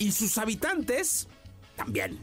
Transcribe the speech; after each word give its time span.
Y 0.00 0.12
sus 0.12 0.38
habitantes 0.38 1.28
también. 1.76 2.18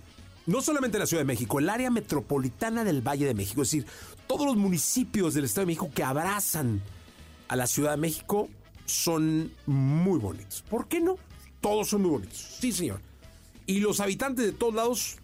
No 0.48 0.62
solamente 0.62 0.98
la 0.98 1.06
Ciudad 1.06 1.22
de 1.22 1.28
México, 1.28 1.60
el 1.60 1.70
área 1.70 1.92
metropolitana 1.92 2.84
del 2.84 3.08
Valle 3.08 3.26
de 3.26 3.36
México, 3.36 3.62
es 3.62 3.70
decir, 3.70 3.86
todos 4.26 4.48
los 4.48 4.58
municipios 4.58 5.36
del 5.36 5.46
Estado 5.46 5.62
de 5.62 5.68
México 5.68 5.92
que 5.94 6.04
abrazan 6.04 6.82
a 7.48 7.56
la 7.56 7.68
Ciudad 7.68 7.92
de 7.92 7.98
México 7.98 8.50
son 8.86 9.54
muy 9.68 10.18
bonitos. 10.20 10.64
¿Por 10.64 10.88
qué 10.88 11.02
no? 11.02 11.18
Todos 11.62 11.90
son 11.90 12.02
muy 12.02 12.12
bonitos. 12.12 12.58
Sí, 12.60 12.72
señor. 12.72 13.00
Y 13.68 13.80
los 13.80 14.00
habitantes 14.00 14.44
de 14.44 14.54
todos 14.54 14.74
lados, 14.74 15.18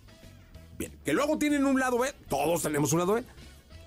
bien, 0.78 0.92
que 1.04 1.14
luego 1.14 1.40
tienen 1.40 1.66
un 1.66 1.80
lado 1.80 1.98
B, 1.98 2.14
todos 2.30 2.62
tenemos 2.62 2.94
un 2.94 3.00
lado 3.00 3.14
B, 3.14 3.24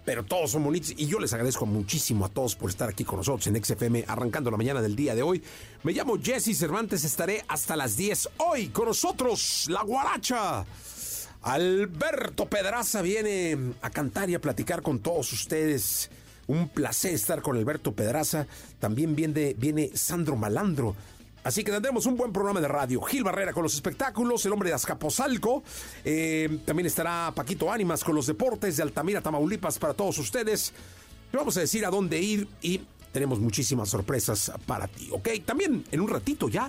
pero 0.07 0.25
todos 0.25 0.53
son 0.53 0.62
bonitos 0.62 0.95
y 0.97 1.07
yo 1.07 1.19
les 1.19 1.33
agradezco 1.33 1.67
muchísimo 1.67 2.25
a 2.25 2.29
todos 2.29 2.55
por 2.55 2.71
estar 2.71 2.89
aquí 2.89 3.05
con 3.05 3.19
nosotros 3.19 3.47
en 3.49 3.62
XFM 3.62 4.05
arrancando 4.07 4.53
la 4.53 4.57
mañana 4.57 4.81
del 4.81 4.95
día 4.95 5.17
de 5.17 5.23
hoy. 5.23 5.43
Me 5.83 5.93
llamo 5.93 6.17
Jesse 6.23 6.57
Cervantes, 6.57 7.05
estaré 7.05 7.45
hasta 7.49 7.75
las 7.75 7.97
10 7.97 8.31
hoy 8.39 8.69
con 8.69 8.87
nosotros, 8.87 9.67
la 9.69 9.83
guaracha. 9.83 10.65
Alberto 11.43 12.47
Pedraza 12.47 13.03
viene 13.03 13.75
a 13.83 13.91
cantar 13.91 14.31
y 14.31 14.34
a 14.34 14.41
platicar 14.41 14.81
con 14.81 15.01
todos 15.01 15.33
ustedes. 15.33 16.09
Un 16.47 16.69
placer 16.69 17.12
estar 17.12 17.43
con 17.43 17.57
Alberto 17.57 17.93
Pedraza. 17.93 18.47
También 18.79 19.17
viene, 19.17 19.55
viene 19.59 19.91
Sandro 19.95 20.37
Malandro. 20.37 20.95
Así 21.47 21.62
que 21.62 21.70
tendremos 21.70 22.06
un 22.06 22.16
buen 22.16 22.33
programa 22.33 22.61
de 22.61 22.66
radio. 22.66 23.00
Gil 23.02 23.22
Barrera 23.22 23.52
con 23.52 23.62
los 23.62 23.72
espectáculos, 23.72 24.44
el 24.44 24.52
hombre 24.52 24.70
de 24.70 24.75
Azcapotzalco. 24.75 25.62
Eh, 26.05 26.58
también 26.64 26.86
estará 26.88 27.30
Paquito 27.33 27.70
Ánimas 27.70 28.03
con 28.03 28.16
los 28.16 28.27
deportes 28.27 28.77
de 28.77 28.83
Altamira, 28.83 29.20
Tamaulipas 29.20 29.78
para 29.78 29.94
todos 29.94 30.19
ustedes. 30.19 30.72
Vamos 31.33 31.56
a 31.56 31.61
decir 31.61 31.86
a 31.86 31.91
dónde 31.91 32.20
ir 32.20 32.48
y 32.62 32.80
tenemos 33.12 33.38
muchísimas 33.38 33.88
sorpresas 33.88 34.50
para 34.66 34.88
ti, 34.88 35.08
¿ok? 35.12 35.28
También 35.44 35.84
en 35.92 36.00
un 36.00 36.08
ratito 36.08 36.48
ya 36.48 36.69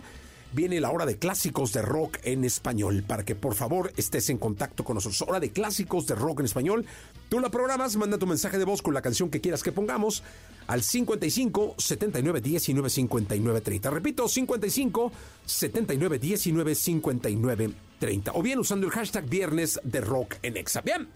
viene 0.53 0.80
la 0.80 0.92
hora 0.92 1.06
de 1.06 1.17
clásicos 1.17 1.73
de 1.73 1.81
rock 1.81 2.17
en 2.23 2.44
español, 2.44 3.03
para 3.06 3.23
que 3.23 3.36
por 3.36 3.56
favor 3.56 3.92
estés 3.98 4.30
en 4.30 4.38
contacto 4.38 4.84
con 4.84 4.96
nosotros. 4.96 5.22
Hora 5.24 5.40
de 5.40 5.52
clásicos 5.52 6.08
de 6.08 6.16
rock 6.16 6.40
en 6.40 6.46
español. 6.46 6.85
Tú 7.30 7.40
la 7.40 7.50
programas, 7.50 7.96
manda 7.96 8.18
tu 8.18 8.28
mensaje 8.28 8.58
de 8.58 8.66
voz 8.66 8.81
con 8.81 8.94
la 8.94 9.02
canción 9.02 9.30
que 9.30 9.41
quieras 9.41 9.63
que 9.63 9.72
pongamos 9.72 10.24
al 10.68 10.81
55 10.84 11.75
79 11.78 12.41
19 12.41 12.90
59 12.90 13.62
30. 13.62 13.90
Repito, 13.90 14.28
55 14.28 15.12
79 15.46 16.19
19 16.19 16.75
59 16.75 17.74
30. 18.00 18.31
O 18.34 18.41
bien 18.41 18.59
usando 18.59 18.88
el 18.88 18.94
hashtag 18.94 19.25
viernes 19.28 19.79
de 19.84 20.02
rock 20.02 20.35
en 20.41 20.58
Exa. 20.58 20.81
Bien, 20.81 21.08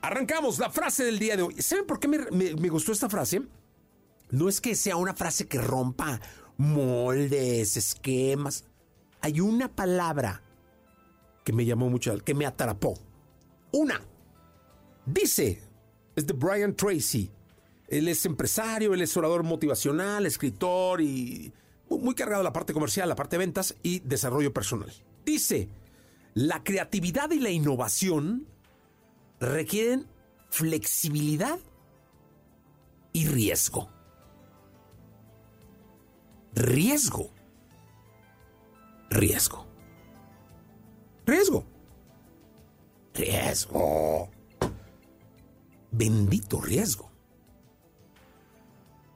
arrancamos 0.00 0.58
la 0.58 0.70
frase 0.70 1.04
del 1.04 1.18
día 1.18 1.36
de 1.36 1.42
hoy. 1.42 1.54
¿Saben 1.60 1.86
por 1.86 1.98
qué 1.98 2.08
me, 2.08 2.18
me 2.30 2.68
gustó 2.68 2.92
esta 2.92 3.08
frase? 3.08 3.42
No 4.30 4.48
es 4.48 4.60
que 4.60 4.74
sea 4.74 4.96
una 4.96 5.14
frase 5.14 5.46
que 5.46 5.58
rompa 5.58 6.18
moldes, 6.56 7.76
esquemas. 7.76 8.64
Hay 9.20 9.40
una 9.40 9.68
palabra 9.74 10.42
que 11.44 11.52
me 11.52 11.64
llamó 11.64 11.88
mucho, 11.88 12.16
que 12.18 12.34
me 12.34 12.46
atrapó. 12.46 12.94
Una. 13.72 14.00
Dice, 15.06 15.60
es 16.14 16.26
de 16.26 16.32
Brian 16.32 16.74
Tracy. 16.74 17.30
Él 17.88 18.08
es 18.08 18.24
empresario, 18.24 18.94
él 18.94 19.02
es 19.02 19.16
orador 19.16 19.42
motivacional, 19.42 20.24
escritor 20.24 21.00
y 21.00 21.52
muy 21.90 22.14
cargado 22.14 22.40
de 22.40 22.44
la 22.44 22.52
parte 22.52 22.72
comercial, 22.72 23.08
la 23.08 23.16
parte 23.16 23.36
de 23.36 23.44
ventas 23.44 23.76
y 23.82 23.98
desarrollo 24.00 24.52
personal. 24.52 24.90
Dice, 25.24 25.68
la 26.34 26.64
creatividad 26.64 27.30
y 27.32 27.38
la 27.38 27.50
innovación 27.50 28.46
requieren 29.40 30.06
flexibilidad 30.48 31.58
y 33.12 33.26
riesgo 33.26 33.90
riesgo. 36.54 37.30
Riesgo. 39.10 39.66
Riesgo. 41.26 41.64
Riesgo. 43.14 44.30
Bendito 45.90 46.60
riesgo. 46.60 47.10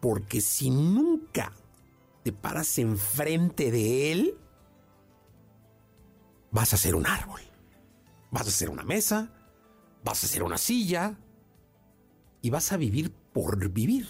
Porque 0.01 0.41
si 0.41 0.71
nunca 0.71 1.53
te 2.23 2.33
paras 2.33 2.79
enfrente 2.79 3.71
de 3.71 4.13
él, 4.13 4.39
vas 6.51 6.75
a 6.75 6.77
ser 6.77 6.95
un 6.95 7.07
árbol. 7.07 7.41
Vas 8.31 8.49
a 8.49 8.51
ser 8.51 8.69
una 8.71 8.83
mesa, 8.83 9.33
vas 10.05 10.23
a 10.23 10.27
ser 10.27 10.43
una 10.43 10.59
silla 10.59 11.19
y 12.43 12.51
vas 12.51 12.73
a 12.73 12.77
vivir 12.77 13.11
por 13.33 13.69
vivir. 13.71 14.07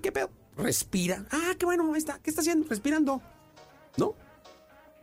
¿Qué 0.00 0.12
pedo? 0.12 0.30
Respira. 0.56 1.24
Ah, 1.30 1.54
qué 1.58 1.66
bueno, 1.66 1.94
está. 1.96 2.18
¿Qué 2.18 2.30
está 2.30 2.42
haciendo? 2.42 2.68
Respirando. 2.68 3.20
¿No? 3.96 4.14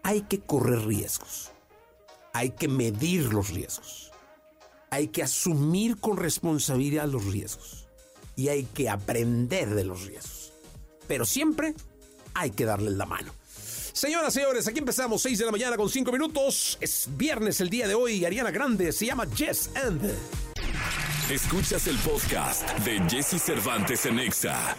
Hay 0.03 0.23
que 0.23 0.39
correr 0.39 0.85
riesgos. 0.85 1.51
Hay 2.33 2.51
que 2.51 2.67
medir 2.67 3.33
los 3.33 3.49
riesgos. 3.49 4.11
Hay 4.89 5.07
que 5.07 5.23
asumir 5.23 5.97
con 5.97 6.17
responsabilidad 6.17 7.07
los 7.07 7.25
riesgos. 7.25 7.87
Y 8.35 8.49
hay 8.49 8.63
que 8.63 8.89
aprender 8.89 9.73
de 9.73 9.83
los 9.83 10.05
riesgos. 10.05 10.53
Pero 11.07 11.25
siempre 11.25 11.75
hay 12.33 12.51
que 12.51 12.65
darle 12.65 12.91
la 12.91 13.05
mano. 13.05 13.31
Señoras, 13.93 14.33
señores, 14.33 14.67
aquí 14.67 14.79
empezamos 14.79 15.21
6 15.21 15.37
de 15.37 15.45
la 15.45 15.51
mañana 15.51 15.77
con 15.77 15.87
5 15.89 16.11
minutos. 16.11 16.77
Es 16.81 17.07
viernes 17.15 17.61
el 17.61 17.69
día 17.69 17.87
de 17.87 17.93
hoy. 17.93 18.25
Ariana 18.25 18.49
Grande 18.49 18.91
se 18.91 19.05
llama 19.05 19.27
Jess 19.35 19.69
and. 19.75 20.11
Escuchas 21.29 21.87
el 21.87 21.97
podcast 21.99 22.67
de 22.79 22.99
Jesse 23.07 23.41
Cervantes 23.41 24.05
en 24.07 24.19
Exa. 24.19 24.75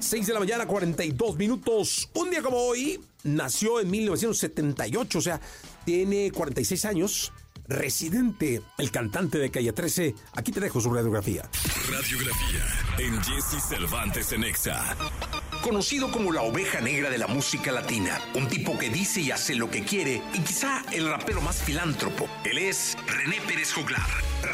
6 0.00 0.26
de 0.26 0.32
la 0.32 0.40
mañana, 0.40 0.66
42 0.66 1.36
minutos. 1.36 2.10
Un 2.14 2.30
día 2.30 2.42
como 2.42 2.56
hoy, 2.56 3.00
nació 3.24 3.80
en 3.80 3.90
1978, 3.90 5.18
o 5.18 5.22
sea, 5.22 5.40
tiene 5.84 6.30
46 6.30 6.84
años. 6.84 7.32
Residente, 7.66 8.62
el 8.78 8.90
cantante 8.90 9.38
de 9.38 9.50
Calle 9.50 9.72
13. 9.72 10.14
Aquí 10.34 10.52
te 10.52 10.60
dejo 10.60 10.80
su 10.80 10.90
radiografía. 10.90 11.42
Radiografía 11.90 12.64
en 12.98 13.22
Jesse 13.22 13.62
Cervantes 13.68 14.32
en 14.32 14.44
Exa. 14.44 14.96
Conocido 15.62 16.10
como 16.10 16.32
la 16.32 16.42
oveja 16.42 16.80
negra 16.80 17.10
de 17.10 17.18
la 17.18 17.26
música 17.26 17.72
latina, 17.72 18.20
un 18.34 18.48
tipo 18.48 18.78
que 18.78 18.88
dice 18.88 19.20
y 19.20 19.30
hace 19.30 19.54
lo 19.54 19.70
que 19.70 19.82
quiere 19.82 20.22
y 20.32 20.40
quizá 20.40 20.82
el 20.92 21.08
rapero 21.10 21.40
más 21.40 21.62
filántropo. 21.62 22.28
Él 22.44 22.58
es 22.58 22.96
René 23.06 23.40
Pérez 23.46 23.72
Joglar, 23.72 24.06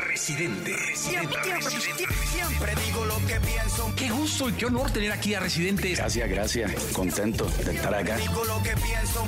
residente. 0.07 0.75
Residente, 0.77 1.39
Siempre 1.61 2.75
digo 2.87 3.05
lo 3.05 3.17
que 3.27 3.41
pienso. 3.41 3.93
Qué 3.97 4.11
gusto 4.11 4.49
y 4.49 4.53
qué 4.55 4.67
honor 4.67 4.91
tener 4.91 5.13
aquí 5.13 5.35
a 5.35 5.41
Residente. 5.41 5.91
Gracias, 5.91 6.29
gracias. 6.29 6.73
Contento 6.93 7.45
de 7.65 7.75
estar 7.75 7.95
acá. 7.95 8.17
Digo 8.17 8.45
lo 8.45 8.63
que 8.63 8.75
pienso. 8.77 9.27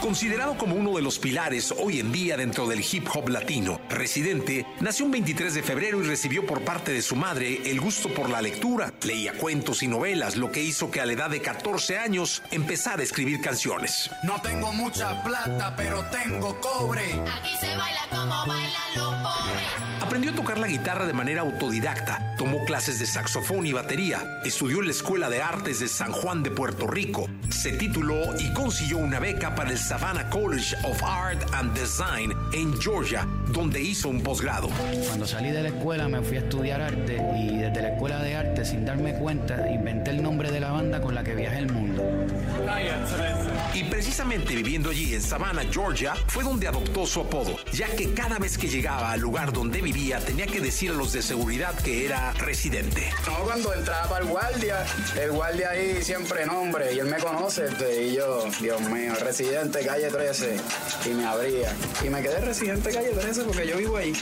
Considerado 0.00 0.56
como 0.56 0.76
uno 0.76 0.94
de 0.94 1.02
los 1.02 1.18
pilares 1.18 1.74
hoy 1.76 1.98
en 1.98 2.12
día 2.12 2.36
dentro 2.36 2.68
del 2.68 2.80
hip 2.80 3.08
hop 3.12 3.28
latino, 3.28 3.80
Residente 3.90 4.64
nació 4.80 5.04
un 5.06 5.10
23 5.10 5.54
de 5.54 5.62
febrero 5.62 6.00
y 6.00 6.06
recibió 6.06 6.46
por 6.46 6.62
parte 6.62 6.92
de 6.92 7.02
su 7.02 7.16
madre 7.16 7.68
el 7.68 7.80
gusto 7.80 8.08
por 8.14 8.30
la 8.30 8.40
lectura. 8.40 8.92
Leía 9.02 9.32
cuentos 9.32 9.82
y 9.82 9.88
novelas, 9.88 10.36
lo 10.36 10.52
que 10.52 10.62
hizo 10.62 10.90
que 10.90 11.00
a 11.00 11.06
la 11.06 11.14
edad 11.14 11.30
de 11.30 11.42
14 11.42 11.98
años 11.98 12.42
empezara 12.52 13.00
a 13.00 13.02
escribir 13.02 13.40
canciones. 13.40 14.08
No 14.22 14.40
tengo 14.40 14.72
mucha 14.72 15.20
plata, 15.24 15.74
pero 15.76 16.04
tengo 16.04 16.60
cobre. 16.60 17.04
Aquí 17.36 17.56
se 17.60 17.76
baila 17.76 18.06
como 18.08 18.46
bailan 18.46 18.94
los 18.94 19.14
pobres. 19.14 19.88
Aprendió 20.00 20.30
a 20.30 20.34
tocar 20.34 20.58
la 20.58 20.68
guitarra 20.68 21.06
de 21.06 21.12
manera 21.12 21.42
autodidacta, 21.42 22.36
tomó 22.38 22.64
clases 22.64 23.00
de 23.00 23.06
saxofón 23.06 23.66
y 23.66 23.72
batería, 23.72 24.40
estudió 24.44 24.78
en 24.78 24.86
la 24.86 24.92
Escuela 24.92 25.28
de 25.28 25.42
Artes 25.42 25.80
de 25.80 25.88
San 25.88 26.12
Juan 26.12 26.42
de 26.44 26.50
Puerto 26.50 26.86
Rico, 26.86 27.28
se 27.50 27.72
tituló 27.72 28.38
y 28.38 28.52
consiguió 28.52 28.98
una 28.98 29.18
beca 29.18 29.54
para 29.54 29.70
el 29.70 29.78
Savannah 29.88 30.28
College 30.28 30.74
of 30.84 31.02
Art 31.02 31.42
and 31.54 31.72
Design 31.72 32.34
en 32.52 32.78
Georgia, 32.78 33.26
donde 33.54 33.80
hizo 33.80 34.10
un 34.10 34.20
posgrado. 34.22 34.68
Cuando 35.06 35.26
salí 35.26 35.50
de 35.50 35.62
la 35.62 35.68
escuela 35.70 36.06
me 36.10 36.20
fui 36.20 36.36
a 36.36 36.40
estudiar 36.40 36.82
arte 36.82 37.16
y 37.34 37.56
desde 37.56 37.80
la 37.80 37.94
escuela 37.94 38.22
de 38.22 38.36
arte, 38.36 38.66
sin 38.66 38.84
darme 38.84 39.14
cuenta, 39.14 39.66
inventé 39.72 40.10
el 40.10 40.22
nombre 40.22 40.50
de 40.50 40.60
la 40.60 40.72
banda 40.72 41.00
con 41.00 41.14
la 41.14 41.24
que 41.24 41.34
viajé 41.34 41.60
el 41.60 41.72
mundo. 41.72 42.02
Y 43.74 43.84
precisamente 43.84 44.54
viviendo 44.54 44.90
allí 44.90 45.14
en 45.14 45.22
Savannah, 45.22 45.64
Georgia, 45.70 46.14
fue 46.26 46.42
donde 46.42 46.66
adoptó 46.66 47.06
su 47.06 47.20
apodo, 47.20 47.56
ya 47.72 47.86
que 47.94 48.12
cada 48.12 48.38
vez 48.38 48.58
que 48.58 48.68
llegaba 48.68 49.12
al 49.12 49.20
lugar 49.20 49.52
donde 49.52 49.80
vivía 49.80 50.18
tenía 50.20 50.46
que 50.46 50.60
decir 50.60 50.90
a 50.90 50.94
los 50.94 51.12
de 51.12 51.22
seguridad 51.22 51.74
que 51.76 52.04
era 52.04 52.32
residente. 52.32 53.10
No, 53.26 53.44
cuando 53.44 53.72
entraba 53.72 54.18
el 54.18 54.26
guardia, 54.26 54.84
el 55.20 55.32
guardia 55.32 55.70
ahí 55.70 56.02
siempre 56.02 56.46
nombre, 56.46 56.92
y 56.92 56.98
él 56.98 57.06
me 57.06 57.18
conoce, 57.18 57.66
este, 57.66 58.06
y 58.06 58.14
yo, 58.16 58.44
Dios 58.60 58.80
mío, 58.82 59.14
residente 59.20 59.84
calle 59.86 60.08
13, 60.08 60.56
y 61.06 61.08
me 61.10 61.24
abría. 61.24 61.72
Y 62.04 62.08
me 62.08 62.22
quedé 62.22 62.40
residente 62.40 62.92
calle 62.92 63.10
13 63.10 63.44
porque 63.44 63.66
yo 63.66 63.76
vivo 63.76 63.96
ahí. 63.96 64.12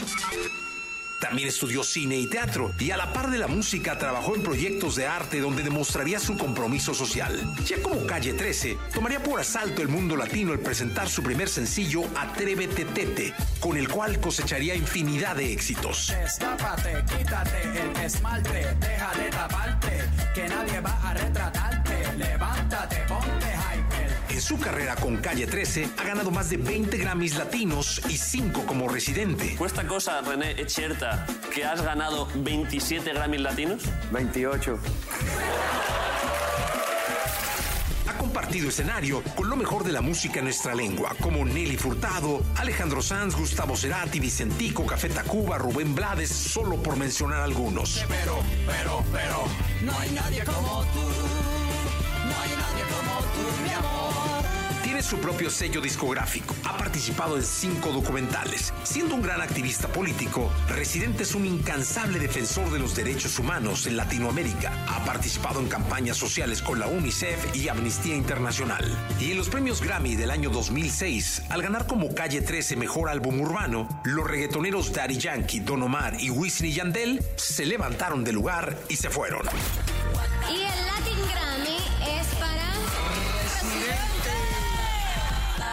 También 1.27 1.49
estudió 1.49 1.83
cine 1.83 2.15
y 2.15 2.27
teatro 2.27 2.71
y 2.79 2.91
a 2.91 2.95
la 2.95 3.11
par 3.11 3.29
de 3.29 3.37
la 3.37 3.47
música 3.47 3.97
trabajó 3.97 4.33
en 4.33 4.43
proyectos 4.43 4.95
de 4.95 5.07
arte 5.07 5.41
donde 5.41 5.61
demostraría 5.61 6.21
su 6.21 6.37
compromiso 6.37 6.93
social. 6.93 7.53
Ya 7.65 7.81
como 7.81 8.07
Calle 8.07 8.31
13, 8.31 8.77
tomaría 8.93 9.21
por 9.21 9.41
asalto 9.41 9.81
el 9.81 9.89
mundo 9.89 10.15
latino 10.15 10.53
al 10.53 10.59
presentar 10.59 11.09
su 11.09 11.21
primer 11.21 11.49
sencillo 11.49 12.03
Atrévete 12.15 12.85
Tete, 12.85 13.33
con 13.59 13.75
el 13.75 13.89
cual 13.89 14.21
cosecharía 14.21 14.73
infinidad 14.73 15.35
de 15.35 15.51
éxitos. 15.51 16.13
En 24.37 24.43
su 24.43 24.59
carrera 24.59 24.95
con 24.95 25.17
Calle 25.17 25.47
13 25.47 25.89
ha 25.97 26.03
ganado 26.03 26.29
más 26.29 26.51
de 26.51 26.57
20 26.57 26.95
Grammys 26.99 27.37
latinos 27.37 27.99
y 28.07 28.17
5 28.17 28.67
como 28.67 28.87
residente. 28.87 29.55
Cuesta 29.55 29.87
cosa, 29.87 30.21
René, 30.21 30.61
es 30.61 30.71
cierta 30.73 31.25
que 31.51 31.65
has 31.65 31.81
ganado 31.81 32.27
27 32.35 33.13
Grammys 33.13 33.41
latinos. 33.41 33.81
28. 34.11 34.77
Ha 38.07 38.17
compartido 38.19 38.69
escenario 38.69 39.23
con 39.35 39.49
lo 39.49 39.55
mejor 39.55 39.83
de 39.83 39.91
la 39.91 40.01
música 40.01 40.37
en 40.37 40.45
nuestra 40.45 40.75
lengua, 40.75 41.15
como 41.19 41.43
Nelly 41.43 41.77
Furtado, 41.77 42.43
Alejandro 42.57 43.01
Sanz, 43.01 43.35
Gustavo 43.35 43.75
Cerati, 43.75 44.19
Vicentico, 44.19 44.85
Café 44.85 45.09
Tacuba, 45.09 45.57
Rubén 45.57 45.95
Blades, 45.95 46.29
solo 46.29 46.75
por 46.75 46.95
mencionar 46.95 47.41
algunos. 47.41 48.05
Pero, 48.07 48.37
pero, 48.67 49.03
pero, 49.11 49.45
no 49.81 49.97
hay 49.97 50.11
nadie 50.11 50.43
como 50.43 50.83
tú. 50.93 51.56
Su 55.07 55.19
propio 55.19 55.49
sello 55.49 55.79
discográfico. 55.79 56.53
Ha 56.65 56.75
participado 56.75 57.37
en 57.37 57.43
cinco 57.43 57.93
documentales. 57.93 58.73
Siendo 58.83 59.15
un 59.15 59.21
gran 59.21 59.39
activista 59.39 59.87
político, 59.87 60.51
Residente 60.67 61.23
es 61.23 61.33
un 61.33 61.45
incansable 61.45 62.19
defensor 62.19 62.69
de 62.71 62.79
los 62.79 62.93
derechos 62.93 63.39
humanos 63.39 63.87
en 63.87 63.95
Latinoamérica. 63.95 64.73
Ha 64.89 65.05
participado 65.05 65.61
en 65.61 65.69
campañas 65.69 66.17
sociales 66.17 66.61
con 66.61 66.81
la 66.81 66.87
UNICEF 66.87 67.55
y 67.55 67.69
Amnistía 67.69 68.15
Internacional. 68.15 68.83
Y 69.17 69.31
en 69.31 69.37
los 69.37 69.47
premios 69.47 69.81
Grammy 69.81 70.17
del 70.17 70.29
año 70.29 70.49
2006, 70.49 71.43
al 71.49 71.61
ganar 71.61 71.87
como 71.87 72.13
Calle 72.13 72.41
13 72.41 72.75
Mejor 72.75 73.07
Álbum 73.07 73.39
Urbano, 73.39 73.87
los 74.03 74.27
reggaetoneros 74.27 74.91
Daddy 74.91 75.17
Yankee, 75.17 75.61
Don 75.61 75.83
Omar 75.83 76.17
y 76.19 76.31
Wisin 76.31 76.69
Yandel 76.69 77.23
se 77.37 77.65
levantaron 77.65 78.25
del 78.25 78.35
lugar 78.35 78.77
y 78.89 78.97
se 78.97 79.09
fueron. 79.09 79.43
Y 80.49 80.55
el 80.55 80.85
Latin 80.85 81.19
Grammy 81.31 81.76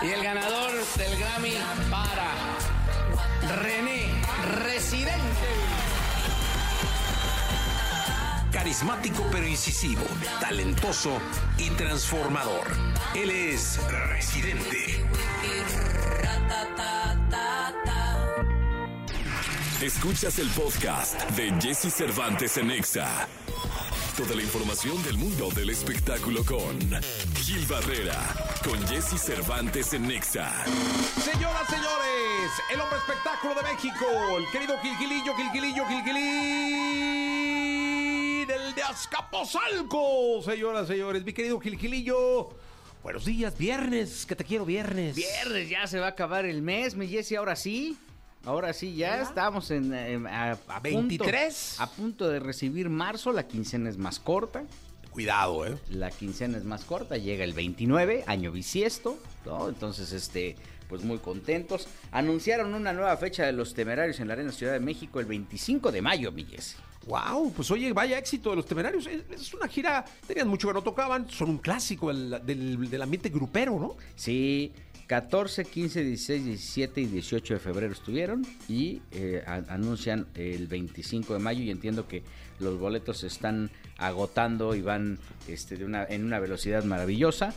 Y 0.05 0.13
el 0.13 0.23
ganador 0.23 0.71
del 0.99 1.19
Grammy 1.19 1.55
para 1.91 2.31
René 3.63 4.11
Residente. 4.65 5.23
Carismático 8.53 9.27
pero 9.33 9.47
incisivo, 9.47 10.05
talentoso 10.41 11.19
y 11.57 11.71
transformador. 11.71 12.67
Él 13.15 13.31
es 13.31 13.81
Residente. 14.11 15.03
Escuchas 19.81 20.39
el 20.39 20.49
podcast 20.51 21.31
de 21.31 21.51
Jesse 21.61 21.91
Cervantes 21.91 22.59
en 22.59 22.71
Exa. 22.73 23.27
Toda 24.17 24.37
la 24.37 24.43
información 24.43 25.03
del 25.03 25.17
mundo 25.19 25.49
del 25.51 25.71
espectáculo 25.71 26.45
con 26.45 26.79
Gil 27.43 27.67
Barrera, 27.67 28.15
con 28.63 28.81
Jesse 28.87 29.21
Cervantes 29.21 29.93
en 29.93 30.09
Exa. 30.09 30.65
Señoras, 31.21 31.69
señores, 31.69 32.53
el 32.73 32.81
hombre 32.81 32.99
espectáculo 32.99 33.57
de 33.57 33.63
México, 33.63 34.07
el 34.39 34.47
querido 34.53 34.79
Gilgilillo, 34.79 35.35
Gilgilillo, 35.35 35.85
Gilgilí 35.87 37.25
del 38.45 38.73
de 38.77 38.83
Azcapotzalco. 38.85 40.41
Señoras, 40.45 40.87
señores, 40.87 41.25
mi 41.25 41.33
querido 41.33 41.59
Gilgilillo. 41.59 42.51
Buenos 43.03 43.25
días, 43.25 43.59
viernes, 43.59 44.27
que 44.27 44.37
te 44.37 44.45
quiero 44.45 44.65
viernes. 44.65 45.17
Viernes, 45.17 45.69
ya 45.69 45.89
se 45.89 45.99
va 45.99 46.07
a 46.07 46.11
acabar 46.11 46.45
el 46.45 46.63
mes, 46.63 46.95
mi 46.95 47.09
Jessy, 47.09 47.35
ahora 47.35 47.57
sí. 47.57 47.99
Ahora 48.47 48.73
sí, 48.73 48.95
ya 48.95 49.23
estamos 49.23 49.71
en, 49.71 49.93
en- 49.95 50.27
a, 50.27 50.59
a 50.69 50.81
23. 50.81 51.77
Punto, 51.79 51.83
a 51.83 51.97
punto 51.97 52.29
de 52.29 52.41
recibir 52.41 52.89
marzo, 52.91 53.33
la 53.33 53.47
quincena 53.47 53.89
es 53.89 53.97
más 53.97 54.19
corta. 54.19 54.65
Cuidado, 55.11 55.65
eh. 55.67 55.79
La 55.91 56.11
quincena 56.11 56.59
es 56.59 56.65
más 56.65 56.85
corta, 56.85 57.17
llega 57.17 57.45
el 57.45 57.53
29, 57.53 58.25
año 58.27 58.51
bisiesto, 58.53 59.17
¿no? 59.47 59.69
Entonces, 59.69 60.13
este, 60.13 60.57
pues 60.89 61.05
muy 61.05 61.19
contentos. 61.19 61.87
Anunciaron 62.11 62.75
una 62.75 62.93
nueva 62.93 63.17
fecha 63.17 63.47
de 63.47 63.53
los 63.53 63.73
temerarios 63.75 64.19
en 64.21 64.27
la 64.29 64.35
Arena 64.35 64.51
Ciudad 64.53 64.73
de 64.73 64.81
México 64.81 65.21
el 65.21 65.27
25 65.27 65.91
de 65.93 66.03
mayo, 66.03 66.33
mi 66.33 66.45
Jessy. 66.45 66.77
Wow, 67.07 67.53
pues 67.53 67.71
oye, 67.71 67.93
vaya 67.93 68.19
éxito 68.19 68.51
de 68.51 68.57
los 68.57 68.67
temerarios. 68.67 69.07
Es, 69.07 69.23
es 69.31 69.55
una 69.55 69.69
gira, 69.69 70.05
tenían 70.27 70.49
mucho 70.49 70.69
que 70.69 70.75
no 70.75 70.83
tocaban, 70.83 71.31
son 71.31 71.51
un 71.51 71.59
clásico 71.59 72.09
del, 72.09 72.41
del- 72.45 72.91
del 72.91 73.03
ambiente 73.03 73.29
grupero, 73.29 73.79
¿no? 73.79 73.97
Sí, 74.17 74.73
14, 75.07 75.65
15, 75.65 76.03
16, 76.03 76.45
17 76.45 77.01
y 77.03 77.07
18 77.07 77.55
de 77.55 77.61
febrero 77.61 77.93
estuvieron 77.93 78.47
y 78.69 79.03
eh, 79.13 79.45
anuncian 79.69 80.27
el 80.35 80.67
25 80.67 81.35
de 81.35 81.39
mayo 81.41 81.63
y 81.63 81.71
entiendo 81.71 82.09
que 82.09 82.23
los 82.59 82.79
boletos 82.79 83.19
se 83.19 83.27
están 83.27 83.71
agotando 83.99 84.75
y 84.75 84.81
van 84.81 85.19
este, 85.47 85.77
de 85.77 85.85
una, 85.85 86.05
en 86.05 86.25
una 86.25 86.39
velocidad 86.39 86.85
maravillosa. 86.85 87.53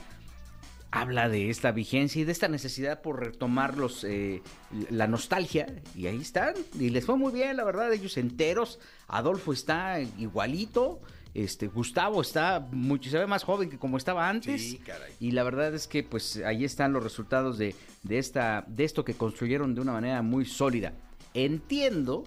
Habla 0.92 1.30
de 1.30 1.50
esta 1.50 1.72
vigencia 1.72 2.22
y 2.22 2.26
de 2.26 2.32
esta 2.32 2.48
necesidad 2.48 3.02
por 3.02 3.20
retomar 3.20 3.78
los, 3.78 4.04
eh, 4.04 4.42
la 4.90 5.08
nostalgia 5.08 5.68
y 5.96 6.08
ahí 6.08 6.22
están 6.22 6.54
y 6.80 6.90
les 6.90 7.06
fue 7.06 7.18
muy 7.18 7.32
bien, 7.34 7.58
la 7.58 7.64
verdad, 7.64 7.92
ellos 7.94 8.18
enteros. 8.18 8.80
Adolfo 9.08 9.54
está 9.54 10.00
igualito. 10.02 11.02
Este, 11.34 11.68
Gustavo 11.68 12.22
está 12.22 12.68
mucho, 12.72 13.10
se 13.10 13.18
ve 13.18 13.28
más 13.28 13.44
joven 13.44 13.70
que 13.70 13.78
como 13.78 13.98
estaba 13.98 14.30
antes. 14.30 14.62
Sí, 14.62 14.78
caray. 14.78 15.14
Y 15.20 15.32
la 15.32 15.44
verdad 15.44 15.74
es 15.76 15.88
que 15.88 16.04
pues 16.04 16.38
ahí 16.46 16.66
están 16.66 16.94
los 16.94 17.04
resultados 17.04 17.58
de, 17.58 17.76
de, 18.04 18.18
esta, 18.18 18.66
de 18.68 18.84
esto 18.84 19.06
que 19.06 19.14
construyeron 19.14 19.76
de 19.76 19.82
una 19.82 19.94
manera 19.94 20.22
muy 20.22 20.46
sólida. 20.46 20.94
Entiendo 21.34 22.24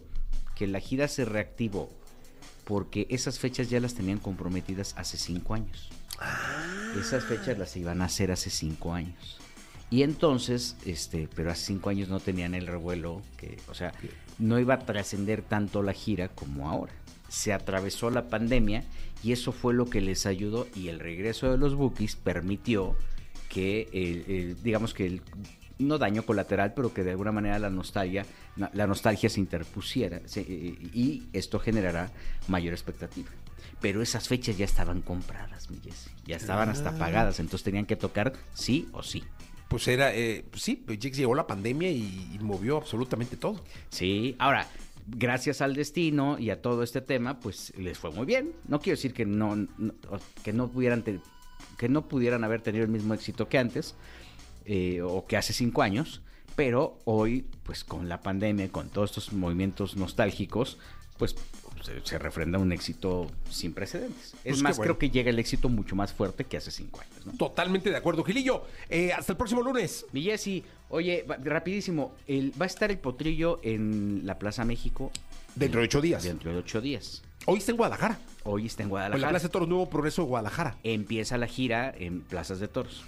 que 0.54 0.66
la 0.66 0.80
gira 0.80 1.08
se 1.08 1.24
reactivó 1.24 1.90
porque 2.64 3.06
esas 3.10 3.38
fechas 3.38 3.68
ya 3.68 3.80
las 3.80 3.94
tenían 3.94 4.18
comprometidas 4.18 4.94
hace 4.96 5.16
cinco 5.16 5.54
años. 5.54 5.90
Esas 6.98 7.24
fechas 7.24 7.58
las 7.58 7.76
iban 7.76 8.02
a 8.02 8.04
hacer 8.04 8.30
hace 8.30 8.50
cinco 8.50 8.92
años. 8.92 9.38
Y 9.90 10.04
entonces, 10.04 10.76
este, 10.84 11.28
pero 11.34 11.50
hace 11.50 11.66
cinco 11.66 11.90
años 11.90 12.08
no 12.08 12.20
tenían 12.20 12.54
el 12.54 12.68
revuelo, 12.68 13.22
que, 13.36 13.58
o 13.68 13.74
sea, 13.74 13.92
no 14.38 14.60
iba 14.60 14.74
a 14.74 14.78
trascender 14.78 15.42
tanto 15.42 15.82
la 15.82 15.92
gira 15.92 16.28
como 16.28 16.70
ahora. 16.70 16.92
Se 17.30 17.52
atravesó 17.54 18.10
la 18.10 18.28
pandemia 18.28 18.84
y 19.22 19.32
eso 19.32 19.52
fue 19.52 19.72
lo 19.72 19.86
que 19.88 20.00
les 20.02 20.26
ayudó 20.26 20.66
y 20.76 20.88
el 20.88 20.98
regreso 21.00 21.50
de 21.50 21.56
los 21.56 21.74
Bookies 21.74 22.16
permitió 22.16 22.94
que, 23.48 23.88
el- 23.92 24.24
el- 24.34 24.62
digamos 24.62 24.92
que 24.94 25.06
el, 25.06 25.22
no 25.78 25.96
daño 25.96 26.24
colateral, 26.24 26.74
pero 26.74 26.92
que 26.92 27.04
de 27.04 27.12
alguna 27.12 27.32
manera 27.32 27.58
la 27.58 27.70
nostalgia, 27.70 28.26
la 28.74 28.86
nostalgia 28.86 29.30
se 29.30 29.40
interpusiera 29.40 30.20
se- 30.26 30.40
eh, 30.42 30.76
y 30.92 31.22
esto 31.32 31.58
generará 31.58 32.10
mayor 32.48 32.74
expectativa. 32.74 33.30
Pero 33.80 34.02
esas 34.02 34.28
fechas 34.28 34.58
ya 34.58 34.66
estaban 34.66 35.00
compradas, 35.00 35.70
mi 35.70 35.78
Jessy. 35.78 36.10
Ya 36.26 36.36
estaban 36.36 36.68
hasta 36.68 36.90
pagadas, 36.98 37.40
entonces 37.40 37.64
tenían 37.64 37.86
que 37.86 37.96
tocar 37.96 38.34
sí 38.52 38.88
o 38.92 39.02
sí. 39.02 39.24
pues 39.68 39.86
era, 39.86 40.12
eh, 40.14 40.44
pues 40.50 40.62
sí, 40.64 40.74
pues 40.84 40.98
llegó 40.98 41.32
la 41.34 41.46
pandemia 41.46 41.88
y, 41.90 42.28
y 42.34 42.38
movió 42.40 42.76
absolutamente 42.76 43.36
todo. 43.36 43.64
Sí, 43.88 44.34
ahora, 44.40 44.66
gracias 45.06 45.60
al 45.60 45.74
destino 45.74 46.38
y 46.38 46.50
a 46.50 46.60
todo 46.62 46.82
este 46.82 47.00
tema, 47.00 47.40
pues 47.40 47.72
les 47.76 47.98
fue 47.98 48.10
muy 48.10 48.26
bien. 48.26 48.52
No 48.68 48.80
quiero 48.80 48.96
decir 48.96 49.12
que 49.12 49.24
no, 49.26 49.56
no- 49.56 49.94
que 50.42 50.52
no 50.52 50.68
pudieran 50.68 51.02
te- 51.02 51.20
que 51.78 51.88
no 51.88 52.08
pudieran 52.08 52.44
haber 52.44 52.60
tenido 52.62 52.84
el 52.84 52.90
mismo 52.90 53.14
éxito 53.14 53.48
que 53.48 53.58
antes 53.58 53.94
eh, 54.66 55.00
o 55.02 55.26
que 55.26 55.36
hace 55.36 55.52
cinco 55.52 55.82
años, 55.82 56.20
pero 56.56 56.98
hoy, 57.04 57.46
pues 57.62 57.84
con 57.84 58.08
la 58.08 58.20
pandemia, 58.20 58.70
con 58.70 58.88
todos 58.90 59.10
estos 59.10 59.32
movimientos 59.32 59.96
nostálgicos, 59.96 60.78
pues 61.18 61.34
se, 61.82 62.04
se 62.04 62.18
refrenda 62.18 62.58
un 62.58 62.72
éxito 62.72 63.30
sin 63.48 63.72
precedentes. 63.72 64.30
Pues 64.32 64.44
es 64.44 64.56
qué 64.58 64.62
más, 64.62 64.76
bueno. 64.76 64.92
creo 64.94 64.98
que 64.98 65.10
llega 65.10 65.30
el 65.30 65.38
éxito 65.38 65.68
mucho 65.70 65.96
más 65.96 66.12
fuerte 66.12 66.44
que 66.44 66.58
hace 66.58 66.70
cinco 66.70 67.00
años. 67.00 67.24
¿no? 67.26 67.32
Totalmente 67.32 67.88
de 67.90 67.96
acuerdo, 67.96 68.22
Gilillo. 68.24 68.64
eh, 68.90 69.12
hasta 69.12 69.32
el 69.32 69.38
próximo 69.38 69.62
lunes. 69.62 70.04
Mi 70.12 70.22
Jessy, 70.22 70.62
oye, 70.90 71.24
rapidísimo, 71.44 72.14
el- 72.26 72.52
va 72.60 72.64
a 72.64 72.66
estar 72.66 72.90
el 72.90 72.98
potrillo 72.98 73.58
en 73.62 74.22
la 74.24 74.38
Plaza 74.38 74.64
México 74.64 75.10
Dentro 75.54 75.80
de 75.80 75.86
ocho 75.86 76.00
días. 76.00 76.22
dentro 76.22 76.52
de 76.52 76.58
ocho 76.58 76.80
días. 76.80 77.22
Hoy 77.46 77.58
está 77.58 77.70
en 77.72 77.78
Guadalajara. 77.78 78.18
Hoy 78.44 78.66
está 78.66 78.82
en 78.82 78.86
En 78.86 78.88
la 78.88 78.90
Guadalajara. 78.90 79.30
Plaza 79.30 79.46
de 79.48 79.52
Toros 79.52 79.68
Nuevo 79.68 79.88
Progreso 79.88 80.22
de 80.22 80.28
Guadalajara. 80.28 80.76
Empieza 80.82 81.38
la 81.38 81.46
gira 81.46 81.92
en 81.98 82.20
plazas 82.20 82.60
de 82.60 82.68
toros. 82.68 83.02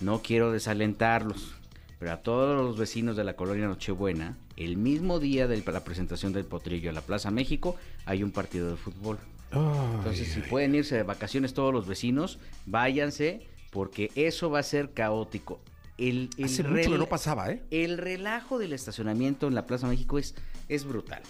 No 0.00 0.22
quiero 0.22 0.50
desalentarlos, 0.52 1.52
pero 1.98 2.12
a 2.12 2.16
todos 2.18 2.56
los 2.64 2.78
vecinos 2.78 3.16
de 3.16 3.24
la 3.24 3.34
colonia 3.36 3.66
Nochebuena, 3.66 4.36
el 4.56 4.76
mismo 4.76 5.20
día 5.20 5.46
de 5.48 5.62
la 5.64 5.84
presentación 5.84 6.32
del 6.32 6.44
potrillo 6.44 6.88
en 6.88 6.94
la 6.94 7.02
Plaza 7.02 7.30
México, 7.30 7.76
hay 8.06 8.22
un 8.22 8.30
partido 8.32 8.70
de 8.70 8.76
fútbol. 8.76 9.18
Entonces, 9.52 10.28
si 10.32 10.40
pueden 10.40 10.74
irse 10.74 10.94
de 10.96 11.02
vacaciones 11.04 11.54
todos 11.54 11.72
los 11.72 11.86
vecinos, 11.86 12.38
váyanse, 12.66 13.46
porque 13.70 14.10
eso 14.14 14.50
va 14.50 14.58
a 14.60 14.62
ser 14.62 14.90
caótico. 14.92 15.60
El, 15.98 16.30
el 16.38 16.44
Hace 16.44 16.62
mucho 16.62 16.90
que 16.90 16.98
no 16.98 17.06
pasaba, 17.08 17.50
¿eh? 17.50 17.62
El 17.70 17.98
relajo 17.98 18.58
del 18.58 18.72
estacionamiento 18.72 19.48
en 19.48 19.54
la 19.54 19.66
Plaza 19.66 19.86
México 19.88 20.18
es, 20.18 20.34
es 20.68 20.84
brutal. 20.84 21.22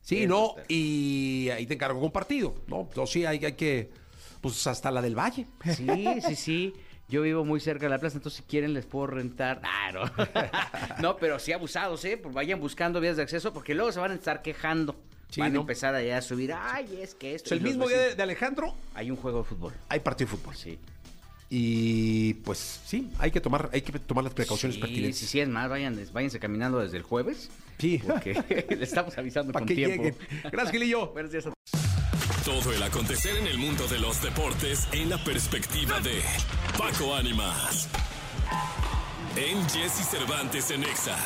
Sí, 0.00 0.22
Es 0.22 0.28
no, 0.28 0.48
brutal. 0.54 0.64
y 0.68 1.48
ahí 1.50 1.66
te 1.66 1.74
encargo 1.74 2.00
compartido, 2.00 2.54
¿no? 2.66 2.80
Entonces 2.88 3.12
sí, 3.12 3.24
hay, 3.26 3.44
hay 3.44 3.52
que, 3.52 3.90
pues 4.40 4.66
hasta 4.66 4.90
la 4.90 5.02
del 5.02 5.14
Valle. 5.18 5.46
Sí, 5.76 5.86
sí, 6.26 6.36
sí. 6.36 6.72
Yo 7.08 7.22
vivo 7.22 7.44
muy 7.44 7.60
cerca 7.60 7.86
de 7.86 7.90
la 7.90 7.98
plaza, 7.98 8.16
entonces 8.16 8.38
si 8.38 8.42
quieren 8.50 8.72
les 8.74 8.84
puedo 8.86 9.06
rentar. 9.06 9.60
Ah, 9.62 9.92
no. 9.92 11.02
no, 11.02 11.16
pero 11.18 11.38
sí 11.38 11.52
abusados, 11.52 12.04
¿eh? 12.04 12.16
Pues 12.16 12.34
vayan 12.34 12.58
buscando 12.58 13.00
vías 13.00 13.16
de 13.16 13.22
acceso 13.22 13.52
porque 13.52 13.74
luego 13.74 13.92
se 13.92 14.00
van 14.00 14.10
a 14.12 14.14
estar 14.14 14.42
quejando. 14.42 14.96
Sí, 15.28 15.40
van 15.40 15.52
¿no? 15.52 15.60
a 15.60 15.62
empezar 15.62 15.94
allá 15.94 16.18
a 16.18 16.22
subir. 16.22 16.52
Ay, 16.52 16.98
es 17.02 17.14
que 17.14 17.34
esto. 17.34 17.46
O 17.46 17.48
sea, 17.50 17.56
el 17.58 17.62
mismo 17.64 17.88
día 17.88 18.14
de 18.14 18.22
Alejandro 18.22 18.74
Hay 18.94 19.10
un 19.10 19.16
juego 19.16 19.38
de 19.38 19.44
fútbol. 19.44 19.72
hay 19.88 20.00
partido 20.00 20.30
de 20.30 20.36
fútbol. 20.36 20.56
Sí. 20.56 20.78
Y 21.48 22.34
pues 22.34 22.80
sí, 22.84 23.10
hay 23.18 23.30
que 23.30 23.40
tomar, 23.40 23.70
hay 23.72 23.82
que 23.82 23.92
tomar 24.00 24.24
las 24.24 24.34
precauciones 24.34 24.74
sí, 24.76 24.80
pertinentes. 24.80 25.18
Sí, 25.18 25.26
sí, 25.26 25.40
es 25.40 25.48
más, 25.48 25.68
vayan, 25.68 25.98
váyanse 26.12 26.40
caminando 26.40 26.80
desde 26.80 26.96
el 26.96 27.02
jueves. 27.04 27.50
Sí. 27.78 28.00
Porque 28.04 28.66
le 28.76 28.84
estamos 28.84 29.16
avisando 29.16 29.52
Para 29.52 29.60
con 29.64 29.68
que 29.68 29.74
tiempo. 29.74 30.02
lleguen. 30.02 30.18
Gracias, 30.50 30.72
Gilillo. 30.72 31.08
Buenos 31.12 31.30
días 31.30 31.46
a 31.46 31.52
Todo 32.44 32.72
el 32.72 32.82
acontecer 32.82 33.36
en 33.36 33.46
el 33.46 33.58
mundo 33.58 33.86
de 33.86 34.00
los 34.00 34.22
deportes 34.22 34.88
en 34.92 35.10
la 35.10 35.22
perspectiva 35.22 36.00
de 36.00 36.20
Paco 36.76 37.14
Ánimas. 37.14 37.88
En 39.36 39.62
Jesse 39.68 40.08
Cervantes 40.08 40.70
en 40.70 40.82
Exa 40.82 41.16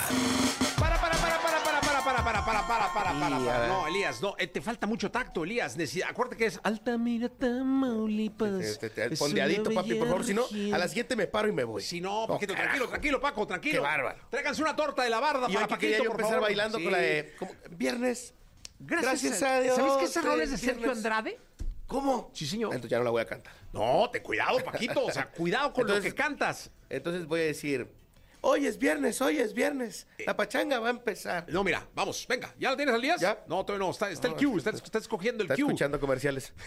para, 2.32 2.44
para, 2.44 2.66
para, 2.66 2.92
para, 2.92 3.20
para, 3.20 3.38
para. 3.38 3.66
No, 3.66 3.86
Elías, 3.88 4.22
no, 4.22 4.34
eh, 4.38 4.46
te 4.46 4.60
falta 4.60 4.86
mucho 4.86 5.10
tacto, 5.10 5.44
Elías. 5.44 5.76
Acuérdate 6.06 6.36
que 6.36 6.46
es 6.46 6.60
Altamira, 6.62 7.28
Tamaulipas. 7.28 8.60
Este, 8.60 8.86
este, 8.86 9.12
es 9.12 9.18
Pondeadito, 9.18 9.70
papi, 9.70 9.94
por 9.94 10.08
favor. 10.08 10.24
Si 10.24 10.34
no, 10.34 10.44
a 10.72 10.78
la 10.78 10.88
siguiente 10.88 11.16
me 11.16 11.26
paro 11.26 11.48
y 11.48 11.52
me 11.52 11.64
voy. 11.64 11.82
Si 11.82 12.00
no, 12.00 12.26
Paquito, 12.28 12.54
tranquilo, 12.54 12.88
tranquilo, 12.88 13.20
Paco, 13.20 13.46
tranquilo. 13.46 13.74
Qué 13.74 13.80
bárbaro. 13.80 14.18
Tráiganse 14.30 14.62
una 14.62 14.76
torta 14.76 15.02
de 15.02 15.10
la 15.10 15.20
barda 15.20 15.46
Y 15.48 15.54
para 15.54 15.66
que 15.66 15.70
Paquito, 15.70 16.04
yo 16.04 16.10
por 16.10 16.12
empezar 16.12 16.30
favor. 16.32 16.42
bailando 16.42 16.82
con 16.82 16.92
la 16.92 16.98
de... 16.98 17.34
Viernes. 17.70 18.34
Gracias, 18.78 19.22
Gracias 19.22 19.42
a, 19.42 19.60
Dios. 19.60 19.76
¿Sabes 19.76 19.92
que 19.94 20.04
ese 20.04 20.20
rol 20.22 20.40
es 20.40 20.50
de 20.52 20.56
Sergio 20.56 20.76
viernes. 20.76 20.96
Andrade? 20.98 21.38
¿Cómo? 21.86 22.30
Sí, 22.32 22.46
señor. 22.46 22.72
Entonces 22.72 22.90
ya 22.90 22.98
no 22.98 23.04
la 23.04 23.10
voy 23.10 23.22
a 23.22 23.26
cantar. 23.26 23.52
No, 23.72 24.08
te 24.10 24.22
cuidado, 24.22 24.58
Paquito. 24.64 25.04
O 25.04 25.10
sea, 25.10 25.30
cuidado 25.30 25.72
con 25.72 25.86
lo 25.86 26.00
que 26.00 26.14
cantas. 26.14 26.70
Entonces 26.88 27.26
voy 27.26 27.40
a 27.40 27.44
decir, 27.44 27.92
Hoy 28.42 28.66
es 28.66 28.78
viernes, 28.78 29.20
hoy 29.20 29.38
es 29.38 29.52
viernes. 29.52 30.06
Eh. 30.18 30.24
La 30.26 30.36
pachanga 30.36 30.78
va 30.80 30.88
a 30.88 30.90
empezar. 30.90 31.44
No, 31.48 31.62
mira, 31.62 31.86
vamos, 31.94 32.26
venga. 32.28 32.54
¿Ya 32.58 32.70
lo 32.70 32.76
tienes, 32.76 32.94
Elías? 32.94 33.20
Ya. 33.20 33.44
No, 33.46 33.64
todavía 33.64 33.86
no. 33.86 33.90
Está, 33.92 34.10
está 34.10 34.28
el 34.28 34.34
cue. 34.34 34.56
Está, 34.56 34.70
está 34.70 34.98
escogiendo 34.98 35.42
el 35.44 35.50
Está 35.50 35.56
cue. 35.56 35.64
escuchando 35.72 36.00
comerciales. 36.00 36.52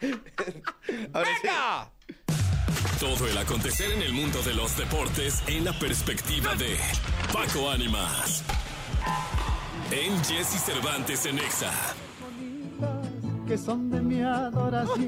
Sí. 0.00 0.14
¡Venga! 1.12 1.90
Todo 2.98 3.26
el 3.28 3.36
acontecer 3.36 3.90
en 3.92 4.00
el 4.00 4.12
mundo 4.14 4.40
de 4.42 4.54
los 4.54 4.74
deportes 4.78 5.42
en 5.46 5.64
la 5.66 5.78
perspectiva 5.78 6.54
de 6.54 6.78
Paco 7.32 7.68
Ánimas. 7.70 8.42
En 9.90 10.24
Jesse 10.24 10.58
Cervantes 10.64 11.26
en 11.26 11.38
Exa. 11.38 11.70
Que 13.50 13.58
son 13.58 13.90
de 13.90 14.00
mi 14.00 14.22
adoración. 14.22 15.06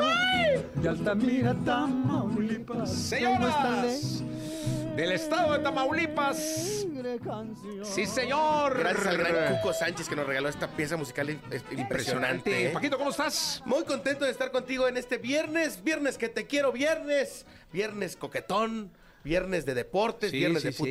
De 0.75 0.88
Altamira, 0.88 1.54
Tamaulipas. 1.64 2.90
Señoras 2.92 4.20
del 4.96 5.12
estado 5.12 5.52
de 5.52 5.61
Tamaulipas. 5.61 6.38
Sí, 7.84 8.04
señor. 8.04 8.76
Gracias 8.80 9.06
al 9.06 9.18
gran 9.18 9.54
Cuco 9.54 9.72
Sánchez 9.72 10.08
que 10.08 10.16
nos 10.16 10.26
regaló 10.26 10.49
esta 10.49 10.66
pieza 10.66 10.96
musical 10.96 11.28
im- 11.28 11.38
es- 11.52 11.62
impresionante. 11.70 12.66
¿eh? 12.66 12.70
Paquito, 12.70 12.99
¿cómo 12.99 13.11
estás? 13.11 13.62
Muy 13.64 13.84
contento 13.84 14.25
de 14.25 14.32
estar 14.32 14.50
contigo 14.50 14.88
en 14.88 14.96
este 14.96 15.18
viernes, 15.18 15.84
viernes 15.84 16.18
que 16.18 16.28
te 16.28 16.44
quiero, 16.49 16.72
viernes, 16.72 17.46
viernes 17.72 18.16
coquetón, 18.16 18.90
viernes 19.22 19.64
de 19.66 19.75
deportes, 19.75 20.32
Sí, 20.32 20.38
viernes 20.38 20.62
sí, 20.62 20.66
de 20.68 20.72
sí. 20.72 20.82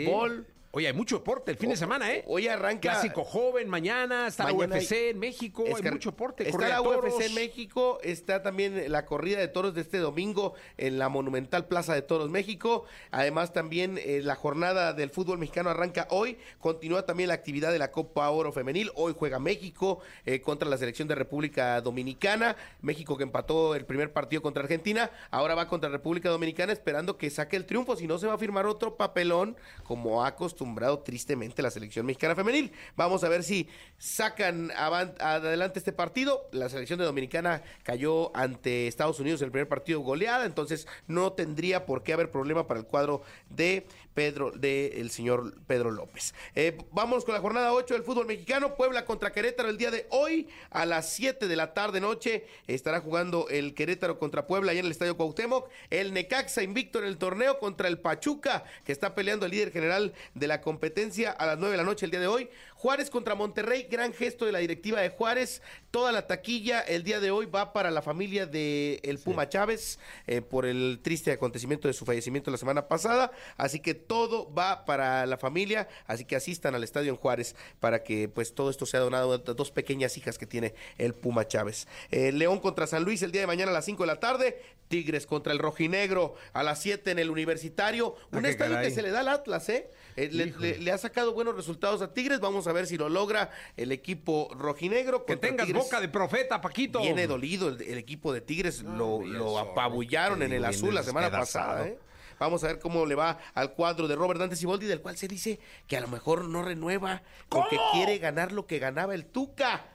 Oye, 0.74 0.88
hay 0.88 0.94
mucho 0.94 1.18
deporte 1.18 1.52
el 1.52 1.58
fin 1.58 1.70
de 1.70 1.76
semana, 1.76 2.14
¿eh? 2.14 2.24
hoy 2.28 2.48
arranca- 2.48 2.80
Clásico 2.92 3.26
joven, 3.26 3.68
mañana 3.68 4.28
está 4.28 4.46
Mañana 4.46 4.76
la 4.78 4.82
UFC 4.82 4.92
hay- 4.94 5.10
en 5.10 5.20
México, 5.20 5.66
Es 5.66 5.76
hay 5.84 5.92
mucho 5.92 6.12
deporte. 6.12 6.48
Está 6.48 6.70
la 6.70 6.78
toros. 6.78 7.14
UFC 7.14 7.26
en 7.26 7.36
México, 7.36 8.00
está 8.04 8.42
también 8.42 8.90
la 8.90 9.06
corrida 9.06 9.40
de 9.40 9.50
toros 9.50 9.74
de 9.74 9.82
este 9.82 9.98
domingo 9.98 10.54
en 10.78 10.98
la 10.98 11.10
Monumental 11.10 11.66
Plaza 11.68 11.94
de 11.94 12.02
Toros 12.02 12.30
México. 12.30 12.86
Además 13.12 13.52
también 13.52 13.98
eh, 13.98 14.22
la 14.24 14.36
jornada 14.36 14.94
del 14.94 15.10
fútbol 15.10 15.40
mexicano 15.40 15.70
arranca 15.70 16.08
hoy. 16.10 16.38
Continúa 16.60 17.06
también 17.06 17.28
la 17.28 17.34
actividad 17.36 17.74
de 17.74 17.80
la 17.80 17.92
Copa 17.92 18.30
Oro 18.30 18.54
Femenil. 18.54 18.92
Hoy 18.96 19.14
juega 19.18 19.40
México 19.40 20.00
eh, 20.26 20.40
contra 20.40 20.70
la 20.70 20.78
selección 20.78 21.06
de 21.10 21.16
República 21.16 21.82
Dominicana. 21.82 22.56
México 22.82 23.18
que 23.18 23.24
empató 23.24 23.76
el 23.76 23.86
primer 23.86 24.14
partido 24.14 24.42
contra 24.42 24.64
Argentina. 24.64 25.12
Ahora 25.32 25.54
va 25.54 25.68
contra 25.68 25.90
República 25.90 26.30
Dominicana 26.30 26.72
esperando 26.72 27.18
que 27.18 27.30
saque 27.30 27.58
el 27.58 27.66
triunfo. 27.66 27.98
Si 27.98 28.08
no 28.08 28.18
se 28.18 28.28
va 28.28 28.36
a 28.36 28.38
firmar 28.38 28.68
otro 28.68 28.96
papelón 28.96 29.58
como 29.84 30.24
ha 30.24 30.36
acostumbrado 30.62 31.00
tristemente 31.00 31.64
la 31.64 31.72
selección 31.72 32.06
mexicana 32.06 32.36
femenil. 32.36 32.72
Vamos 32.96 33.24
a 33.24 33.30
ver 33.30 33.44
si 33.44 33.68
sacan 33.98 34.72
adelante 34.72 35.80
este 35.80 35.92
partido. 35.92 36.48
La 36.52 36.70
selección 36.70 37.00
de 37.00 37.06
Dominicana 37.06 37.64
cayó 37.82 38.36
ante 38.38 38.88
Estados 38.88 39.20
Unidos 39.20 39.42
en 39.42 39.46
el 39.46 39.52
primer 39.52 39.68
partido 39.68 40.02
goleada, 40.02 40.46
entonces 40.46 40.88
no 41.08 41.34
tendría 41.34 41.88
por 41.88 42.04
qué 42.04 42.14
haber 42.14 42.30
problema 42.30 42.68
para 42.68 42.80
el 42.80 42.86
cuadro 42.86 43.24
de 43.50 43.88
Pedro, 44.14 44.52
de 44.52 45.00
el 45.00 45.10
señor 45.10 45.54
Pedro 45.66 45.90
López. 45.90 46.36
Eh, 46.54 46.78
vamos 46.92 47.24
con 47.26 47.34
la 47.34 47.42
jornada 47.42 47.74
8 47.74 47.94
del 47.94 48.04
fútbol 48.04 48.28
mexicano. 48.28 48.76
Puebla 48.76 49.06
contra 49.06 49.32
Querétaro 49.32 49.70
el 49.70 49.78
día 49.78 49.90
de 49.90 50.06
hoy 50.10 50.48
a 50.70 50.86
las 50.86 51.12
7 51.14 51.48
de 51.48 51.56
la 51.56 51.74
tarde 51.74 52.02
noche. 52.02 52.46
Estará 52.68 53.00
jugando 53.00 53.48
el 53.50 53.74
Querétaro 53.74 54.20
contra 54.20 54.48
Puebla 54.48 54.72
allá 54.72 54.82
en 54.82 54.86
el 54.86 54.92
Estadio 54.92 55.18
Cuauhtémoc. 55.18 55.70
El 55.90 56.14
Necaxa 56.14 56.62
invicto 56.62 57.00
en 57.00 57.06
el 57.06 57.18
torneo 57.18 57.58
contra 57.58 57.88
el 57.88 58.00
Pachuca, 58.00 58.64
que 58.84 58.92
está 58.92 59.16
peleando 59.16 59.46
el 59.46 59.52
líder 59.52 59.72
general 59.72 60.14
de 60.34 60.48
la 60.48 60.51
competencia 60.60 61.32
a 61.32 61.46
las 61.46 61.58
9 61.58 61.72
de 61.72 61.78
la 61.78 61.84
noche 61.84 62.04
el 62.06 62.12
día 62.12 62.20
de 62.20 62.28
hoy. 62.28 62.50
Juárez 62.76 63.10
contra 63.12 63.36
Monterrey, 63.36 63.88
gran 63.90 64.12
gesto 64.12 64.46
de 64.46 64.52
la 64.52 64.58
directiva 64.60 65.00
de 65.00 65.10
Juárez. 65.10 65.62
Toda 65.92 66.12
la 66.12 66.26
taquilla 66.28 66.80
el 66.82 67.04
día 67.04 67.20
de 67.20 67.30
hoy 67.30 67.46
va 67.46 67.74
para 67.74 67.92
la 67.92 68.02
familia 68.02 68.48
de 68.48 69.00
el 69.04 69.20
Puma 69.20 69.48
Chávez 69.48 70.00
eh, 70.26 70.42
por 70.42 70.66
el 70.66 71.00
triste 71.04 71.32
acontecimiento 71.32 71.88
de 71.88 71.94
su 71.94 72.04
fallecimiento 72.06 72.50
la 72.50 72.58
semana 72.58 72.88
pasada. 72.88 73.32
Así 73.56 73.80
que 73.80 73.94
todo 73.94 74.52
va 74.54 74.84
para 74.84 75.26
la 75.28 75.38
familia. 75.38 75.88
Así 76.08 76.26
que 76.26 76.36
asistan 76.36 76.74
al 76.74 76.84
estadio 76.84 77.12
en 77.12 77.18
Juárez 77.18 77.56
para 77.80 78.04
que 78.04 78.28
pues 78.28 78.56
todo 78.56 78.72
esto 78.72 78.88
sea 78.88 79.00
donado 79.00 79.34
a 79.34 79.38
dos 79.38 79.70
pequeñas 79.70 80.18
hijas 80.18 80.40
que 80.40 80.48
tiene 80.48 80.74
el 80.98 81.14
Puma 81.14 81.48
Chávez. 81.48 81.88
Eh, 82.10 82.32
León 82.32 82.60
contra 82.60 82.88
San 82.88 83.04
Luis 83.04 83.22
el 83.22 83.32
día 83.32 83.42
de 83.42 83.48
mañana 83.48 83.70
a 83.70 83.74
las 83.76 83.86
5 83.86 84.02
de 84.04 84.08
la 84.08 84.20
tarde. 84.20 84.60
Tigres 84.88 85.28
contra 85.28 85.54
el 85.54 85.60
Rojinegro 85.60 86.34
a 86.52 86.64
las 86.64 86.82
7 86.82 87.12
en 87.12 87.20
el 87.20 87.30
Universitario. 87.30 88.16
Un 88.32 88.40
Ah, 88.40 88.42
qué 88.42 88.50
estadio 88.50 88.74
caray. 88.74 88.90
que 88.90 88.96
se 88.96 89.02
le 89.04 89.12
da 89.12 89.20
al 89.22 89.28
Atlas, 89.30 89.70
¿eh? 89.70 89.90
Eh, 90.16 90.30
le, 90.32 90.48
le- 90.58 90.78
le 90.80 90.92
ha 90.92 90.98
sacado 90.98 91.34
buenos 91.34 91.56
resultados 91.56 92.02
a 92.02 92.14
Tigres. 92.14 92.40
Vamos 92.40 92.68
a 92.68 92.74
ver 92.74 92.88
si 92.88 92.98
lo 92.98 93.10
logra 93.10 93.50
el 93.78 93.92
equipo 93.92 94.50
rojinegro. 94.58 95.26
Que 95.26 95.36
tengas 95.38 95.66
Tigres. 95.68 95.84
boca 95.84 96.02
de 96.02 96.10
profeta, 96.10 96.62
Paquito. 96.62 97.00
Viene 97.02 97.28
dolido 97.28 97.70
el, 97.70 97.82
el 97.82 97.98
equipo 97.98 98.34
de 98.34 98.42
Tigres. 98.42 98.82
lo, 98.84 99.58
apabullaron 99.60 100.42
en 100.44 100.54
el 100.54 100.66
azul 100.66 100.94
la 100.94 101.04
semana 101.04 101.30
pasada, 101.32 101.88
¿eh? 101.88 101.98
Vamos 102.40 102.64
a 102.64 102.68
ver 102.68 102.80
cómo 102.80 103.06
le 103.06 103.14
va 103.14 103.38
al 103.54 103.74
cuadro 103.74 104.08
de 104.08 104.16
Robert 104.16 104.40
Dante 104.40 104.56
Siboldi, 104.56 104.88
del 104.88 105.00
cual 105.02 105.16
se 105.16 105.28
dice 105.28 105.60
que 105.88 105.96
a 105.96 106.02
lo 106.02 106.08
mejor 106.08 106.46
no 106.46 106.64
renueva 106.64 107.22
porque 107.50 107.78
quiere 107.92 108.18
ganar 108.18 108.52
lo 108.52 108.66
que 108.66 108.80
ganaba 108.80 109.14
el 109.14 109.26
Tuca. 109.28 109.86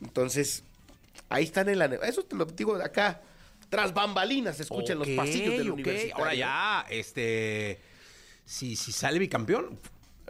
Entonces, 0.00 0.62
ahí 1.28 1.42
están 1.44 1.68
en 1.68 1.80
la... 1.80 1.86
Eso 1.86 2.22
te 2.24 2.36
lo 2.36 2.44
digo 2.44 2.76
acá. 2.76 3.20
tras 3.70 3.92
bambalinas 3.92 4.56
se 4.58 4.62
escucha 4.62 4.92
en 4.92 5.00
los 5.00 5.08
pasillos 5.08 5.58
del 5.58 5.68
ok. 5.70 5.74
universitario. 5.74 6.16
Ahora 6.16 6.34
ya, 6.34 6.86
este. 6.90 7.80
Si, 8.50 8.74
si 8.74 8.90
sale 8.90 9.20
bicampeón, 9.20 9.78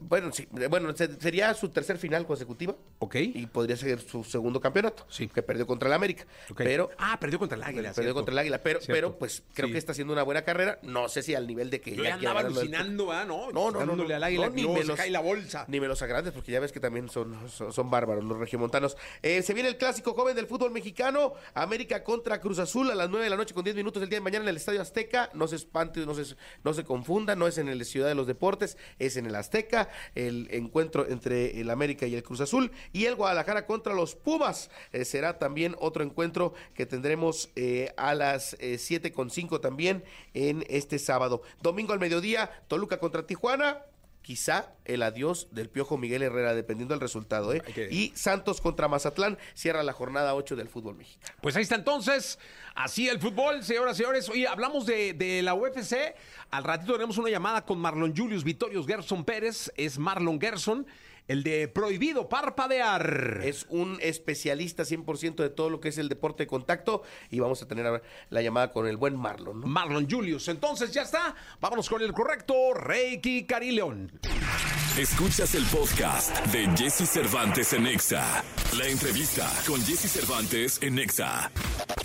Bueno, 0.01 0.33
sí, 0.33 0.49
bueno, 0.69 0.95
se- 0.97 1.21
sería 1.21 1.53
su 1.55 1.69
tercer 1.69 1.99
final 1.99 2.27
consecutiva 2.27 2.75
ok. 2.99 3.15
y 3.17 3.47
podría 3.47 3.77
ser 3.77 4.01
su 4.01 4.25
segundo 4.25 4.61
campeonato, 4.61 5.07
Sí. 5.09 5.29
que 5.29 5.43
perdió 5.43 5.67
contra 5.67 5.89
el 5.89 5.93
América. 5.95 6.25
ok. 6.51 6.57
Pero 6.59 6.91
ah, 6.99 7.19
perdió 7.21 7.39
contra 7.39 7.57
el 7.57 7.63
Águila. 7.63 7.91
perdió 7.91 7.95
cierto. 8.03 8.15
contra 8.15 8.33
el 8.33 8.39
Águila, 8.39 8.59
pero, 8.63 8.81
Cierto. 8.81 8.93
pero 8.95 9.19
pues 9.19 9.43
creo 9.55 9.69
Sí. 9.69 9.73
que 9.73 9.79
está 9.79 9.93
haciendo 9.93 10.13
una 10.13 10.23
buena 10.23 10.43
carrera. 10.43 10.79
No 10.83 11.09
sé 11.09 11.23
si 11.23 11.35
al 11.35 11.47
nivel 11.47 11.71
de 11.71 11.81
que 11.81 11.95
Yo 11.97 12.05
ya 12.05 12.15
andaba 12.15 12.41
alucinando, 12.41 13.07
¿verdad? 13.09 13.27
No, 13.27 13.51
No, 13.53 13.71
no, 13.71 13.71
no, 13.73 13.79
dándole 13.87 14.09
no, 14.11 14.15
al 14.17 14.25
águila 14.25 14.47
no, 14.49 14.55
ni 14.55 14.63
luego 14.63 14.79
me 14.79 14.85
los- 14.85 14.97
cae 14.97 15.11
la 15.11 15.21
bolsa. 15.21 15.65
Ni 15.69 15.81
me 15.81 15.87
los 15.89 16.01
agrandes, 16.03 16.33
porque 16.33 16.53
ya 16.53 16.61
ves 16.61 16.73
que 16.73 16.81
también 16.81 17.09
son, 17.09 17.37
son, 17.51 17.73
son 17.73 17.91
bárbaros 17.91 18.25
los 18.25 18.39
regiomontanos. 18.39 18.97
Eh, 19.23 19.43
se 19.43 19.53
viene 19.55 19.69
el 19.69 19.77
clásico 19.77 20.15
joven 20.15 20.35
del 20.35 20.47
fútbol 20.47 20.71
mexicano, 20.71 21.35
América 21.55 22.03
contra 22.03 22.41
Cruz 22.41 22.59
Azul 22.59 22.91
a 22.91 22.95
las 22.95 23.11
9 23.11 23.25
de 23.25 23.31
la 23.31 23.37
noche 23.37 23.55
con 23.55 23.65
10 23.65 23.77
minutos 23.77 24.01
del 24.01 24.09
día 24.09 24.19
de 24.19 24.23
mañana 24.25 24.45
en 24.45 24.49
el 24.49 24.57
Estadio 24.57 24.81
Azteca. 24.81 25.31
No 25.35 25.47
se 25.47 25.57
espante, 25.57 26.01
no 26.07 26.15
se, 26.15 26.35
no 26.65 26.73
se 26.73 26.85
confunda, 26.85 27.37
no 27.37 27.47
es 27.47 27.59
en 27.59 27.69
el 27.69 27.85
Ciudad 27.85 28.09
de 28.09 28.15
los 28.15 28.27
Deportes, 28.27 28.79
es 28.99 29.17
en 29.17 29.27
el 29.27 29.35
Azteca. 29.35 29.90
El 30.15 30.49
encuentro 30.51 31.07
entre 31.09 31.61
el 31.61 31.71
América 31.71 32.07
y 32.07 32.15
el 32.15 32.23
Cruz 32.23 32.41
Azul. 32.41 32.71
Y 32.93 33.05
el 33.07 33.17
Guadalajara 33.17 33.67
contra 33.67 33.95
los 33.95 34.15
Pumas. 34.15 34.71
Eh, 34.93 35.05
será 35.05 35.39
también 35.39 35.77
otro 35.79 36.03
encuentro 36.03 36.55
que 36.75 36.87
tendremos 36.87 37.51
eh, 37.57 37.93
a 37.97 38.15
las 38.15 38.57
eh, 38.61 38.79
7 38.79 39.13
con 39.13 39.31
5 39.31 39.61
también 39.61 40.05
en 40.35 40.65
este 40.69 40.99
sábado. 40.99 41.43
Domingo 41.63 41.93
al 41.93 42.01
mediodía, 42.01 42.51
Toluca 42.69 42.99
contra 42.99 43.27
Tijuana 43.27 43.83
quizá 44.23 44.73
el 44.85 45.03
adiós 45.03 45.49
del 45.51 45.69
Piojo 45.69 45.97
Miguel 45.99 46.23
Herrera, 46.23 46.55
dependiendo 46.55 46.95
del 46.95 47.01
resultado. 47.01 47.53
¿eh? 47.53 47.63
Y 47.91 48.13
Santos 48.15 48.61
contra 48.61 48.89
Mazatlán 48.89 49.39
cierra 49.55 49.83
la 49.83 49.93
jornada 49.93 50.35
8 50.35 50.57
del 50.57 50.69
fútbol 50.69 50.97
mexicano. 50.97 51.35
Pues 51.41 51.57
ahí 51.57 51.63
está 51.63 51.75
entonces, 51.75 52.39
así 52.75 53.09
el 53.09 53.19
fútbol, 53.19 53.63
señoras 53.63 53.97
y 53.97 53.99
señores. 53.99 54.29
Oye, 54.29 54.47
hablamos 54.47 54.87
de, 54.87 55.15
de 55.15 55.43
la 55.43 55.55
UFC. 55.55 56.15
Al 56.51 56.65
ratito 56.65 56.93
tenemos 56.95 57.19
una 57.19 57.31
llamada 57.31 57.65
con 57.65 57.79
Marlon 57.79 58.15
Julius 58.17 58.45
Vitorius 58.45 58.87
Gerson 58.87 59.25
Pérez. 59.25 59.73
Es 59.77 59.99
Marlon 59.99 60.41
Gerson, 60.41 60.87
el 61.31 61.45
de 61.45 61.69
Prohibido 61.69 62.29
Parpadear. 62.29 63.41
Es 63.45 63.65
un 63.69 63.99
especialista 64.01 64.83
100% 64.83 65.37
de 65.37 65.51
todo 65.51 65.71
lo 65.71 65.79
que 65.79 65.91
es 65.91 65.99
el 65.99 66.09
deporte 66.09 66.43
de 66.43 66.47
contacto 66.49 67.05
y 67.31 67.39
vamos 67.39 67.63
a 67.63 67.69
tener 67.69 68.03
la 68.31 68.43
llamada 68.43 68.73
con 68.73 68.89
el 68.89 68.97
buen 68.97 69.15
Marlon. 69.15 69.61
¿no? 69.61 69.67
Marlon 69.69 70.11
Julius. 70.11 70.49
Entonces 70.49 70.91
ya 70.93 71.03
está. 71.03 71.37
Vámonos 71.61 71.89
con 71.89 72.03
el 72.03 72.13
correcto 72.13 72.75
Reiki 72.75 73.45
Carileón. 73.45 74.11
Escuchas 75.01 75.55
el 75.55 75.65
podcast 75.65 76.45
de 76.49 76.69
Jesse 76.77 77.09
Cervantes 77.09 77.73
en 77.73 77.87
Exa. 77.87 78.45
La 78.77 78.87
entrevista 78.87 79.51
con 79.67 79.81
Jesse 79.81 80.11
Cervantes 80.11 80.79
en 80.83 80.99
Exa. 80.99 81.51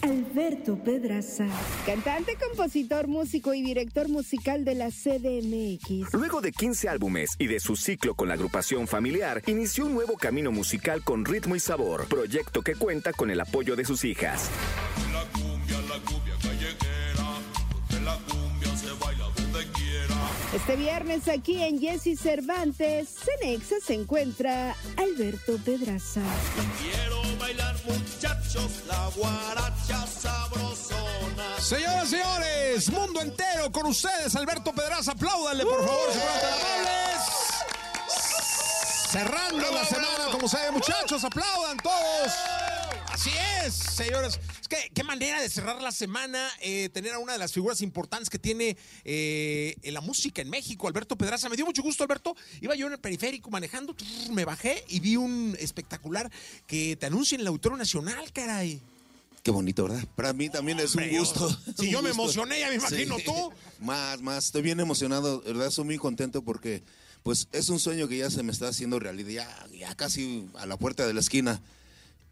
Alberto 0.02 0.82
Pedraza, 0.82 1.46
cantante, 1.86 2.38
compositor, 2.38 3.10
músico 3.10 3.54
y 3.54 3.64
director 3.64 4.08
musical 4.08 4.64
de 4.64 4.76
la 4.76 4.92
CDMX. 4.92 6.14
Luego 6.14 6.40
de 6.40 6.54
15 6.54 6.88
álbumes 6.88 7.36
y 7.38 7.48
de 7.48 7.60
su 7.60 7.76
ciclo 7.76 8.16
con 8.16 8.30
la 8.30 8.36
agrupación 8.36 8.88
familiar, 8.88 9.42
inició 9.46 9.88
un 9.88 9.94
nuevo 9.94 10.16
camino 10.16 10.54
musical 10.54 11.04
con 11.04 11.26
ritmo 11.26 11.58
y 11.58 11.60
sabor, 11.60 12.08
proyecto 12.08 12.62
que 12.62 12.76
cuenta 12.76 13.12
con 13.12 13.30
el 13.30 13.42
apoyo 13.42 13.76
de 13.76 13.84
sus 13.84 14.06
hijas. 14.06 14.50
La 15.12 15.45
Este 20.56 20.78
viernes 20.78 21.28
aquí 21.28 21.62
en 21.62 21.82
Jesse 21.82 22.18
Cervantes, 22.18 23.10
Cenexa 23.10 23.76
se 23.86 23.94
encuentra 23.94 24.74
Alberto 24.96 25.58
Pedraza. 25.66 26.22
Quiero 26.82 27.22
bailar 27.38 27.76
muchachos, 27.84 28.72
la 28.88 29.10
guaracha 29.18 30.08
sabrosona. 30.08 31.60
Señoras 31.60 32.06
y 32.06 32.08
señores, 32.08 32.90
mundo 32.90 33.20
entero 33.20 33.70
con 33.70 33.88
ustedes, 33.88 34.34
Alberto 34.38 34.72
Pedraza, 34.72 35.12
apláudanle 35.12 35.66
por 35.66 35.86
favor, 35.86 36.14
si 36.14 36.20
fueran 36.20 36.40
tan 36.40 36.54
amables. 36.54 37.22
Cerrando 39.12 39.72
la 39.72 39.84
semana, 39.84 40.32
como 40.32 40.48
se 40.48 40.56
ve, 40.58 40.72
muchachos, 40.72 41.22
aplaudan 41.26 41.76
todos. 41.84 42.32
Así 43.26 43.36
es, 43.66 43.74
señores. 43.74 44.40
Es 44.62 44.68
que 44.68 44.92
qué 44.94 45.04
manera 45.04 45.42
de 45.42 45.50
cerrar 45.50 45.82
la 45.82 45.92
semana, 45.92 46.48
eh, 46.62 46.90
tener 46.90 47.12
a 47.12 47.18
una 47.18 47.34
de 47.34 47.40
las 47.40 47.52
figuras 47.52 47.82
importantes 47.82 48.30
que 48.30 48.38
tiene 48.38 48.78
eh, 49.04 49.76
en 49.82 49.96
la 49.96 50.02
música 50.02 50.44
en 50.44 50.50
México, 50.52 50.88
Alberto 50.88 51.16
Pedraza. 51.18 51.50
Me 51.50 51.56
dio 51.56 51.66
mucho 51.66 51.82
gusto, 51.82 52.04
Alberto. 52.04 52.36
Iba 52.62 52.76
yo 52.76 52.86
en 52.86 52.94
el 52.94 53.00
periférico 53.00 53.50
manejando, 53.50 53.96
me 54.30 54.46
bajé 54.46 54.86
y 54.90 55.00
vi 55.00 55.16
un 55.16 55.58
espectacular 55.60 56.32
que 56.68 56.98
te 56.98 57.08
anuncia 57.08 57.34
en 57.34 57.42
el 57.42 57.48
Auditorio 57.48 57.80
Nacional, 57.80 58.32
caray. 58.32 58.80
Qué 59.42 59.50
bonito, 59.50 59.86
¿verdad? 59.86 60.08
Para 60.16 60.32
mí 60.32 60.50
también 60.50 60.80
es 60.80 60.94
un 60.94 61.10
gusto. 61.18 61.50
si 61.80 61.88
Un 61.88 61.92
yo 61.94 62.02
me 62.04 62.10
gusto. 62.10 62.24
emocioné, 62.24 62.60
ya 62.60 62.70
me 62.70 62.76
imagino 62.76 63.18
tú. 63.26 63.52
Más, 63.80 64.22
más. 64.22 64.46
Estoy 64.46 64.62
bien 64.62 64.80
emocionado, 64.80 65.42
¿verdad? 65.42 65.72
Soy 65.72 65.86
muy 65.86 65.98
contento 65.98 66.44
porque, 66.44 66.84
pues, 67.24 67.48
es 67.52 67.70
un 67.70 67.80
sueño 67.80 68.08
que 68.08 68.20
ya 68.20 68.30
se 68.30 68.44
me 68.44 68.52
está 68.52 68.68
haciendo 68.68 69.00
realidad. 69.00 69.32
Ya, 69.32 69.78
ya 69.78 69.96
casi 69.96 70.48
a 70.54 70.68
la 70.68 70.78
puerta 70.78 71.08
de 71.08 71.14
la 71.16 71.22
esquina. 71.22 71.60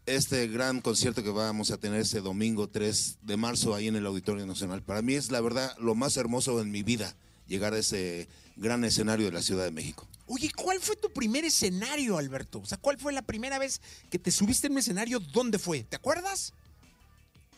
Este 0.06 0.48
gran 0.48 0.82
concierto 0.82 1.22
que 1.22 1.30
vamos 1.30 1.70
a 1.70 1.78
tener 1.78 2.00
este 2.00 2.20
domingo 2.20 2.68
3 2.68 3.20
de 3.22 3.36
marzo 3.38 3.74
ahí 3.74 3.88
en 3.88 3.96
el 3.96 4.04
Auditorio 4.04 4.46
Nacional. 4.46 4.82
Para 4.82 5.00
mí 5.00 5.14
es, 5.14 5.30
la 5.30 5.40
verdad, 5.40 5.74
lo 5.78 5.94
más 5.94 6.18
hermoso 6.18 6.60
en 6.60 6.70
mi 6.70 6.82
vida, 6.82 7.16
llegar 7.46 7.72
a 7.72 7.78
ese 7.78 8.28
gran 8.56 8.84
escenario 8.84 9.24
de 9.24 9.32
la 9.32 9.40
Ciudad 9.40 9.64
de 9.64 9.70
México. 9.70 10.06
Oye, 10.26 10.50
¿cuál 10.54 10.80
fue 10.80 10.96
tu 10.96 11.10
primer 11.10 11.46
escenario, 11.46 12.18
Alberto? 12.18 12.60
O 12.60 12.66
sea, 12.66 12.76
¿cuál 12.76 12.98
fue 12.98 13.14
la 13.14 13.22
primera 13.22 13.58
vez 13.58 13.80
que 14.10 14.18
te 14.18 14.30
subiste 14.30 14.66
en 14.66 14.74
un 14.74 14.80
escenario? 14.80 15.20
¿Dónde 15.20 15.58
fue? 15.58 15.84
¿Te 15.84 15.96
acuerdas? 15.96 16.52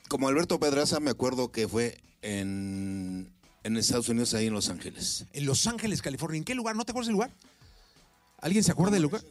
Como 0.08 0.28
Alberto 0.28 0.60
Pedraza, 0.60 1.00
me 1.00 1.10
acuerdo 1.10 1.50
que 1.50 1.66
fue 1.66 1.98
en, 2.22 3.28
en 3.64 3.76
Estados 3.76 4.08
Unidos, 4.08 4.34
ahí 4.34 4.46
en 4.46 4.54
Los 4.54 4.68
Ángeles. 4.68 5.26
En 5.32 5.46
Los 5.46 5.66
Ángeles, 5.66 6.00
California. 6.00 6.38
¿En 6.38 6.44
qué 6.44 6.54
lugar? 6.54 6.76
¿No 6.76 6.84
te 6.84 6.92
acuerdas 6.92 7.08
del 7.08 7.14
lugar? 7.14 7.34
¿Alguien 8.38 8.62
se 8.62 8.70
acuerda 8.70 8.92
del 8.92 9.02
lugar? 9.02 9.22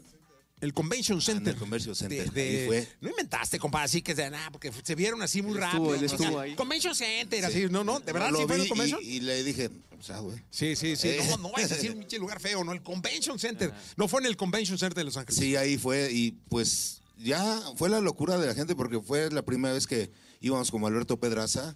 El 0.61 0.73
Convention 0.73 1.21
Center. 1.21 1.53
el 1.53 1.59
Convention 1.59 1.95
Center, 1.95 2.31
De- 2.31 2.43
de- 2.43 2.59
ahí 2.61 2.67
fue. 2.67 2.87
No 3.01 3.09
inventaste, 3.09 3.59
compadre, 3.59 3.85
así 3.85 4.01
que 4.01 4.15
de 4.15 4.29
nada, 4.29 4.49
porque 4.51 4.71
se 4.83 4.95
vieron 4.95 5.21
así 5.21 5.41
muy 5.41 5.51
Él 5.53 5.57
rápido. 5.59 5.93
estuvo, 5.93 5.95
él 5.95 6.05
o 6.05 6.07
sea, 6.09 6.17
estuvo 6.27 6.39
ahí. 6.39 6.55
Convention 6.55 6.95
Center, 6.95 7.39
Sí. 7.41 7.45
así, 7.45 7.71
no, 7.71 7.83
no, 7.83 7.99
de 7.99 8.13
verdad, 8.13 8.31
Lo 8.31 8.39
sí 8.39 8.45
fue 8.47 8.55
el 8.55 8.67
Convention. 8.69 8.99
Y, 9.03 9.07
y 9.07 9.19
le 9.19 9.43
dije, 9.43 9.69
o 9.99 10.01
sea, 10.01 10.19
güey. 10.19 10.37
Sí, 10.49 10.75
sí, 10.75 10.95
sí. 10.95 11.09
Eh. 11.09 11.19
No, 11.29 11.37
no 11.37 11.51
a 11.55 11.61
decir 11.61 11.91
un 11.91 11.99
pinche 11.99 12.17
lugar 12.17 12.39
feo, 12.39 12.63
¿no? 12.63 12.71
El 12.71 12.81
Convention 12.81 13.37
Center. 13.37 13.73
No 13.97 14.07
fue 14.07 14.21
en 14.21 14.27
el 14.27 14.37
Convention 14.37 14.77
Center 14.77 14.95
de 14.95 15.03
Los 15.03 15.17
Ángeles. 15.17 15.37
Sí, 15.39 15.55
ahí 15.57 15.77
fue 15.77 16.09
y 16.11 16.31
pues 16.49 17.01
ya 17.17 17.61
fue 17.75 17.89
la 17.89 17.99
locura 17.99 18.37
de 18.37 18.47
la 18.47 18.53
gente 18.55 18.75
porque 18.75 18.99
fue 19.01 19.29
la 19.31 19.43
primera 19.43 19.73
vez 19.73 19.85
que 19.87 20.09
íbamos 20.39 20.71
como 20.71 20.87
Alberto 20.87 21.19
Pedraza. 21.19 21.75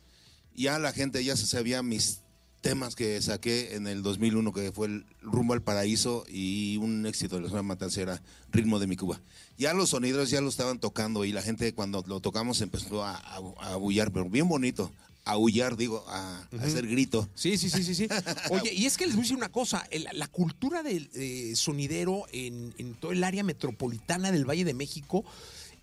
Ya 0.56 0.80
la 0.80 0.94
gente 0.94 1.24
ya 1.24 1.36
se 1.38 1.46
sabía 1.48 1.84
mis 1.84 2.22
temas 2.62 2.96
que 2.96 3.22
saqué 3.22 3.76
en 3.76 3.88
el 3.88 4.04
2001 4.04 4.52
que 4.54 4.72
fue 4.72 4.88
el 4.88 5.06
Rumbo 5.22 5.54
al 5.54 5.62
Paraíso 5.62 6.26
y 6.30 6.78
un 6.78 7.06
éxito 7.06 7.38
de 7.38 7.44
la 7.44 7.50
zona 7.50 7.64
matancera 7.64 8.22
Ritmo 8.52 8.80
de 8.80 8.88
mi 8.88 8.96
Cuba. 8.98 9.20
Ya 9.58 9.74
los 9.74 9.90
sonidos 9.92 10.30
ya 10.30 10.42
lo 10.42 10.50
estaban 10.50 10.80
tocando 10.80 11.24
y 11.26 11.32
la 11.32 11.42
gente 11.42 11.74
cuando 11.74 12.04
lo 12.08 12.20
tocamos 12.20 12.62
empezó 12.62 13.04
a, 13.04 13.16
a, 13.16 13.80
pero 14.14 14.30
bien 14.30 14.48
bonito. 14.48 14.92
A 15.26 15.34
aullar, 15.34 15.76
digo, 15.78 16.04
a, 16.08 16.40
a 16.60 16.64
hacer 16.64 16.88
grito. 16.88 17.30
Sí, 17.36 17.58
sí, 17.58 17.70
sí, 17.70 17.84
sí, 17.84 17.94
sí. 17.94 18.08
Oye, 18.50 18.74
y 18.74 18.86
es 18.86 18.98
que 18.98 19.06
les 19.06 19.14
voy 19.16 19.22
a 19.22 19.24
decir 19.24 19.38
una 19.38 19.50
cosa, 19.50 19.86
el- 19.92 20.08
la 20.14 20.28
cultura 20.28 20.82
del 20.82 21.10
eh, 21.14 21.52
sonidero 21.56 22.24
en, 22.32 22.74
en 22.78 22.96
todo 22.96 23.12
el 23.12 23.24
área 23.24 23.44
metropolitana 23.44 24.32
del 24.32 24.46
Valle 24.50 24.64
de 24.66 24.74
México 24.74 25.24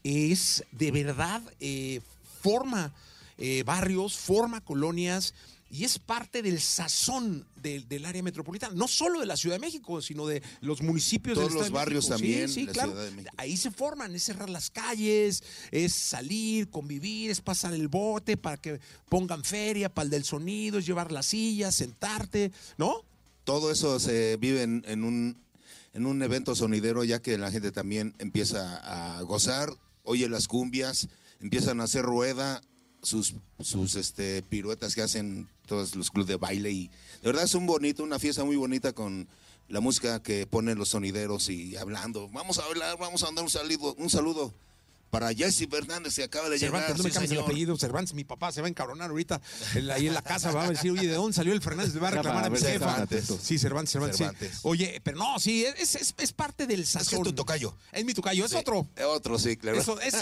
es 0.02 0.64
de 0.72 0.90
verdad, 0.90 1.42
eh, 1.60 2.00
forma 2.42 2.92
eh, 3.38 3.62
barrios, 3.64 4.16
forma 4.16 4.62
colonias 4.62 5.34
y 5.68 5.84
es 5.84 5.98
parte 5.98 6.42
del 6.42 6.60
sazón 6.60 7.44
del, 7.56 7.88
del 7.88 8.04
área 8.04 8.22
metropolitana, 8.22 8.74
no 8.74 8.86
solo 8.86 9.20
de 9.20 9.26
la 9.26 9.36
Ciudad 9.36 9.56
de 9.56 9.60
México, 9.60 10.00
sino 10.00 10.26
de 10.26 10.42
los 10.60 10.80
municipios 10.82 11.34
Todos 11.34 11.48
del 11.48 11.58
los 11.58 11.66
de 11.66 11.70
barrios 11.72 12.08
México. 12.08 12.16
también, 12.16 12.48
Sí, 12.48 12.54
sí, 12.60 12.66
la 12.66 12.72
claro. 12.72 12.90
Ciudad 12.92 13.04
de 13.06 13.10
México. 13.10 13.34
Ahí 13.36 13.56
se 13.56 13.70
forman, 13.70 14.14
es 14.14 14.22
cerrar 14.22 14.48
las 14.48 14.70
calles, 14.70 15.42
es 15.72 15.92
salir, 15.94 16.70
convivir, 16.70 17.30
es 17.30 17.40
pasar 17.40 17.74
el 17.74 17.88
bote 17.88 18.36
para 18.36 18.56
que 18.56 18.80
pongan 19.08 19.42
feria, 19.44 19.92
para 19.92 20.04
el 20.04 20.10
del 20.10 20.24
sonido, 20.24 20.78
es 20.78 20.86
llevar 20.86 21.10
las 21.12 21.26
sillas, 21.26 21.74
sentarte, 21.74 22.52
¿no? 22.78 23.02
todo 23.44 23.70
eso 23.70 24.00
se 24.00 24.36
vive 24.38 24.64
en, 24.64 24.82
en 24.88 25.04
un, 25.04 25.36
en 25.94 26.04
un 26.04 26.20
evento 26.20 26.56
sonidero, 26.56 27.04
ya 27.04 27.22
que 27.22 27.38
la 27.38 27.52
gente 27.52 27.70
también 27.70 28.12
empieza 28.18 29.16
a 29.18 29.22
gozar, 29.22 29.72
oye 30.02 30.28
las 30.28 30.48
cumbias, 30.48 31.08
empiezan 31.40 31.80
a 31.80 31.84
hacer 31.84 32.02
rueda, 32.04 32.60
sus, 33.06 33.34
sus 33.60 33.94
este, 33.94 34.42
piruetas 34.42 34.94
que 34.96 35.02
hacen 35.02 35.48
todos 35.66 35.94
los 35.94 36.10
clubes 36.10 36.26
de 36.26 36.36
baile. 36.36 36.72
Y 36.72 36.88
de 37.22 37.28
verdad 37.28 37.44
es 37.44 37.54
un 37.54 37.66
bonito, 37.66 38.02
una 38.02 38.18
fiesta 38.18 38.44
muy 38.44 38.56
bonita 38.56 38.92
con 38.92 39.28
la 39.68 39.80
música 39.80 40.20
que 40.22 40.46
ponen 40.46 40.76
los 40.76 40.88
sonideros 40.88 41.48
y 41.48 41.76
hablando. 41.76 42.28
Vamos 42.30 42.58
a 42.58 42.64
hablar, 42.64 42.98
vamos 42.98 43.22
a 43.22 43.26
mandar 43.26 43.44
un 43.44 43.50
saludo, 43.50 43.94
un 43.98 44.10
saludo 44.10 44.52
para 45.10 45.32
Jesse 45.32 45.66
Fernández 45.70 46.14
que 46.16 46.24
acaba 46.24 46.48
de 46.48 46.58
Cervantes, 46.58 46.88
llegar. 46.88 46.98
no 46.98 47.04
me 47.04 47.10
sí, 47.10 47.14
cambies 47.14 47.32
el 47.32 47.38
apellido, 47.40 47.76
Cervantes, 47.78 48.14
mi 48.14 48.24
papá 48.24 48.52
se 48.52 48.60
va 48.60 48.66
a 48.66 48.70
encabronar 48.70 49.10
ahorita 49.10 49.40
en 49.74 49.86
la- 49.86 49.94
ahí 49.94 50.06
en 50.08 50.14
la 50.14 50.22
casa, 50.22 50.50
va 50.52 50.64
a 50.64 50.70
decir, 50.70 50.90
oye, 50.90 51.06
¿de 51.08 51.14
dónde 51.14 51.34
salió 51.34 51.52
el 51.52 51.62
Fernández? 51.62 51.94
Le 51.94 52.00
va 52.00 52.08
a 52.08 52.10
reclamar 52.12 52.44
a 52.44 52.50
mi 52.50 52.58
jefa. 52.58 52.70
Cervantes. 52.72 53.24
Sí, 53.42 53.58
Cervantes, 53.58 53.92
Cervantes, 53.92 54.16
sí. 54.18 54.24
Cervantes. 54.24 54.58
Oye, 54.62 55.00
pero 55.02 55.16
no, 55.18 55.38
sí, 55.38 55.64
es, 55.64 55.94
es, 55.94 56.14
es 56.18 56.32
parte 56.32 56.66
del 56.66 56.86
sazón. 56.86 57.18
es 57.20 57.24
tu 57.24 57.32
tocayo. 57.32 57.74
Es 57.92 58.04
mi 58.04 58.14
tocayo, 58.14 58.44
es 58.44 58.50
Sí, 58.50 58.56
otro. 58.56 58.86
Otro, 59.08 59.38
sí, 59.38 59.56
claro. 59.56 59.78
Eso 59.78 60.00
es, 60.00 60.14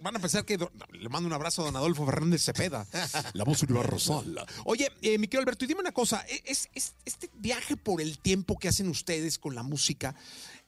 van 0.00 0.16
a 0.16 0.18
pensar 0.18 0.44
que 0.44 0.56
do- 0.56 0.70
le 0.92 1.08
mando 1.08 1.26
un 1.26 1.32
abrazo 1.32 1.62
a 1.62 1.66
don 1.66 1.76
Adolfo 1.76 2.04
Fernández 2.06 2.42
Cepeda, 2.44 2.86
la 3.34 3.44
voz 3.44 3.62
universal. 3.62 4.46
Oye, 4.64 4.90
eh, 5.02 5.18
mi 5.18 5.26
querido 5.26 5.40
Alberto, 5.42 5.64
y 5.64 5.68
dime 5.68 5.80
una 5.80 5.92
cosa, 5.92 6.24
¿e- 6.28 6.42
es, 6.46 6.68
es- 6.74 6.94
este 7.04 7.30
viaje 7.34 7.76
por 7.76 8.00
el 8.00 8.18
tiempo 8.18 8.58
que 8.58 8.68
hacen 8.68 8.88
ustedes 8.88 9.38
con 9.38 9.54
la 9.54 9.62
música, 9.62 10.14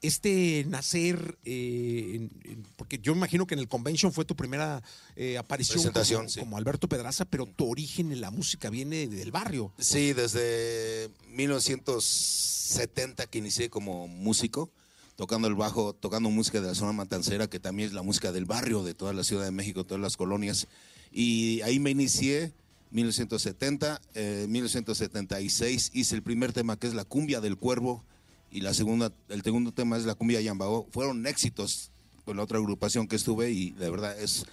este 0.03 0.65
nacer, 0.69 1.39
eh, 1.45 2.13
en- 2.15 2.31
en- 2.51 2.63
porque 2.77 2.99
yo 2.99 3.13
imagino 3.13 3.47
que 3.47 3.55
en 3.55 3.61
el 3.61 3.69
convention 3.69 4.13
fue 4.13 4.25
tu 4.25 4.35
primera 4.35 4.83
eh, 5.17 5.37
aparición 5.37 5.93
como, 5.93 6.29
sí. 6.29 6.41
como 6.41 6.57
Alberto 6.57 6.89
Pedraza, 6.89 7.25
pero 7.27 7.47
tu 7.47 7.71
origen 7.71 8.11
en 8.13 8.21
la 8.23 8.31
música 8.31 8.71
viene 8.71 9.07
del 9.09 9.31
barrio. 9.31 9.73
Sí, 9.79 10.13
desde 10.15 11.11
1970 11.29 13.27
que 13.27 13.39
inicié 13.39 13.69
como 13.71 14.09
músico, 14.09 14.71
tocando 15.17 15.49
el 15.49 15.55
bajo, 15.55 15.93
tocando 15.95 16.31
música 16.31 16.61
de 16.61 16.69
la 16.69 16.75
zona 16.75 16.93
matancera, 16.93 17.49
que 17.49 17.61
también 17.61 17.89
es 17.89 17.95
la 17.95 18.03
música 18.03 18.33
del 18.33 18.47
barrio 18.47 18.83
de 18.83 18.95
toda 18.95 19.13
la 19.13 19.25
Ciudad 19.25 19.45
de 19.45 19.51
México, 19.51 19.85
todas 19.85 20.01
las 20.01 20.17
colonias. 20.17 20.67
Y 21.13 21.61
ahí 21.63 21.79
me 21.79 21.91
inicié, 21.91 22.53
1970, 22.91 24.01
eh, 24.15 24.47
1976 24.49 25.91
hice 25.93 26.15
el 26.15 26.23
primer 26.23 26.53
tema 26.53 26.79
que 26.79 26.87
es 26.87 26.95
la 26.95 27.05
cumbia 27.05 27.41
del 27.41 27.57
cuervo 27.57 28.05
y 28.51 28.61
la 28.61 28.75
segunda, 28.75 29.13
el 29.29 29.43
segundo 29.43 29.73
tema 29.73 29.97
es 29.97 30.05
la 30.05 30.15
cumbia 30.15 30.41
yambao. 30.41 30.87
Fueron 30.93 31.27
éxitos 31.27 31.91
con 32.25 32.37
la 32.37 32.43
otra 32.43 32.59
agrupación 32.59 33.07
que 33.07 33.17
estuve 33.17 33.51
y 33.51 33.71
de 33.71 33.91
verdad 33.91 34.21
es 34.21 34.45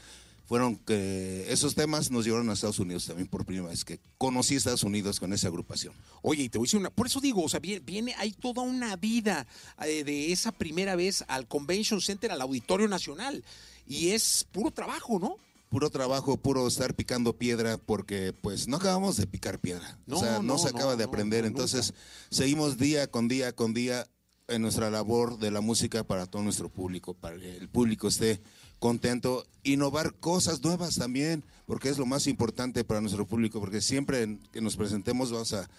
fueron 0.47 0.77
que 0.77 1.45
esos 1.51 1.75
temas 1.75 2.09
nos 2.09 2.23
llevaron 2.23 2.49
a 2.49 2.53
Estados 2.53 2.79
Unidos 2.79 3.05
también 3.05 3.27
por 3.27 3.45
primera 3.45 3.67
vez 3.67 3.83
que 3.83 3.99
conocí 4.17 4.55
Estados 4.55 4.83
Unidos 4.83 5.19
con 5.19 5.33
esa 5.33 5.49
agrupación. 5.49 5.93
Oye, 6.21 6.43
y 6.43 6.49
te 6.49 6.57
voy 6.57 6.65
a 6.65 6.67
decir 6.67 6.79
una, 6.79 6.89
por 6.89 7.07
eso 7.07 7.19
digo, 7.19 7.43
o 7.43 7.49
sea, 7.49 7.59
viene, 7.59 7.81
viene 7.81 8.15
hay 8.17 8.31
toda 8.31 8.61
una 8.61 8.95
vida 8.95 9.45
eh, 9.85 10.05
de 10.05 10.31
esa 10.31 10.53
primera 10.53 10.95
vez 10.95 11.25
al 11.27 11.47
Convention 11.47 11.99
Center, 11.99 12.31
al 12.31 12.39
Auditorio 12.39 12.87
Nacional, 12.87 13.43
y 13.85 14.11
es 14.11 14.47
puro 14.53 14.71
trabajo, 14.71 15.19
¿no? 15.19 15.35
Puro 15.69 15.89
trabajo, 15.89 16.37
puro 16.37 16.67
estar 16.67 16.93
picando 16.93 17.37
piedra 17.37 17.77
porque 17.77 18.33
pues 18.33 18.67
no 18.67 18.77
acabamos 18.77 19.17
de 19.17 19.27
picar 19.27 19.59
piedra. 19.59 19.99
No, 20.05 20.17
o 20.17 20.19
sea, 20.19 20.37
no, 20.37 20.43
no, 20.43 20.57
se 20.57 20.71
no, 20.71 20.77
acaba 20.77 20.95
de 20.95 21.03
aprender. 21.03 21.45
Entonces, 21.45 21.93
seguimos 22.29 22.77
día 22.77 23.07
con 23.07 23.27
día 23.27 23.53
con 23.53 23.73
día 23.73 24.07
en 24.47 24.61
nuestra 24.61 24.89
labor 24.89 25.39
de 25.39 25.51
la 25.51 25.61
música 25.61 26.03
para 26.03 26.25
todo 26.25 26.41
nuestro 26.41 26.69
público, 26.69 27.13
para 27.13 27.37
que 27.37 27.57
el 27.57 27.69
público 27.69 28.07
esté 28.07 28.41
contento, 28.79 29.45
innovar 29.63 30.15
cosas 30.15 30.63
nuevas 30.63 30.95
también, 30.95 31.43
porque 31.65 31.89
es 31.89 31.97
lo 31.97 32.05
más 32.05 32.27
importante 32.27 32.83
para 32.83 33.01
nuestro 33.01 33.25
público, 33.27 33.59
porque 33.59 33.81
siempre 33.81 34.39
que 34.51 34.61
nos 34.61 34.77
presentemos 34.77 35.31
vamos 35.31 35.53
a 35.53 35.69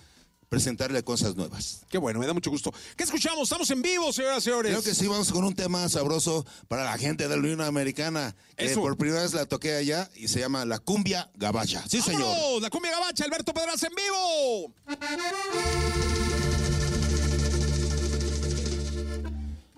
presentarle 0.49 1.03
cosas 1.03 1.37
nuevas. 1.37 1.83
Qué 1.89 1.99
bueno, 1.99 2.21
me 2.21 2.27
da 2.27 2.33
mucho 2.33 2.51
gusto. 2.51 2.73
¿Qué 2.97 3.05
escuchamos? 3.05 3.43
Estamos 3.43 3.71
en 3.71 3.83
vivo, 3.83 4.13
señoras 4.13 4.39
y 4.39 4.45
señores. 4.45 4.73
Creo 4.73 4.83
que 4.83 4.95
sí, 4.95 5.07
vamos 5.07 5.31
con 5.33 5.45
un 5.45 5.55
tema 5.55 5.89
sabroso 5.89 6.47
para 6.69 6.85
la 6.85 6.97
gente 6.99 7.25
de 7.29 7.31
la 7.31 7.37
Unión 7.37 7.61
Americana, 7.61 8.35
que 8.57 8.67
Eso. 8.67 8.81
por 8.81 8.97
primera 8.97 9.23
vez 9.23 9.35
la 9.35 9.47
toqué 9.47 9.75
allá 9.77 10.09
y 10.15 10.29
se 10.29 10.41
llama 10.41 10.65
La 10.65 10.79
Cumbia 10.79 11.31
Gabacha. 11.35 11.85
Sí, 11.89 12.01
señor. 12.01 12.63
La 12.63 12.71
cumbia 12.71 12.91
gabacha, 12.93 13.25
Alberto 13.25 13.53
Pedraza 13.53 13.87
en 13.87 13.95
vivo. 13.95 14.75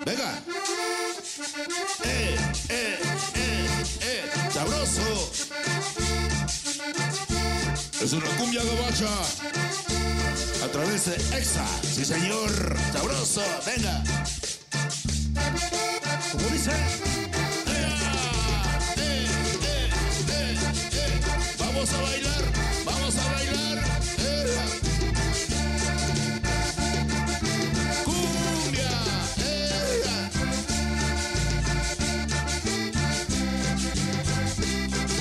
Venga. 0.04 0.38
Eh, 2.04 2.36
eh, 2.70 2.98
eh, 3.34 3.82
eh, 4.00 4.30
sabroso. 4.50 5.30
Es 8.00 8.12
una 8.12 8.30
cumbia 8.38 8.62
gabacha. 8.64 9.99
A 10.62 10.68
través 10.68 11.06
de 11.06 11.14
Exa. 11.38 11.64
Sí, 11.82 12.04
señor. 12.04 12.50
Sabroso. 12.92 13.42
Venga. 13.64 14.02
Como 16.32 16.48
dice. 16.50 16.70
Vamos 21.58 21.92
a 21.92 22.02
bailar. 22.02 22.44
Vamos 22.84 23.16
a 23.16 23.32
bailar. 23.32 23.78
Eh. 24.18 24.58
Cumbia. 28.04 28.90
Eh. 29.38 30.04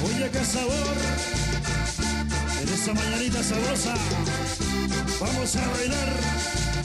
Oye, 0.05 0.29
qué 0.31 0.45
sabor. 0.45 0.97
En 2.61 2.69
esa 2.73 2.93
mañanita 2.93 3.41
sabrosa. 3.43 3.95
Vamos 5.19 5.53
a 5.57 5.67
bailar 5.67 6.09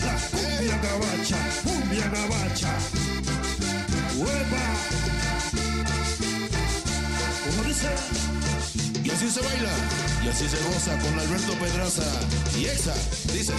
la 0.04 0.16
cumbia 0.30 0.76
gabacha. 0.78 1.38
Cumbia 1.62 2.08
gabacha. 2.08 2.72
¡Hueva! 4.16 4.64
Como 7.44 7.68
dice. 7.68 7.88
Y 9.04 9.10
así 9.10 9.30
se 9.30 9.40
baila, 9.40 9.70
y 10.24 10.28
así 10.28 10.48
se 10.48 10.56
goza 10.64 10.98
con 10.98 11.18
Alberto 11.18 11.52
Pedraza 11.60 12.02
y 12.58 12.64
Exa. 12.64 12.94
Dice: 13.32 13.52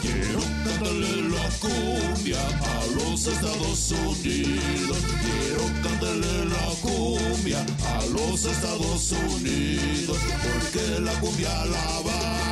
Quiero 0.00 0.40
cantarle 0.64 1.28
la 1.28 1.48
cumbia 1.60 2.40
a 2.40 2.86
los 2.94 3.26
Estados 3.26 3.90
Unidos. 3.90 4.98
Quiero 5.20 5.64
cantarle 5.82 6.44
la 6.46 6.66
cumbia 6.80 7.66
a 7.84 8.06
los 8.06 8.44
Estados 8.46 9.12
Unidos. 9.12 10.16
Porque 10.42 11.00
la 11.00 11.12
cumbia 11.20 11.66
la 11.66 12.00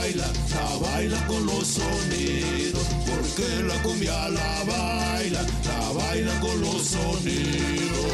baila, 0.04 0.26
la 0.54 0.86
baila 0.86 1.26
con 1.26 1.46
los 1.46 1.66
sonidos. 1.66 2.86
Porque 3.06 3.62
la 3.62 3.82
cumbia 3.82 4.28
la 4.28 4.64
baila, 4.64 5.42
la 5.64 5.92
baila 5.92 6.40
con 6.40 6.60
los 6.60 6.82
sonidos. 6.82 8.04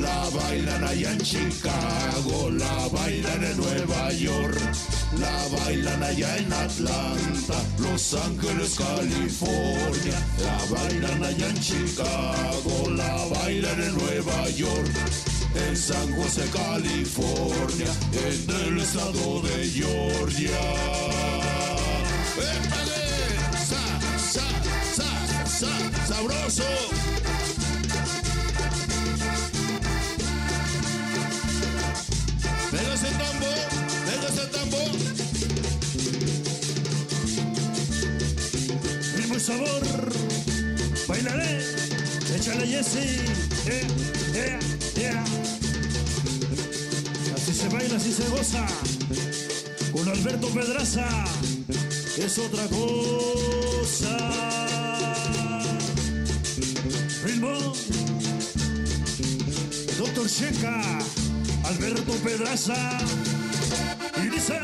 La 0.00 0.28
bailan 0.30 0.84
allá 0.84 1.12
en 1.12 1.20
Chicago, 1.20 2.50
la 2.50 2.88
bailan 2.88 3.44
en 3.44 3.56
Nueva 3.56 4.12
York, 4.12 4.58
la 5.18 5.58
bailan 5.58 6.02
allá 6.02 6.38
en 6.38 6.52
Atlanta, 6.52 7.62
Los 7.78 8.14
Ángeles, 8.14 8.76
California, 8.78 10.18
la 10.40 10.74
bailan 10.74 11.22
allá 11.22 11.48
en 11.48 11.60
Chicago, 11.60 12.90
la 12.96 13.26
bailan 13.26 13.82
en 13.82 13.94
Nueva 13.94 14.48
York. 14.50 15.29
En 15.54 15.76
San 15.76 16.12
José, 16.14 16.44
California, 16.52 17.92
en 18.12 18.50
el 18.66 18.78
estado 18.80 19.42
de 19.42 19.68
Georgia. 19.68 20.60
¡Épale! 22.36 23.04
¡Sa, 23.68 23.84
sa, 24.18 24.46
sa, 24.94 25.10
sa, 25.46 26.06
sabroso! 26.06 26.62
Venga 32.72 32.94
ese 32.94 33.10
tambo, 33.20 33.52
venga 34.06 34.28
ese 34.28 34.46
tambo. 34.46 34.82
Ritmo 39.16 39.34
y 39.34 39.40
sabor. 39.40 40.12
Bailaré. 41.08 41.58
Échale 42.36 42.66
Jesse. 42.68 43.20
Eh, 43.66 43.86
eh, 44.34 44.58
Así 47.34 47.54
se 47.54 47.68
baila, 47.68 47.96
así 47.96 48.12
se 48.12 48.28
goza. 48.28 48.66
Con 49.92 50.08
Alberto 50.08 50.48
Pedraza. 50.48 51.06
Es 52.16 52.38
otra 52.38 52.64
cosa. 52.68 54.16
Ritmo. 57.24 57.74
Doctor 59.98 60.28
Checa. 60.28 60.80
Alberto 61.64 62.12
Pedraza. 62.24 62.98
Y 64.22 64.28
dice. 64.28 64.60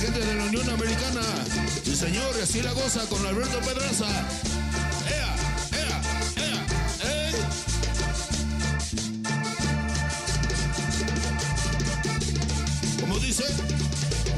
Gente 0.00 0.18
de 0.18 0.34
la 0.34 0.44
Unión 0.44 0.68
Americana. 0.70 1.20
Sí, 1.84 1.94
señor, 1.94 2.34
y 2.38 2.42
así 2.42 2.62
la 2.62 2.72
goza 2.72 3.04
con 3.06 3.24
Alberto 3.26 3.58
Pedraza. 3.60 4.06
¡Ea, 5.10 5.34
ea, 5.78 6.00
ea, 6.36 6.66
ey! 7.10 7.34
¿Cómo 13.00 13.18
dice? 13.18 13.44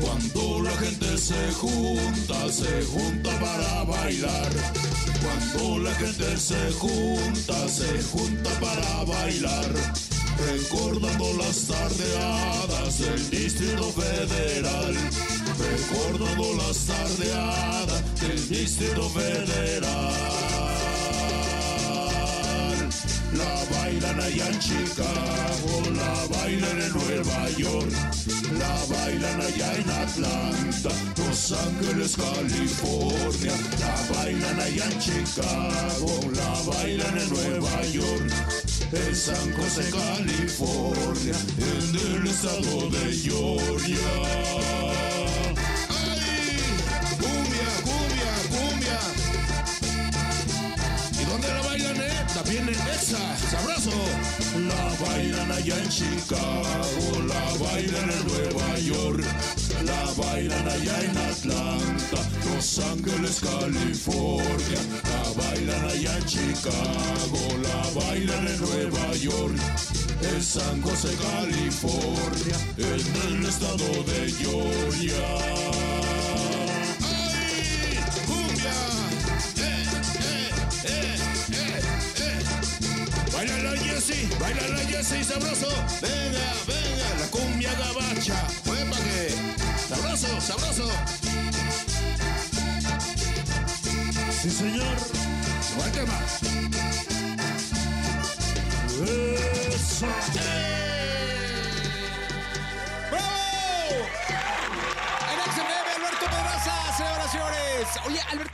Cuando 0.01 0.63
la 0.63 0.77
gente 0.79 1.17
se 1.17 1.53
junta, 1.53 2.53
se 2.53 2.85
junta 2.87 3.31
para 3.39 3.85
bailar. 3.85 4.51
Cuando 5.23 5.79
la 5.79 5.95
gente 5.95 6.37
se 6.39 6.73
junta, 6.73 7.69
se 7.69 8.03
junta 8.03 8.51
para 8.61 9.05
bailar. 9.05 9.71
recordando 10.39 11.37
las 11.39 11.67
tardeadas 11.67 12.99
del 12.99 13.31
Distrito 13.31 13.93
Federal, 13.93 14.95
recordando 15.59 16.55
las 16.55 16.87
tardeadas 16.87 18.21
del 18.21 18.49
Distrito 18.49 19.09
Federal. 19.11 20.13
La 23.33 23.65
bailan 23.77 24.21
allá 24.21 24.49
en 24.49 24.59
Chicago, 24.59 25.83
la 25.95 26.37
bailan 26.37 26.81
en 26.83 26.93
Nueva 26.93 27.51
York, 27.57 27.93
la 28.59 28.95
bailan 28.95 29.41
allá 29.41 29.75
en 29.75 29.91
Atlanta, 29.91 30.91
Los 31.17 31.53
Ángeles, 31.53 32.17
California, 32.17 33.53
la 33.81 34.15
bailan 34.15 34.61
allá 34.61 34.85
en 34.85 34.99
Chicago, 34.99 36.21
la 36.35 36.73
bailan 36.73 37.19
en 37.19 37.29
Nueva 37.31 37.83
York, 37.87 38.33
en 38.93 39.17
San 39.17 39.53
José, 39.55 39.91
California, 39.91 41.37
en 41.57 42.17
el 42.17 42.27
estado 42.27 42.91
de 42.91 43.13
Georgia. 43.17 44.92
Esa, 52.91 53.37
sabroso. 53.51 53.91
La 54.69 55.07
bailan 55.07 55.51
allá 55.53 55.77
en 55.79 55.89
Chicago, 55.89 57.23
la 57.27 57.45
bailan 57.65 58.11
en 58.11 58.27
Nueva 58.27 58.79
York, 58.79 59.25
la 59.85 60.23
bailan 60.23 60.69
allá 60.69 61.01
en 61.03 61.17
Atlanta, 61.17 62.19
Los 62.47 62.79
Ángeles, 62.79 63.41
California, 63.41 64.81
la 65.05 65.43
bailan 65.43 65.85
allá 65.87 66.17
en 66.19 66.25
Chicago, 66.27 67.41
la 67.63 68.01
bailan 68.01 68.47
en 68.49 68.61
Nueva 68.61 69.15
York, 69.17 69.57
en 70.23 70.43
San 70.43 70.83
José, 70.83 71.09
California, 71.17 72.57
en 72.77 73.37
el 73.37 73.49
estado 73.49 73.89
de 74.05 74.33
Georgia. 74.33 75.25
¡Ay! 77.01 77.99
¡Cumbia! 78.27 78.79
¡Eh, 79.57 79.85
eh, 80.21 80.51
eh, 80.85 81.12
Jessy! 84.43 84.55
¡Bailala, 84.55 84.83
Jessy, 84.89 85.25
sabroso! 85.25 85.69
¡Venga, 86.01 86.53
venga! 86.67 87.09
La 87.21 87.27
cumbia 87.31 87.73
gabacha. 87.75 88.35
¡Fue 88.65 88.77
pa' 88.85 88.97
que! 88.97 89.35
¡Sabroso, 89.89 90.41
sabroso! 90.41 90.91
Sí, 94.43 94.51
señor. 94.51 94.97
¡Buen 95.77 95.93
tema! 95.93 96.19
Eso. 99.05 100.07
¡Bravo! 103.11 103.27
En 105.31 105.39
XFM, 105.53 105.89
Alberto 105.97 106.27
Pedraza, 106.27 106.75
celebraciones. 106.97 107.87
Oye, 108.07 108.21
Alberto, 108.31 108.52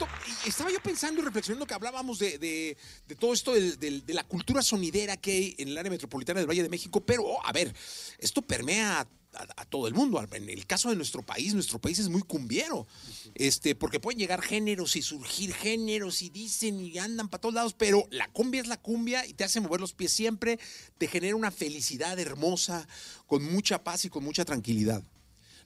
estaba 0.59 0.73
yo 0.73 0.83
pensando 0.83 1.23
y 1.23 1.25
reflexionando 1.25 1.69
que 1.69 1.75
hablábamos 1.75 2.19
de, 2.19 2.77
todo 3.21 3.33
esto 3.33 3.53
de 3.53 4.03
la 4.09 4.25
cultura 4.25 4.61
sonidera 4.61 5.17
que 5.17 5.31
hay 5.31 5.55
en 5.59 5.69
el 5.69 5.79
área 5.79 5.89
metropolitana 5.89 6.41
del 6.41 6.49
Valle 6.49 6.65
de 6.65 6.69
México, 6.69 7.01
pero, 7.01 7.23
oh, 7.25 7.47
a 7.47 7.53
ver, 7.53 7.73
esto 8.19 8.43
permea 8.43 9.03
a, 9.03 9.09
a 9.57 9.65
todo 9.67 9.87
el 9.87 9.95
mundo. 9.95 10.21
En 10.33 10.51
el 10.51 10.67
caso 10.67 10.91
de 10.91 10.97
nuestro 10.97 11.25
país, 11.25 11.55
nuestro 11.55 11.79
país 11.79 12.01
es 12.01 12.09
muy 12.09 12.23
cumbiero, 12.23 12.89
este, 13.37 13.77
porque 13.77 14.01
pueden 14.01 14.19
llegar 14.19 14.43
géneros 14.43 14.97
y 14.97 15.03
surgir 15.03 15.55
géneros 15.55 16.23
y 16.23 16.31
dicen 16.31 16.81
y 16.81 16.99
andan 16.99 17.29
para 17.29 17.41
todos 17.41 17.55
lados, 17.55 17.75
pero 17.75 18.09
la 18.11 18.27
cumbia 18.27 18.61
es 18.61 18.67
la 18.67 18.81
cumbia 18.81 19.25
y 19.27 19.35
te 19.35 19.45
hace 19.45 19.61
mover 19.61 19.81
los 19.81 19.93
pies 19.93 20.11
siempre, 20.11 20.59
te 20.99 21.07
genera 21.07 21.37
una 21.37 21.53
felicidad 21.53 22.19
hermosa, 22.19 22.89
con 23.29 23.45
mucha 23.45 23.85
paz 23.85 24.07
y 24.07 24.09
con 24.09 24.25
mucha 24.25 24.45
tranquilidad. 24.45 25.05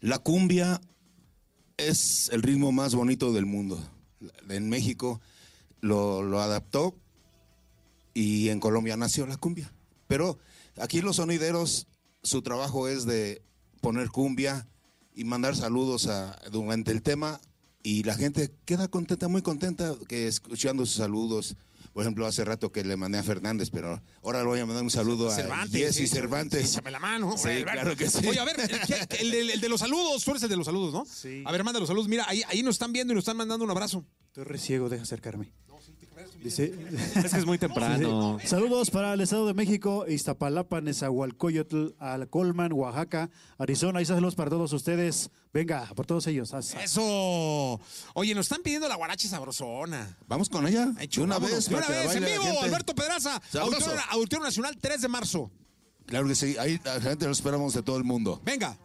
La 0.00 0.18
cumbia 0.18 0.82
es 1.78 2.28
el 2.30 2.42
ritmo 2.42 2.72
más 2.72 2.94
bonito 2.94 3.32
del 3.32 3.46
mundo. 3.46 3.82
En 4.48 4.68
México 4.68 5.20
lo, 5.80 6.22
lo 6.22 6.40
adaptó 6.40 6.94
y 8.14 8.48
en 8.48 8.60
Colombia 8.60 8.96
nació 8.96 9.26
la 9.26 9.36
cumbia. 9.36 9.72
Pero 10.06 10.38
aquí 10.76 11.00
los 11.00 11.16
sonideros, 11.16 11.86
su 12.22 12.42
trabajo 12.42 12.88
es 12.88 13.04
de 13.06 13.42
poner 13.80 14.10
cumbia 14.10 14.68
y 15.14 15.24
mandar 15.24 15.56
saludos 15.56 16.06
a- 16.06 16.38
durante 16.50 16.90
el 16.92 17.02
tema 17.02 17.40
y 17.82 18.02
la 18.04 18.14
gente 18.14 18.52
queda 18.64 18.88
contenta, 18.88 19.28
muy 19.28 19.42
contenta 19.42 19.94
que 20.08 20.28
escuchando 20.28 20.86
sus 20.86 20.96
saludos. 20.96 21.56
Por 21.92 22.02
ejemplo, 22.02 22.26
hace 22.26 22.44
rato 22.44 22.72
que 22.72 22.82
le 22.84 22.96
mandé 22.96 23.18
a 23.18 23.22
Fernández, 23.22 23.68
pero 23.70 24.00
ahora 24.22 24.40
le 24.40 24.46
voy 24.46 24.60
a 24.60 24.66
mandar 24.66 24.82
un 24.82 24.90
saludo 24.90 25.28
a 25.28 25.34
Cervantes. 25.34 25.72
Jessy 25.78 26.06
sí, 26.06 26.14
Cervantes. 26.14 26.72
Échame 26.72 26.90
la 26.90 26.98
mano. 26.98 27.36
Sí, 27.36 27.48
Alberto. 27.48 27.70
claro 27.72 27.96
que 27.96 28.08
sí. 28.08 28.26
Oye, 28.26 28.38
a 28.40 28.44
ver, 28.44 28.56
el, 28.60 28.80
que- 29.08 29.16
el 29.20 29.30
de, 29.30 29.52
el 29.54 29.60
de 29.60 29.68
los 29.68 29.80
saludos, 29.80 30.24
tú 30.24 30.30
eres 30.30 30.42
el 30.42 30.48
de 30.48 30.56
los 30.56 30.64
saludos, 30.66 30.92
¿no? 30.94 31.04
Sí. 31.04 31.42
A 31.44 31.52
ver, 31.52 31.62
manda 31.64 31.78
los 31.80 31.88
saludos. 31.88 32.08
Mira, 32.08 32.24
ahí, 32.28 32.42
ahí 32.48 32.62
nos 32.62 32.76
están 32.76 32.92
viendo 32.92 33.12
y 33.12 33.16
nos 33.16 33.22
están 33.22 33.36
mandando 33.36 33.64
un 33.64 33.70
abrazo. 33.70 34.06
Estoy 34.28 34.44
reciego, 34.44 34.88
deja 34.88 35.02
acercarme. 35.02 35.52
Dice, 36.42 36.74
Es 37.14 37.30
que 37.32 37.38
es 37.38 37.46
muy 37.46 37.58
temprano. 37.58 38.36
Dice, 38.36 38.48
Saludos 38.48 38.90
para 38.90 39.12
el 39.14 39.20
Estado 39.20 39.46
de 39.46 39.54
México, 39.54 40.06
Iztapalapa, 40.08 40.80
Nezahualcóyotl, 40.80 41.90
Alcolman, 41.98 42.72
Oaxaca, 42.72 43.30
Arizona. 43.58 44.02
Y 44.02 44.04
saludos 44.06 44.34
para 44.34 44.50
todos 44.50 44.72
ustedes. 44.72 45.30
Venga, 45.52 45.86
por 45.94 46.06
todos 46.06 46.26
ellos. 46.26 46.52
Asa. 46.52 46.82
Eso. 46.82 47.80
Oye, 48.14 48.34
nos 48.34 48.46
están 48.46 48.62
pidiendo 48.62 48.88
la 48.88 48.96
guaracha 48.96 49.28
sabrosona. 49.28 50.16
Vamos 50.26 50.48
con 50.48 50.66
ella. 50.66 50.92
Hecho, 50.98 51.20
de 51.20 51.26
una 51.26 51.34
vámonos. 51.38 51.56
vez. 51.56 51.68
De 51.68 51.74
una 51.76 51.88
vez, 51.88 52.16
en 52.16 52.24
vivo. 52.24 52.60
Alberto 52.62 52.94
Pedraza. 52.94 53.40
Auditorio 54.10 54.44
Nacional, 54.44 54.76
3 54.80 55.00
de 55.02 55.08
marzo. 55.08 55.50
Claro 56.06 56.26
que 56.26 56.34
sí. 56.34 56.56
Ahí 56.58 56.80
la 56.84 57.00
gente 57.00 57.26
lo 57.26 57.32
esperamos 57.32 57.74
de 57.74 57.82
todo 57.82 57.96
el 57.98 58.04
mundo. 58.04 58.40
Venga. 58.44 58.76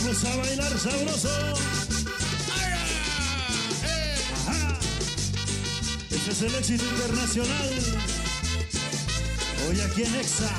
Vamos 0.00 0.24
a 0.24 0.36
bailar 0.36 0.78
sabroso. 0.78 1.28
Este 6.10 6.30
es 6.30 6.42
el 6.42 6.54
éxito 6.54 6.84
internacional. 6.84 7.70
Hoy 9.68 9.80
aquí 9.80 10.02
en 10.04 10.14
Exa. 10.14 10.50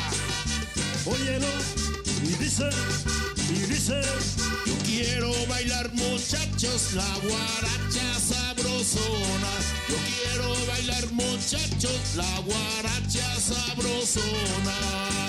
Óyelo. 1.06 1.48
Y 2.24 2.44
dice, 2.44 2.70
y 3.50 3.60
dice. 3.72 4.02
Yo 4.66 4.74
quiero 4.86 5.32
bailar 5.48 5.90
muchachos 5.94 6.94
la 6.94 7.08
guaracha 7.24 8.20
sabrosona. 8.20 9.52
Yo 9.88 9.96
quiero 10.10 10.68
bailar 10.68 11.12
muchachos 11.12 12.16
la 12.16 12.40
guaracha 12.42 13.40
sabrosona. 13.40 15.29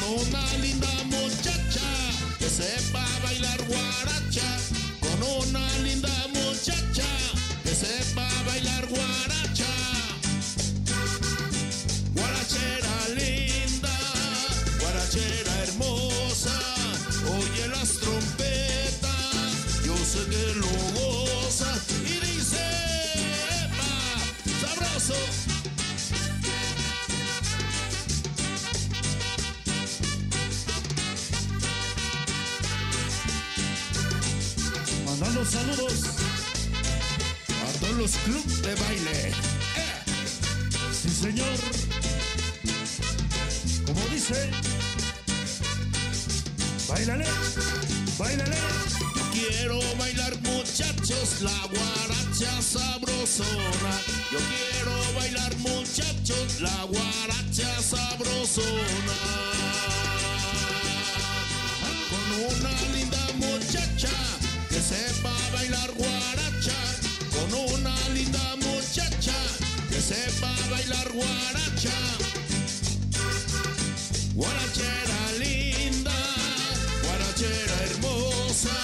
Con 0.00 0.26
una 0.26 0.56
linda 0.56 0.88
muchacha 1.04 1.80
que 2.38 2.48
sepa 2.48 3.04
bailar 3.22 3.58
guaracha. 3.68 3.81
Saludos. 35.44 36.04
A 37.50 37.80
todos 37.80 37.96
los 37.96 38.12
clubes 38.18 38.62
de 38.62 38.74
baile. 38.76 39.32
Sí, 40.92 41.10
señor. 41.10 41.58
Como 43.84 44.00
dice. 44.06 44.50
Bailale. 46.88 47.26
Bailale. 48.18 48.56
Quiero 49.32 49.80
bailar 49.98 50.40
muchachos 50.42 51.40
la 51.42 51.66
guaracha 51.66 52.62
sabrosona. 52.62 53.94
Yo 54.30 54.38
quiero 54.38 54.92
bailar 55.18 55.56
muchachos 55.56 56.60
la 56.60 56.84
guaracha 56.84 57.82
sabrosona. 57.82 59.18
Con 62.10 62.58
una 62.58 62.82
linda 62.94 63.26
muchacha 63.38 64.10
sepa 64.82 65.32
bailar 65.52 65.90
guaracha 65.92 66.78
con 67.30 67.54
una 67.72 67.94
linda 68.08 68.56
muchacha 68.56 69.34
que 69.88 70.00
sepa 70.00 70.52
bailar 70.70 71.08
guaracha. 71.12 71.96
Guarachera 74.34 75.22
linda, 75.38 76.18
guarachera 77.04 77.76
hermosa, 77.86 78.76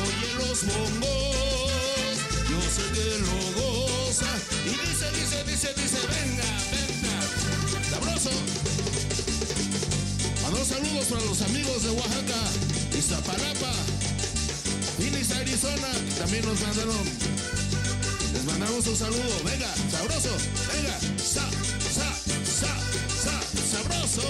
oye 0.00 0.30
los 0.38 0.64
bongos, 0.64 2.16
yo 2.48 2.60
sé 2.74 2.84
que 2.94 3.08
lo 3.26 3.38
goza. 3.60 4.30
Y 4.64 4.70
dice, 4.70 5.10
dice, 5.18 5.44
dice, 5.44 5.68
dice, 5.76 6.00
venga, 6.08 6.50
venga, 6.72 7.16
sabroso. 7.90 8.30
Mandó 10.42 10.64
saludos 10.64 11.06
para 11.10 11.24
los 11.26 11.42
amigos 11.42 11.82
de 11.82 11.90
Oaxaca, 11.90 12.40
Iztapalapa. 12.96 13.97
Arizona. 15.38 15.88
También 16.18 16.44
nos 16.44 16.60
mandaron. 16.60 17.04
Les 18.32 18.44
mandamos 18.44 18.86
un 18.86 18.96
saludo. 18.96 19.42
Venga, 19.44 19.72
sabroso. 19.90 20.36
Venga, 20.72 20.98
sa, 21.16 21.48
sa, 21.94 22.08
sa, 22.44 22.72
sa, 23.22 23.34
sabroso. 23.70 24.22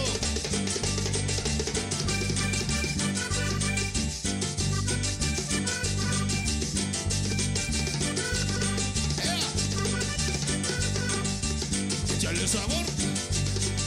Échale 12.16 12.48
sabor. 12.48 12.84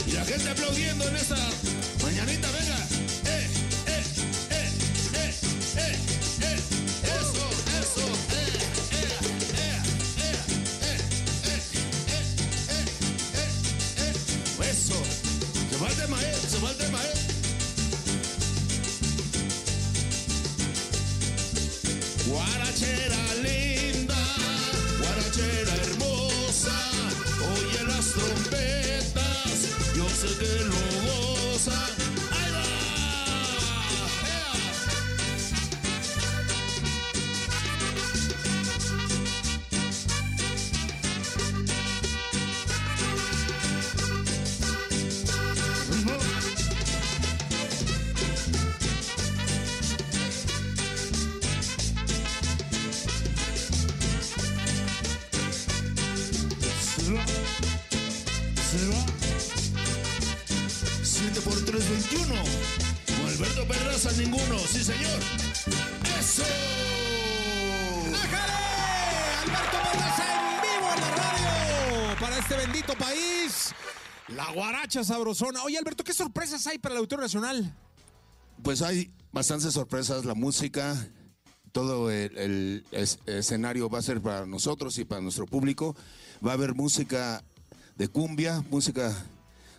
Y 0.06 0.12
la 0.12 0.24
gente 0.24 0.50
aplaudiendo 0.50 1.08
en 1.08 1.16
esta 1.16 1.36
sabrosona. 75.04 75.62
Oye, 75.64 75.78
Alberto, 75.78 76.04
¿qué 76.04 76.12
sorpresas 76.14 76.66
hay 76.66 76.78
para 76.78 76.94
el 76.94 76.98
Auditorio 76.98 77.22
Nacional? 77.22 77.74
Pues 78.62 78.82
hay 78.82 79.10
bastantes 79.32 79.72
sorpresas, 79.74 80.24
la 80.24 80.34
música, 80.34 80.96
todo 81.72 82.10
el, 82.10 82.36
el 82.38 82.84
es- 82.92 83.18
escenario 83.26 83.88
va 83.88 83.98
a 83.98 84.02
ser 84.02 84.20
para 84.20 84.46
nosotros 84.46 84.98
y 84.98 85.04
para 85.04 85.20
nuestro 85.20 85.46
público. 85.46 85.96
Va 86.46 86.50
a 86.52 86.54
haber 86.54 86.74
música 86.74 87.42
de 87.96 88.08
cumbia, 88.08 88.62
música 88.70 89.14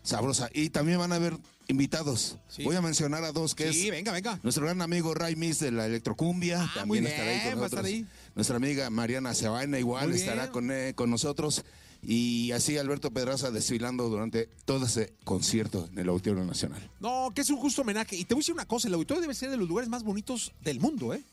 sabrosa 0.02 0.50
y 0.54 0.70
también 0.70 1.00
van 1.00 1.12
a 1.14 1.16
haber 1.16 1.38
invitados. 1.68 2.38
Voy 2.64 2.76
a 2.76 2.82
mencionar 2.82 3.24
a 3.24 3.32
dos 3.32 3.56
que 3.56 3.72
Sí, 3.72 3.86
es 3.86 3.92
venga, 3.92 4.12
venga. 4.12 4.38
nuestro 4.44 4.66
gran 4.66 4.82
amigo 4.82 5.14
Ray 5.14 5.36
Miss 5.38 5.60
de 5.60 5.72
la 5.72 5.86
electrocumbia, 5.86 6.60
muy 6.60 6.70
también 7.00 7.08
estará 7.08 7.30
ahí 7.32 7.40
bien, 7.40 7.52
con 7.54 7.60
va 7.62 7.64
a 7.64 7.68
estar 7.68 7.84
nosotros. 7.84 7.86
ahí. 7.86 8.08
Nuestra 8.36 8.56
amiga 8.58 8.90
Mariana 8.90 9.34
Cebaina 9.34 9.80
igual 9.80 10.10
Muy 10.10 10.18
estará 10.20 10.52
con, 10.52 10.72
eh, 10.72 10.94
con 10.94 11.10
nosotros 11.10 11.64
y 12.04 12.52
así 12.52 12.78
Alberto 12.78 13.12
Pedraza 13.12 13.52
desfilando 13.52 14.10
durante 14.10 14.50
todo 14.66 14.86
ese 14.86 15.13
concierto 15.24 15.88
en 15.92 16.00
el 16.00 16.10
Auditorio 16.10 16.44
Nacional. 16.44 16.89
No, 17.00 17.32
que 17.34 17.42
es 17.42 17.50
un 17.50 17.58
justo 17.58 17.82
homenaje. 17.82 18.16
Y 18.16 18.26
te 18.26 18.34
voy 18.34 18.42
a 18.42 18.44
decir 18.44 18.54
una 18.54 18.66
cosa, 18.66 18.88
el 18.88 18.94
auditorio 18.94 19.22
debe 19.22 19.34
ser 19.34 19.50
de 19.50 19.58
los 19.58 19.68
lugares 19.68 19.89
más 19.89 20.04
bonitos 20.04 20.54
del 20.62 20.80
mundo, 20.80 21.13
¿eh? 21.13 21.24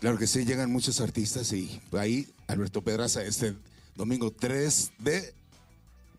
Claro 0.00 0.16
que 0.16 0.26
sí, 0.26 0.44
llegan 0.44 0.72
muchos 0.72 1.00
artistas 1.00 1.52
y 1.52 1.80
ahí 1.92 2.26
Alberto 2.46 2.82
Pedraza 2.82 3.22
este 3.22 3.54
domingo 3.96 4.30
3 4.30 4.92
de 4.98 5.34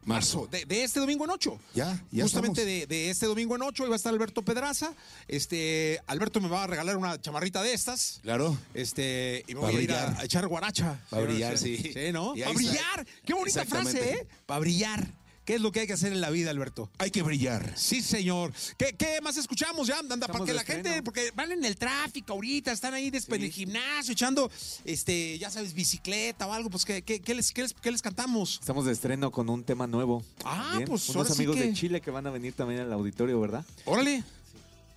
marzo. 0.06 0.48
De, 0.52 0.66
de 0.66 0.84
este 0.84 1.00
domingo 1.00 1.26
en 1.26 1.32
8. 1.32 1.60
Ya, 1.74 2.02
ya 2.12 2.24
Justamente 2.24 2.66
de, 2.66 2.88
de 2.88 3.10
este 3.10 3.26
domingo 3.26 3.56
en 3.56 3.62
8 3.62 3.86
iba 3.86 3.94
a 3.94 3.98
estar 3.98 4.14
Alberto 4.14 4.42
Pedraza. 4.42 4.94
Este, 5.28 6.00
Alberto 6.08 6.42
me 6.42 6.50
va 6.50 6.64
a 6.64 6.68
regalar 6.68 6.98
una 6.98 7.20
chamarrita 7.20 7.62
de 7.62 7.74
estas. 7.74 8.20
Claro. 8.24 8.58
Este, 8.74 9.44
y 9.48 9.54
me 9.54 9.62
voy 9.62 9.76
a 9.76 9.82
ir 9.82 9.92
a, 9.94 10.20
a 10.20 10.24
echar 10.26 10.48
guaracha. 10.48 11.00
Pa' 11.10 11.20
brillar, 11.22 11.58
sí. 11.58 11.78
Sí, 11.78 12.12
¿no? 12.12 12.34
Para 12.34 12.54
brillar. 12.54 13.06
Qué 13.26 13.34
bonita 13.34 13.66
frase. 13.66 14.14
¿eh? 14.14 14.28
Para 14.46 14.60
brillar. 14.60 15.21
¿Qué 15.52 15.56
es 15.56 15.62
lo 15.62 15.74
que 15.74 15.82
hay 15.82 15.88
que 15.88 15.92
hacer 15.92 16.14
en 16.14 16.22
la 16.22 16.30
vida, 16.30 16.50
Alberto? 16.50 16.90
Hay 16.98 17.12
que 17.12 17.24
brillar. 17.24 17.74
Sí, 17.78 18.02
señor. 18.02 18.54
¿Qué, 18.78 18.96
qué 18.98 19.20
más 19.20 19.36
escuchamos 19.36 19.86
ya? 19.86 20.00
Anda, 20.00 20.16
para 20.26 20.40
que 20.40 20.46
de 20.46 20.54
la 20.54 20.64
gente, 20.64 21.04
porque 21.04 21.32
van 21.36 21.52
en 21.52 21.66
el 21.66 21.76
tráfico 21.76 22.32
ahorita, 22.32 22.72
están 22.72 22.94
ahí 22.94 23.10
después 23.12 23.38
en 23.38 23.48
el 23.48 23.52
gimnasio, 23.52 24.14
echando, 24.14 24.50
este, 24.86 25.38
ya 25.40 25.50
sabes, 25.50 25.74
bicicleta 25.74 26.48
o 26.48 26.54
algo, 26.54 26.70
pues, 26.70 26.86
¿qué, 26.86 27.02
qué, 27.02 27.20
qué 27.20 27.36
les, 27.36 27.52
qué 27.52 27.64
les- 27.64 27.74
qué 27.74 27.92
les 27.92 28.02
cantamos? 28.02 28.60
Estamos 28.62 28.86
de 28.86 28.94
estreno 28.94 29.30
con 29.30 29.50
un 29.50 29.66
tema 29.66 29.88
nuevo. 29.88 30.24
Ah, 30.46 30.68
también. 30.70 30.88
pues, 30.88 31.10
Unos 31.10 31.18
ahora 31.18 31.36
sí 31.36 31.42
amigos 31.42 31.58
que- 31.58 31.64
de 31.68 31.74
Chile 31.74 32.00
que 32.00 32.12
van 32.12 32.26
a 32.28 32.30
venir 32.30 32.54
también 32.54 32.80
al 32.80 32.94
auditorio, 32.94 33.38
¿verdad? 33.42 33.66
Órale. 33.84 34.24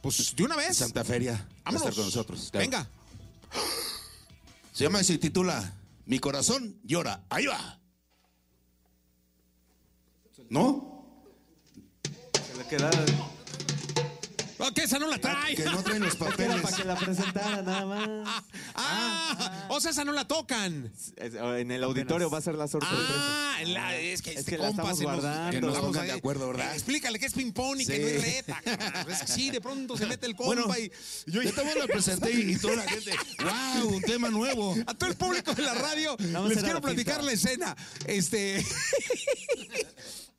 Pues, 0.02 0.36
de 0.36 0.44
una 0.44 0.54
vez. 0.54 0.76
Santa 0.76 1.02
Feria 1.02 1.32
va 1.66 1.72
a 1.72 1.74
estar 1.74 1.92
con 1.92 2.04
nosotros. 2.04 2.50
claro. 2.52 2.64
Venga. 2.64 2.88
Se 4.72 4.84
llama 4.84 5.00
y 5.00 5.04
se 5.04 5.18
titula 5.18 5.74
Mi 6.06 6.20
corazón 6.20 6.76
llora. 6.84 7.24
Ahí 7.28 7.46
va. 7.46 7.80
¿No? 10.50 10.92
Se 12.46 12.56
le 12.58 12.66
queda... 12.68 12.90
Ok, 14.56 14.78
esa 14.78 14.98
no 14.98 15.08
la 15.08 15.18
trae. 15.18 15.56
Que 15.56 15.64
no 15.64 15.82
traen 15.82 16.02
los 16.02 16.14
Era 16.14 16.24
papeles. 16.30 16.62
para 16.62 16.76
que 16.76 16.84
la 16.84 16.96
presentara 16.96 17.60
nada 17.62 17.84
más. 17.84 18.42
Ah, 18.76 19.66
o 19.68 19.80
sea, 19.80 19.90
esa 19.90 20.04
no 20.04 20.12
la 20.12 20.26
tocan. 20.26 20.90
Es- 21.16 21.34
En 21.34 21.70
el 21.70 21.82
auditorio 21.84 22.30
va 22.30 22.38
a 22.38 22.40
ser 22.40 22.54
la 22.54 22.66
sorpresa. 22.68 22.94
Ah, 22.96 23.58
la- 23.66 23.96
es 23.96 24.22
que 24.22 24.30
Es 24.30 24.38
este 24.38 24.52
que 24.52 24.58
la 24.58 24.68
compa 24.68 24.82
estamos 24.92 24.98
se 24.98 25.04
nos- 25.04 25.12
guardando. 25.20 25.50
Que 25.50 25.60
nos 25.60 25.70
estamos 25.70 25.90
pongan 25.90 26.06
de 26.06 26.12
acuerdo, 26.12 26.46
¿verdad? 26.48 26.70
Eh, 26.72 26.74
explícale 26.76 27.18
que 27.18 27.26
es 27.26 27.32
ping-pong 27.34 27.80
y 27.80 27.86
que 27.86 27.96
Sí. 27.96 28.00
no 28.02 28.08
es 28.08 28.22
reta. 28.22 28.62
Es 29.10 29.20
que 29.22 29.26
sí, 29.26 29.50
de 29.50 29.60
pronto 29.60 29.98
se 29.98 30.06
mete 30.06 30.26
el 30.26 30.36
compa 30.36 30.54
Bueno, 30.54 30.78
y 30.78 30.90
yo 31.30 31.42
Yo 31.42 31.52
también 31.52 31.78
la 31.80 31.86
presenté 31.86 32.30
y, 32.32 32.52
y 32.52 32.56
toda 32.56 32.76
la 32.76 32.82
gente, 32.84 33.10
wow, 33.42 33.88
un 33.96 34.02
tema 34.02 34.30
nuevo. 34.30 34.76
A 34.86 34.94
todo 34.94 35.10
el 35.10 35.16
público 35.16 35.52
de 35.52 35.62
la 35.62 35.74
radio 35.74 36.16
Vamos 36.16 36.52
a 36.52 36.54
les 36.54 36.58
quiero 36.62 36.74
la 36.74 36.80
platicar 36.80 37.16
pista. 37.18 37.26
la 37.26 37.32
escena. 37.32 37.76
Este. 38.06 38.64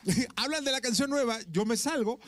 Hablan 0.36 0.64
de 0.64 0.72
la 0.72 0.82
canción 0.82 1.10
nueva, 1.10 1.40
yo 1.52 1.66
me 1.66 1.78
salgo 1.78 2.20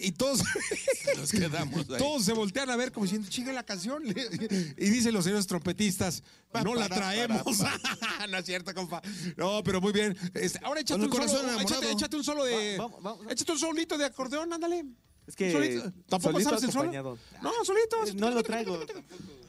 y 0.00 0.12
todos, 0.12 0.42
Nos 1.16 1.30
quedamos 1.30 1.88
ahí. 1.90 1.98
todos 1.98 2.24
se 2.24 2.32
voltean 2.32 2.70
a 2.70 2.76
ver 2.76 2.92
como 2.92 3.04
diciendo, 3.06 3.28
chinga 3.28 3.52
la 3.52 3.62
canción. 3.64 4.02
Y 4.76 4.90
dicen 4.90 5.12
los 5.14 5.24
señores 5.24 5.46
trompetistas, 5.46 6.22
no 6.64 6.74
la 6.74 6.88
traemos. 6.88 7.42
para, 7.58 8.26
no 8.26 8.38
es 8.38 8.44
cierto, 8.46 8.74
compa. 8.74 9.00
No, 9.36 9.62
pero 9.62 9.80
muy 9.80 9.92
bien. 9.92 10.16
Este, 10.34 10.58
ahora 10.64 10.80
échate 10.80 11.04
un, 11.04 11.10
solo, 11.12 11.60
échate, 11.60 11.90
échate 11.90 12.16
un 12.16 12.24
solo 12.24 12.44
de. 12.44 12.78
Va- 12.78 13.16
échate 13.30 13.52
un 13.52 13.58
solito 13.58 13.96
de 13.98 14.04
acordeón, 14.06 14.52
ándale. 14.52 14.84
Es 15.26 15.36
que 15.36 15.52
Solito. 15.52 15.92
¿Tampoco 16.08 16.32
solito 16.32 16.50
sabes 16.50 16.64
el 16.64 16.72
solo? 16.72 16.90
acompañado. 16.90 17.18
No, 17.42 17.52
solito. 17.64 17.96
No 18.16 18.30
lo 18.30 18.42
traigo. 18.42 18.84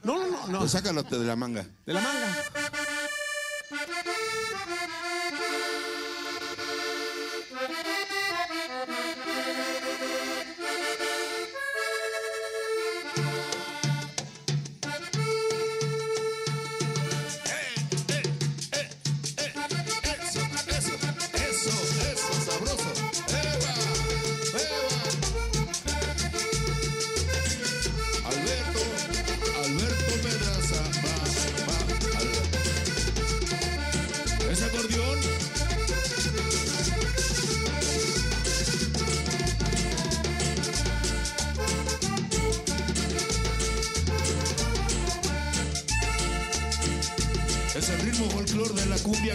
No, 0.04 0.18
no, 0.20 0.28
no. 0.30 0.48
no. 0.48 0.60
Pues 0.60 0.72
sácalo 0.72 1.02
de 1.04 1.18
la 1.26 1.36
manga. 1.36 1.66
De 1.86 1.94
la 1.94 2.02
manga. 2.02 2.38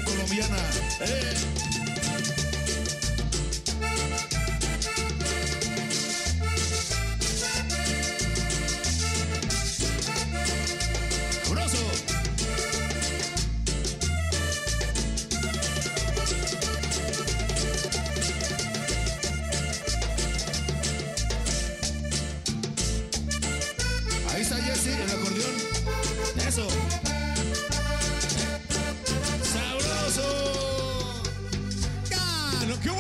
Colombiana. 0.05 0.57
¡Eh! 1.01 1.66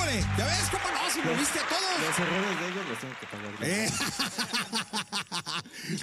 ¿No? 0.07 0.39
¿Ya 0.39 0.45
ves 0.47 0.69
cómo 0.71 0.85
no? 0.85 1.11
Si 1.11 1.23
lo 1.23 1.35
viste 1.37 1.59
a 1.59 1.69
todos. 1.69 1.83
Los 2.07 2.19
errores 2.19 2.61
de 2.61 2.69
ellos 2.69 2.85
los 2.89 2.99
tengo 3.01 3.15
que 3.21 3.27
pagar. 3.27 3.53
yo. 3.59 3.65
Eh. 3.67 3.91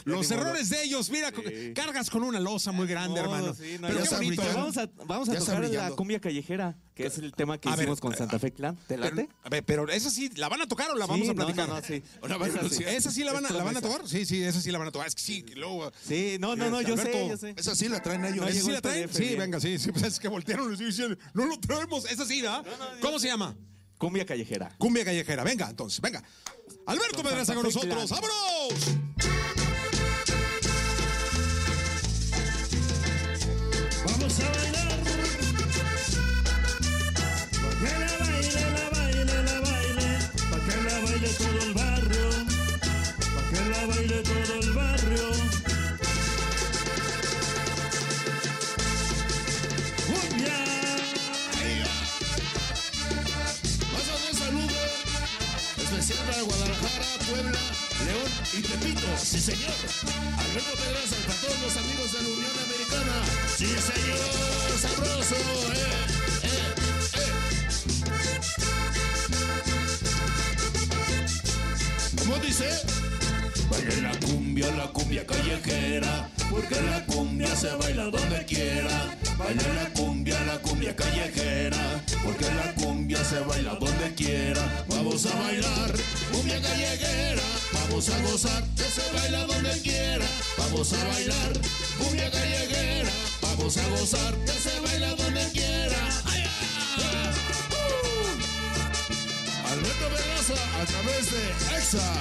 Los 0.06 0.32
errores 0.32 0.70
de 0.70 0.84
ellos, 0.84 1.10
mira, 1.10 1.32
co- 1.32 1.41
cargas 1.76 2.10
con 2.10 2.24
una 2.24 2.39
losa 2.39 2.72
muy 2.72 2.88
grande, 2.88 3.22
Modo, 3.22 3.36
hermano. 3.36 3.54
sí, 3.54 3.78
no, 3.80 3.88
Pero 3.88 4.04
ya 4.04 4.10
qué 4.10 4.16
bonito. 4.16 4.41
¿eh? 4.41 4.51
Vamos 4.56 4.78
a, 4.78 4.89
vamos 5.06 5.30
a 5.30 5.36
tocar 5.36 5.70
la 5.70 5.91
cumbia 5.91 6.20
callejera, 6.20 6.76
que 6.95 7.06
es 7.08 7.18
el 7.18 7.32
tema 7.34 7.58
que 7.58 7.70
A 7.70 7.72
ver, 7.74 7.82
hicimos 7.82 7.99
con 8.01 8.16
Santa 8.16 8.39
Fe 8.39 8.51
Clan. 8.51 8.76
¿Te 8.76 8.97
Pero, 8.97 9.04
late? 9.04 9.30
a 9.43 9.49
ver, 9.49 9.64
pero 9.64 9.88
esa 9.89 10.10
sí, 10.10 10.30
¿la 10.36 10.49
van 10.49 10.62
a 10.62 10.68
tocar 10.68 10.89
o 10.91 10.95
la 10.95 11.06
Sí, 11.06 11.12
vamos 11.12 11.30
a 11.30 11.34
no, 11.34 11.36
platicar? 11.36 11.68
no, 11.70 11.76
no, 11.76 11.82
sí. 11.82 12.04
Esa 12.24 12.70
sí. 12.70 12.84
¿Esa 12.88 13.12
sí 13.12 13.24
la 13.24 13.34
van 13.34 13.45
a, 13.45 13.49
Es 13.49 13.54
la 13.56 13.64
van 13.64 13.78
a 13.78 13.82
tocar? 13.82 14.08
Sí, 14.08 14.26
sí, 14.26 14.43
esa 14.43 14.62
sí 14.62 14.72
la 14.72 14.80
van 14.80 14.88
a 14.88 14.91
tocar. 14.91 15.08
Es 15.08 15.16
que 15.16 15.22
sí, 15.22 15.43
que 15.43 15.56
luego... 15.56 15.91
Sí, 16.08 16.38
no, 16.39 16.56
no, 16.56 16.70
no, 16.70 16.82
yo 16.82 16.95
sé, 16.95 17.01
Alberto, 17.04 17.28
yo 17.30 17.38
sé. 17.38 17.54
Esa 17.58 17.76
sí 17.76 17.88
la 17.89 18.01
traen 18.01 18.26
ellos. 18.26 18.38
No 18.38 18.47
¿Esa 18.47 18.62
sí 18.62 18.72
la 18.72 18.82
traen? 18.82 19.08
PDF 19.10 19.18
Sí, 19.18 19.24
bien. 19.26 19.39
venga, 19.39 19.60
sí, 19.60 19.78
sí, 19.78 19.91
pues 19.91 20.04
es 20.06 20.20
que 20.20 20.28
voltearon 20.28 20.74
y 20.74 20.78
dicen, 20.78 21.18
no 21.34 21.45
lo 21.45 21.60
traemos. 21.60 22.06
Esa 22.10 22.26
sí, 22.26 22.41
¿verdad? 22.41 22.66
¿Cómo 23.01 23.20
se 23.20 23.28
llama? 23.28 23.56
Cumbia 24.04 24.26
callejera. 24.26 24.70
Cumbia 24.78 25.06
callejera. 25.06 25.45
Venga, 25.45 25.70
entonces, 25.70 26.01
venga. 26.01 26.22
Alberto 26.88 27.16
Con 27.16 27.24
Pedraza 27.24 27.56
con 27.56 27.64
nosotros. 27.64 28.06
Clan. 28.06 28.22
¡Vámonos! 28.22 28.97
Vamos 34.06 34.39
a 34.41 34.49
bailar. 34.49 34.82
Y 58.58 58.62
Tepito. 58.62 59.08
Sí, 59.18 59.39
señor. 59.39 59.74
Alberto 60.38 60.74
Pedraza, 60.78 61.16
para 61.26 61.39
todos 61.39 61.60
los 61.62 61.78
amigos 61.78 62.12
de 62.14 62.22
la 62.22 62.30
Unión 62.30 62.51
Americana. 62.66 63.16
Sí, 63.58 63.66
señor. 63.66 64.20
Sabroso. 64.80 65.36
Eh, 65.36 65.78
eh, 66.43 66.74
eh. 67.16 67.32
¿Cómo 72.20 72.36
dice? 72.38 72.70
Baile 73.70 74.01
la 74.01 74.20
cumbia, 74.20 74.72
la 74.76 74.88
cumbia 74.88 75.26
callejera, 75.26 76.30
porque 76.51 76.82
la 76.82 77.06
cumbia 77.06 77.56
se 77.56 77.74
baila 77.76 78.06
donde 78.06 78.45
quiera. 78.45 79.18
Baile 79.38 79.74
la 79.74 79.89
cumbia, 79.93 80.39
la 80.43 80.60
cumbia 80.60 80.95
callejera, 80.95 82.04
porque 82.24 82.45
la 82.54 82.74
cumbia 82.76 83.24
se 83.24 83.39
baila 83.39 83.76
donde 83.76 84.14
quiera. 84.14 84.86
Vamos 84.89 85.26
a 85.26 85.36
bailar 85.39 85.93
cumbia 86.32 86.62
callejera, 86.62 87.41
vamos 87.94 88.10
a 88.10 88.18
gozar 88.22 88.64
que 88.76 88.84
se 88.84 89.14
baila 89.14 89.46
donde 89.46 89.82
quiera. 89.82 90.26
Vamos 90.58 90.94
a 90.94 91.04
bailar 91.10 91.54
cumbia 92.00 92.32
callejera, 92.32 93.12
vamos 93.41 93.78
a 93.78 93.88
gozar 93.89 94.34
que 94.46 94.52
se 94.52 94.80
baila 94.80 95.14
donde 95.14 95.52
quiera. 95.52 95.98
¡Ay, 96.26 96.41
ay! 96.41 97.34
¡Uh! 97.70 98.34
Alberto 99.74 100.10
Velosa 100.10 100.56
a 100.82 100.86
través 100.86 101.32
de 101.32 101.44
EXA. 101.78 102.14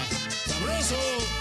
Sabroso. 0.46 1.32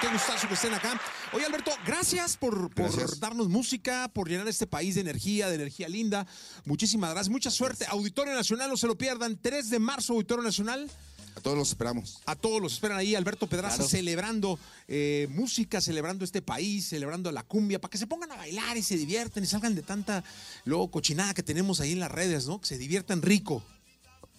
Qué 0.00 0.08
gustazo 0.08 0.46
que 0.46 0.54
estén 0.54 0.74
acá. 0.74 1.00
Oye, 1.32 1.46
Alberto, 1.46 1.70
gracias 1.86 2.36
por, 2.36 2.68
por 2.74 2.92
Gracias. 2.92 3.18
darnos 3.18 3.48
música, 3.48 4.10
por 4.12 4.28
llenar 4.28 4.46
este 4.46 4.66
país 4.66 4.94
de 4.96 5.00
energía, 5.00 5.48
de 5.48 5.54
energía 5.54 5.88
linda. 5.88 6.26
Muchísimas 6.66 7.10
gracias. 7.12 7.30
Mucha 7.30 7.50
suerte. 7.50 7.86
Auditorio 7.88 8.34
Nacional, 8.34 8.68
no 8.68 8.76
se 8.76 8.86
lo 8.86 8.96
pierdan. 8.98 9.38
3 9.40 9.70
de 9.70 9.78
marzo, 9.78 10.12
Auditorio 10.12 10.44
Nacional. 10.44 10.90
A 11.34 11.40
todos 11.40 11.56
los 11.56 11.68
esperamos. 11.70 12.20
A 12.26 12.36
todos 12.36 12.60
los 12.60 12.74
esperan 12.74 12.98
ahí, 12.98 13.14
Alberto 13.14 13.46
Pedraza, 13.46 13.76
Claro. 13.76 13.88
celebrando 13.90 14.58
eh, 14.86 15.26
música, 15.30 15.80
celebrando 15.80 16.26
este 16.26 16.42
país, 16.42 16.88
celebrando 16.88 17.32
la 17.32 17.42
cumbia, 17.42 17.80
para 17.80 17.90
que 17.90 17.96
se 17.98 18.06
pongan 18.06 18.32
a 18.32 18.36
bailar 18.36 18.76
y 18.76 18.82
se 18.82 18.98
diviertan 18.98 19.42
y 19.42 19.46
salgan 19.46 19.74
de 19.74 19.80
tanta 19.82 20.22
luego 20.66 20.90
cochinada 20.90 21.32
que 21.32 21.42
tenemos 21.42 21.80
ahí 21.80 21.92
en 21.92 22.00
las 22.00 22.10
redes, 22.12 22.46
¿no? 22.46 22.60
Que 22.60 22.66
se 22.66 22.76
diviertan 22.76 23.22
rico. 23.22 23.64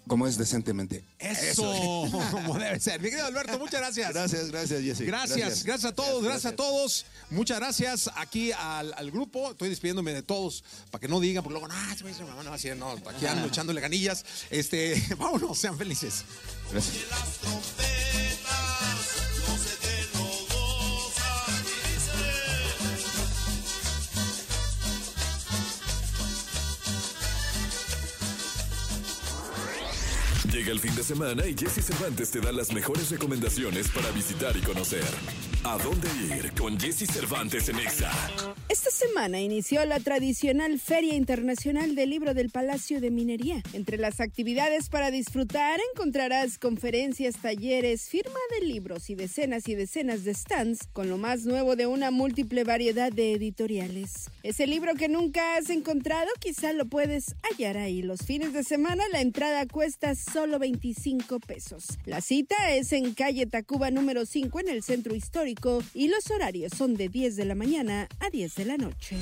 Como 0.08 0.28
es 0.28 0.38
decentemente. 0.38 1.04
Eso, 1.20 1.64
como 2.32 2.58
debe 2.60 2.80
ser. 2.80 3.02
Mi 3.02 3.10
querido 3.10 3.28
Alberto, 3.28 3.58
muchas 3.58 3.80
gracias. 3.80 4.14
Gracias, 4.14 4.52
gracias, 4.52 4.82
Jesse. 4.82 5.02
Gracias, 5.02 5.64
gracias, 5.64 5.92
a 5.92 5.96
todos, 5.96 6.24
gracias, 6.24 6.54
a 6.54 6.56
todos. 6.56 7.06
Muchas 7.30 7.60
gracias 7.60 8.10
aquí 8.16 8.52
al, 8.52 8.94
al 8.94 9.12
grupo. 9.12 9.52
Estoy 9.52 9.70
despidiéndome 9.70 10.14
de 10.14 10.24
todos 10.24 10.64
para 10.92 11.02
que 11.02 11.08
no 11.08 11.20
digan, 11.20 11.44
porque 11.44 11.60
luego, 11.60 11.74
no, 11.74 11.96
se 11.96 12.04
me 12.04 12.12
hizo 12.12 12.26
mamá, 12.28 12.44
no, 12.44 12.54
así, 12.54 12.70
no, 12.76 12.92
aquí 12.92 13.26
ando 13.26 13.48
echándole 13.48 13.82
ganillas. 13.82 14.26
Este, 14.50 15.02
vámonos, 15.18 15.58
sean 15.58 15.78
felices. 15.78 16.26
Gracias. 16.72 17.04
Llega 30.52 30.72
el 30.72 30.80
fin 30.80 30.94
de 30.96 31.04
semana 31.04 31.48
y 31.48 31.56
Jesse 31.58 31.84
Cervantes 31.86 32.30
te 32.30 32.42
da 32.42 32.52
las 32.52 32.74
mejores 32.74 33.10
recomendaciones 33.10 33.88
para 33.90 34.12
visitar 34.12 34.56
y 34.58 34.62
conocer. 34.62 35.04
¿A 35.64 35.78
dónde 35.78 36.10
ir 36.36 36.52
con 36.54 36.78
Jesse 36.78 37.10
Cervantes 37.10 37.70
en 37.70 37.80
Exa? 37.80 38.12
Esta 38.68 38.92
semana 38.92 39.40
inició 39.40 39.86
la 39.86 40.02
tradicional 40.02 40.78
Feria 40.80 41.16
Internacional 41.16 41.96
del 41.96 42.10
Libro 42.10 42.34
del 42.34 42.50
Palacio 42.50 43.00
de 43.00 43.12
Minería. 43.12 43.64
Entre 43.72 43.98
las 43.98 44.20
actividades 44.20 44.90
para 44.90 45.10
disfrutar 45.10 45.80
encontrarás 45.94 46.60
conferencias, 46.60 47.38
talleres, 47.38 48.10
firma 48.10 48.40
de 48.60 48.68
libros 48.68 49.10
y 49.10 49.16
decenas 49.16 49.70
y 49.70 49.76
decenas 49.76 50.26
de 50.26 50.34
stands 50.34 50.88
con 50.92 51.10
lo 51.10 51.18
más 51.18 51.46
nuevo 51.46 51.78
de 51.78 51.88
una 51.88 52.12
múltiple 52.12 52.66
variedad 52.66 53.12
de 53.12 53.34
editoriales. 53.34 54.30
Ese 54.44 54.68
libro 54.68 54.96
que 54.96 55.08
nunca 55.08 55.56
has 55.56 55.70
encontrado 55.70 56.28
quizá 56.42 56.74
lo 56.74 56.86
puedes 56.86 57.36
hallar 57.44 57.78
ahí. 57.78 58.02
Los 58.02 58.24
fines 58.24 58.52
de 58.52 58.66
semana 58.66 59.04
la 59.14 59.22
entrada 59.22 59.66
cuesta 59.68 60.14
solo 60.34 60.58
25 60.58 61.40
pesos. 61.40 62.00
La 62.06 62.20
cita 62.20 62.72
es 62.72 62.92
en 62.92 63.14
calle 63.14 63.46
Tacuba 63.46 63.92
número 63.92 64.26
5 64.26 64.62
en 64.62 64.70
el 64.70 64.82
centro 64.82 65.14
histórico 65.14 65.84
y 65.94 66.08
los 66.08 66.32
horarios 66.32 66.74
son 66.76 66.96
de 66.96 67.08
10 67.08 67.36
de 67.36 67.46
la 67.46 67.54
mañana 67.54 68.10
a 68.20 68.32
10 68.32 68.56
de 68.56 68.66
la 68.66 68.78
noche. 68.78 69.16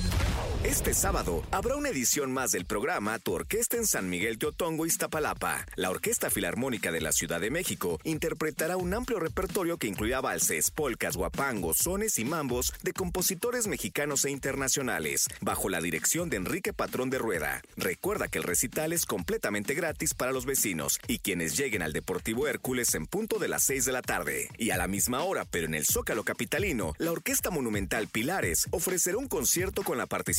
Este 0.64 0.94
sábado 0.94 1.44
habrá 1.50 1.76
una 1.76 1.90
edición 1.90 2.32
más 2.32 2.52
del 2.52 2.64
programa 2.64 3.18
Tu 3.18 3.32
Orquesta 3.32 3.76
en 3.76 3.86
San 3.86 4.08
Miguel 4.08 4.38
Teotongo, 4.38 4.86
Iztapalapa. 4.86 5.66
La 5.76 5.90
Orquesta 5.90 6.30
Filarmónica 6.30 6.90
de 6.90 7.02
la 7.02 7.12
Ciudad 7.12 7.40
de 7.40 7.50
México 7.50 8.00
interpretará 8.04 8.78
un 8.78 8.94
amplio 8.94 9.20
repertorio 9.20 9.76
que 9.76 9.86
incluirá 9.86 10.22
valses, 10.22 10.70
polcas, 10.70 11.16
guapangos, 11.16 11.76
sones 11.76 12.18
y 12.18 12.24
mambos 12.24 12.72
de 12.82 12.94
compositores 12.94 13.66
mexicanos 13.66 14.24
e 14.24 14.30
internacionales, 14.30 15.26
bajo 15.42 15.68
la 15.68 15.82
dirección 15.82 16.30
de 16.30 16.38
Enrique 16.38 16.72
Patrón 16.72 17.10
de 17.10 17.18
Rueda. 17.18 17.60
Recuerda 17.76 18.28
que 18.28 18.38
el 18.38 18.44
recital 18.44 18.94
es 18.94 19.04
completamente 19.04 19.74
gratis 19.74 20.14
para 20.14 20.32
los 20.32 20.46
vecinos 20.46 21.00
y 21.06 21.18
quienes 21.18 21.54
lleguen 21.54 21.82
al 21.82 21.92
Deportivo 21.92 22.48
Hércules 22.48 22.94
en 22.94 23.06
punto 23.06 23.38
de 23.38 23.48
las 23.48 23.64
6 23.64 23.84
de 23.84 23.92
la 23.92 24.00
tarde. 24.02 24.48
Y 24.56 24.70
a 24.70 24.78
la 24.78 24.88
misma 24.88 25.22
hora, 25.22 25.44
pero 25.44 25.66
en 25.66 25.74
el 25.74 25.84
Zócalo 25.84 26.24
Capitalino, 26.24 26.94
la 26.96 27.12
Orquesta 27.12 27.50
Monumental 27.50 28.08
Pilares 28.08 28.68
ofrecerá 28.70 29.18
un 29.18 29.28
concierto 29.28 29.82
con 29.82 29.98
la 29.98 30.06
participación 30.06 30.31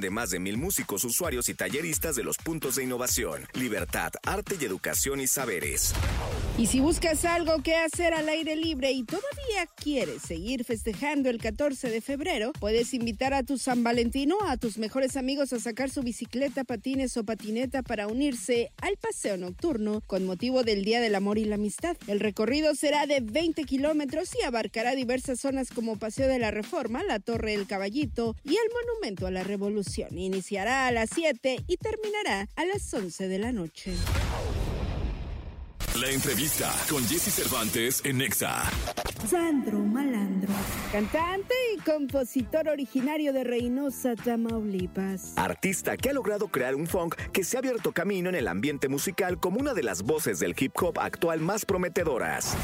de 0.00 0.10
más 0.10 0.30
de 0.30 0.40
mil 0.40 0.56
músicos, 0.56 1.04
usuarios 1.04 1.48
y 1.48 1.54
talleristas 1.54 2.16
de 2.16 2.24
los 2.24 2.38
puntos 2.38 2.76
de 2.76 2.84
innovación, 2.84 3.46
libertad, 3.52 4.12
arte 4.24 4.56
y 4.60 4.64
educación 4.64 5.20
y 5.20 5.26
saberes. 5.26 5.94
Y 6.56 6.66
si 6.66 6.80
buscas 6.80 7.24
algo 7.24 7.62
que 7.62 7.74
hacer 7.74 8.14
al 8.14 8.28
aire 8.28 8.54
libre 8.54 8.92
y 8.92 9.02
todavía 9.02 9.66
quieres 9.76 10.22
seguir 10.22 10.64
festejando 10.64 11.28
el 11.28 11.38
14 11.38 11.90
de 11.90 12.00
febrero, 12.00 12.52
puedes 12.60 12.94
invitar 12.94 13.34
a 13.34 13.42
tu 13.42 13.58
San 13.58 13.82
Valentino 13.82 14.38
a 14.46 14.56
tus 14.56 14.78
mejores 14.78 15.16
amigos 15.16 15.52
a 15.52 15.58
sacar 15.58 15.90
su 15.90 16.02
bicicleta, 16.02 16.62
patines 16.62 17.16
o 17.16 17.24
patineta 17.24 17.82
para 17.82 18.06
unirse 18.06 18.70
al 18.80 18.96
paseo 18.96 19.36
nocturno 19.36 20.00
con 20.06 20.26
motivo 20.26 20.62
del 20.62 20.84
Día 20.84 21.00
del 21.00 21.16
Amor 21.16 21.38
y 21.38 21.44
la 21.44 21.56
Amistad. 21.56 21.96
El 22.06 22.20
recorrido 22.20 22.74
será 22.74 23.06
de 23.06 23.20
20 23.20 23.64
kilómetros 23.64 24.30
y 24.40 24.44
abarcará 24.44 24.94
diversas 24.94 25.40
zonas 25.40 25.70
como 25.70 25.98
Paseo 25.98 26.28
de 26.28 26.38
la 26.38 26.52
Reforma, 26.52 27.02
la 27.02 27.18
Torre 27.18 27.52
del 27.52 27.66
Caballito 27.66 28.36
y 28.44 28.50
el 28.50 28.70
Monumento 28.72 29.26
a 29.26 29.32
la 29.34 29.44
Revolución. 29.44 30.16
Iniciará 30.16 30.86
a 30.86 30.92
las 30.92 31.10
7 31.14 31.64
y 31.66 31.76
terminará 31.76 32.48
a 32.56 32.64
las 32.64 32.92
11 32.94 33.28
de 33.28 33.38
la 33.38 33.52
noche. 33.52 33.92
La 36.00 36.10
entrevista 36.10 36.72
con 36.90 37.06
Jesse 37.06 37.32
Cervantes 37.32 38.02
en 38.04 38.20
Exa. 38.20 38.64
Sandro 39.30 39.78
Malandro, 39.78 40.52
cantante 40.90 41.54
y 41.72 41.80
compositor 41.82 42.68
originario 42.68 43.32
de 43.32 43.44
Reynosa, 43.44 44.16
Tamaulipas. 44.16 45.34
Artista 45.36 45.96
que 45.96 46.10
ha 46.10 46.12
logrado 46.12 46.48
crear 46.48 46.74
un 46.74 46.88
funk 46.88 47.14
que 47.32 47.44
se 47.44 47.56
ha 47.56 47.60
abierto 47.60 47.92
camino 47.92 48.28
en 48.28 48.34
el 48.34 48.48
ambiente 48.48 48.88
musical 48.88 49.38
como 49.38 49.60
una 49.60 49.72
de 49.72 49.84
las 49.84 50.02
voces 50.02 50.40
del 50.40 50.56
hip 50.58 50.72
hop 50.82 50.98
actual 50.98 51.40
más 51.40 51.64
prometedoras. 51.64 52.56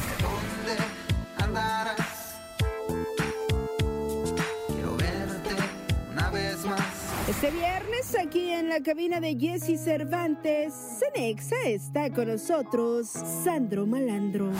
andarás. 1.38 2.09
Este 7.30 7.52
viernes 7.52 8.16
aquí 8.20 8.50
en 8.50 8.68
la 8.68 8.82
cabina 8.82 9.20
de 9.20 9.36
Jesse 9.38 9.80
Cervantes, 9.80 10.74
Cenexa 10.98 11.54
está 11.64 12.10
con 12.10 12.26
nosotros 12.26 13.06
Sandro 13.44 13.86
Malandro. 13.86 14.50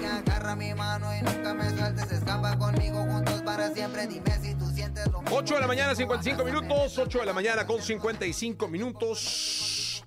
Que 0.00 0.06
agarra 0.06 0.56
mi 0.56 0.72
mano 0.72 1.14
y 1.14 1.20
nunca 1.20 1.52
me 1.52 1.68
sueltes. 1.68 2.10
Escapa 2.10 2.56
conmigo 2.56 3.02
juntos 3.02 3.42
para 3.42 3.70
siempre. 3.74 4.06
Dime 4.06 4.30
si 4.40 4.54
tú 4.54 4.64
sientes 4.70 5.08
lo 5.08 5.20
mismo. 5.20 5.36
8 5.36 5.54
de 5.56 5.60
la 5.60 5.66
mañana, 5.66 5.94
55 5.94 6.42
minutos. 6.42 6.96
8 6.96 7.18
de 7.18 7.26
la 7.26 7.34
mañana 7.34 7.66
con 7.66 7.82
55 7.82 8.66
minutos. 8.66 10.02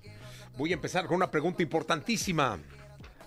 Voy 0.56 0.72
a 0.72 0.74
empezar 0.74 1.06
con 1.06 1.14
una 1.14 1.30
pregunta 1.30 1.62
importantísima. 1.62 2.58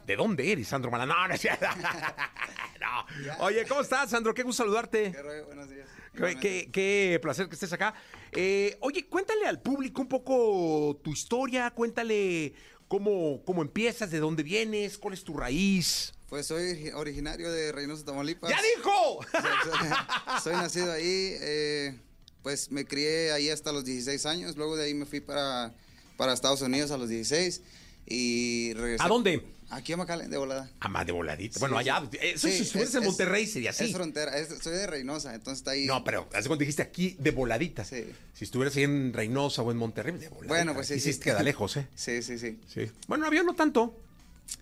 ¿De 0.05 0.18
dónde 0.18 0.51
eres, 0.51 0.68
Sandro 0.68 0.91
Malandro? 0.91 1.15
No, 1.15 1.28
no 1.30 1.34
es. 1.34 1.47
No. 2.80 3.45
Oye, 3.45 3.65
¿cómo 3.67 3.82
estás, 3.82 4.09
Sandro? 4.09 4.34
Qué 4.34 4.43
gusto 4.43 4.63
saludarte. 4.63 5.11
Qué 5.11 5.21
rollo, 5.21 5.45
buenos 5.45 5.69
días. 5.69 5.88
Qué, 6.15 6.36
qué- 6.39 6.69
qué 6.71 7.19
placer 7.21 7.47
que 7.47 7.53
estés 7.55 7.71
acá. 7.73 7.93
Eh, 8.32 8.78
oye, 8.82 9.07
cuéntale 9.07 9.45
al 9.45 9.61
público 9.61 10.01
un 10.01 10.07
poco 10.07 10.99
tu 11.03 11.11
historia, 11.11 11.69
cuéntale 11.71 12.53
cómo, 12.88 13.41
cómo 13.45 13.61
empiezas, 13.61 14.09
de 14.11 14.19
dónde 14.19 14.43
vienes, 14.43 14.97
cuál 14.97 15.13
es 15.13 15.23
tu 15.23 15.36
raíz. 15.38 16.13
Pues 16.30 16.47
soy 16.47 16.89
originario 16.93 17.51
de 17.51 17.71
Reynosa, 17.71 18.03
Tamaulipas. 18.05 18.49
¡Ya 18.49 18.57
dijo! 18.75 19.19
Soy, 19.63 20.41
soy 20.43 20.53
nacido 20.53 20.91
ahí. 20.91 21.36
eh, 21.39 21.99
pues 22.43 22.71
me 22.71 22.86
crié 22.86 23.32
ahí 23.32 23.49
hasta 23.49 23.71
los 23.71 23.86
16 23.86 24.25
años. 24.25 24.55
Luego 24.57 24.75
de 24.75 24.86
ahí 24.86 24.93
me 24.93 25.05
fui 25.05 25.19
para, 25.21 25.73
para 26.17 26.34
Estados 26.34 26.61
Unidos 26.61 26.91
a 26.91 26.97
los 26.97 27.07
16. 27.09 27.61
Y 28.07 28.73
regresé. 28.73 29.03
¿A 29.03 29.07
dónde? 29.07 29.41
Aquí 29.70 29.91
a 29.93 29.97
McAllen, 29.97 30.30
de 30.30 30.38
volada. 30.38 30.70
Ah, 30.80 30.88
más 30.88 31.05
de 31.05 31.11
voladita. 31.11 31.55
Sí, 31.55 31.59
bueno, 31.59 31.76
sí. 31.76 31.80
allá. 31.89 32.09
Eso, 32.22 32.47
Sí, 32.47 32.53
si 32.57 32.63
estuvieras 32.63 32.95
en 32.95 33.01
es- 33.03 33.07
Monterrey 33.07 33.47
sería 33.47 33.72
así. 33.72 33.86
Es 33.86 33.91
frontera. 33.93 34.38
es- 34.38 34.47
soy 34.61 34.74
de 34.74 34.88
Reynosa, 34.88 35.36
entonces 35.36 35.59
está 35.59 35.72
ahí. 35.72 35.86
No, 35.86 36.03
pero 36.03 36.28
hace 36.34 36.47
cuando 36.47 36.61
dijiste 36.61 36.82
aquí 36.82 37.18
de 37.20 37.32
voladita. 37.32 37.84
Si 37.84 38.05
estuvieras 38.39 38.76
ahí 38.78 38.84
en 38.84 39.11
Reynosa 39.13 39.61
o 39.63 39.72
en 39.72 39.78
Monterrey, 39.78 40.18
de 40.18 40.30
voladita. 40.30 40.47
Bueno, 40.53 40.74
pues 40.74 40.88
sí, 40.88 40.99
sí. 40.99 41.11
sí 41.11 41.20
queda 41.20 41.43
lejos, 41.43 41.76
¿eh? 41.78 41.88
Sí, 41.95 42.22
sí, 42.24 42.39
sí. 42.39 42.59
Sí. 42.74 42.89
Bueno, 43.07 43.26
avión 43.26 43.45
no 43.45 43.55
tanto. 43.55 43.99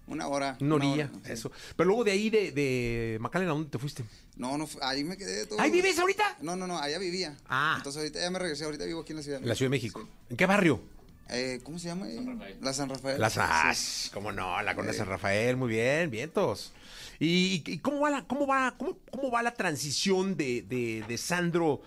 Una 0.08 0.28
hora. 0.28 0.58
Una 0.60 0.76
una 0.76 0.86
orilla, 0.88 1.12
sí. 1.24 1.32
eso. 1.32 1.52
Pero 1.76 1.88
luego 1.88 2.04
de 2.04 2.12
ahí, 2.12 2.30
de, 2.32 2.52
de 2.52 3.20
¿a 3.24 3.40
dónde 3.40 3.70
te 3.70 3.78
fuiste? 3.78 4.04
No, 4.36 4.58
no, 4.58 4.68
ahí 4.82 5.04
me 5.04 5.18
quedé 5.18 5.46
todo. 5.46 5.60
¿Ahí 5.62 5.70
vives 5.72 5.98
ahorita? 6.00 6.38
No, 6.42 6.56
no, 6.56 6.66
no, 6.68 6.80
allá 6.80 6.98
vivía. 6.98 7.38
Ah. 7.48 7.76
Entonces 7.78 8.00
ahorita 8.00 8.20
ya 8.20 8.30
me 8.32 8.40
regresé, 8.40 8.66
ahorita 8.66 8.86
vivo 8.86 9.02
aquí 9.02 9.14
en 9.14 9.18
la 9.18 9.24
ciudad. 9.24 9.42
En 9.42 9.48
la 9.48 9.56
Ciudad 9.56 9.68
de 9.70 9.78
México. 9.78 10.08
¿En 10.30 10.38
qué 10.38 10.46
barrio? 10.46 10.82
Eh, 11.30 11.60
¿Cómo 11.64 11.80
se 11.80 11.88
llama? 11.88 12.06
ahí? 12.06 12.58
La 12.62 12.74
San 12.74 12.90
Rafael. 12.90 13.20
Las 13.20 13.34
Sí. 13.34 13.40
As, 13.42 14.12
cómo 14.14 14.32
no, 14.32 14.62
la 14.62 14.76
colonia 14.76 14.98
San 14.98 15.08
Rafael, 15.08 15.58
muy 15.58 15.70
bien, 15.70 16.10
vientos. 16.12 16.72
¿Y, 17.20 17.64
y 17.66 17.80
cómo 17.80 18.00
va 18.02 18.10
la, 18.10 18.24
cómo 18.26 18.46
va, 18.46 18.76
cómo, 18.78 18.98
cómo 19.12 19.32
va 19.32 19.42
la 19.42 19.54
transición 19.54 20.38
de, 20.38 20.62
de, 20.64 21.04
de 21.08 21.18
Sandro? 21.18 21.82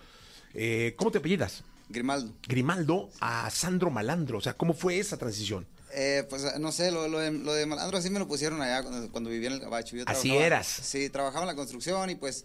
eh, 0.55 0.95
¿Cómo 0.97 1.11
te 1.13 1.19
apellidas? 1.19 1.63
Grimaldo. 1.89 2.33
Grimaldo 2.47 3.11
a 3.21 3.49
Sandro 3.51 3.91
Malandro. 3.91 4.39
O 4.39 4.41
sea, 4.41 4.55
¿cómo 4.55 4.75
fue 4.75 4.99
esa 4.99 5.17
transición? 5.17 5.67
Eh, 5.95 6.27
pues 6.29 6.45
no 6.59 6.71
sé, 6.71 6.91
lo, 6.91 7.09
lo 7.09 7.19
de, 7.19 7.31
lo 7.33 7.55
de 7.55 7.65
malandro 7.65 7.97
así 7.97 8.11
me 8.11 8.19
lo 8.19 8.29
pusieron 8.29 8.61
allá 8.61 8.83
cuando, 8.83 9.11
cuando 9.11 9.31
vivía 9.31 9.49
en 9.49 9.55
el 9.55 9.61
Gabacho. 9.61 9.97
Yo 9.97 10.05
Así 10.07 10.37
eras. 10.37 10.67
Sí, 10.67 11.09
trabajaba 11.09 11.45
en 11.45 11.49
la 11.49 11.55
construcción 11.55 12.11
y 12.11 12.15
pues, 12.15 12.45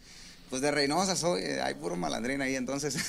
pues 0.53 0.61
de 0.61 0.69
Reynosa 0.69 1.15
soy, 1.15 1.41
eh, 1.41 1.61
hay 1.63 1.73
puro 1.73 1.95
malandrín 1.95 2.39
ahí, 2.43 2.55
entonces. 2.55 2.95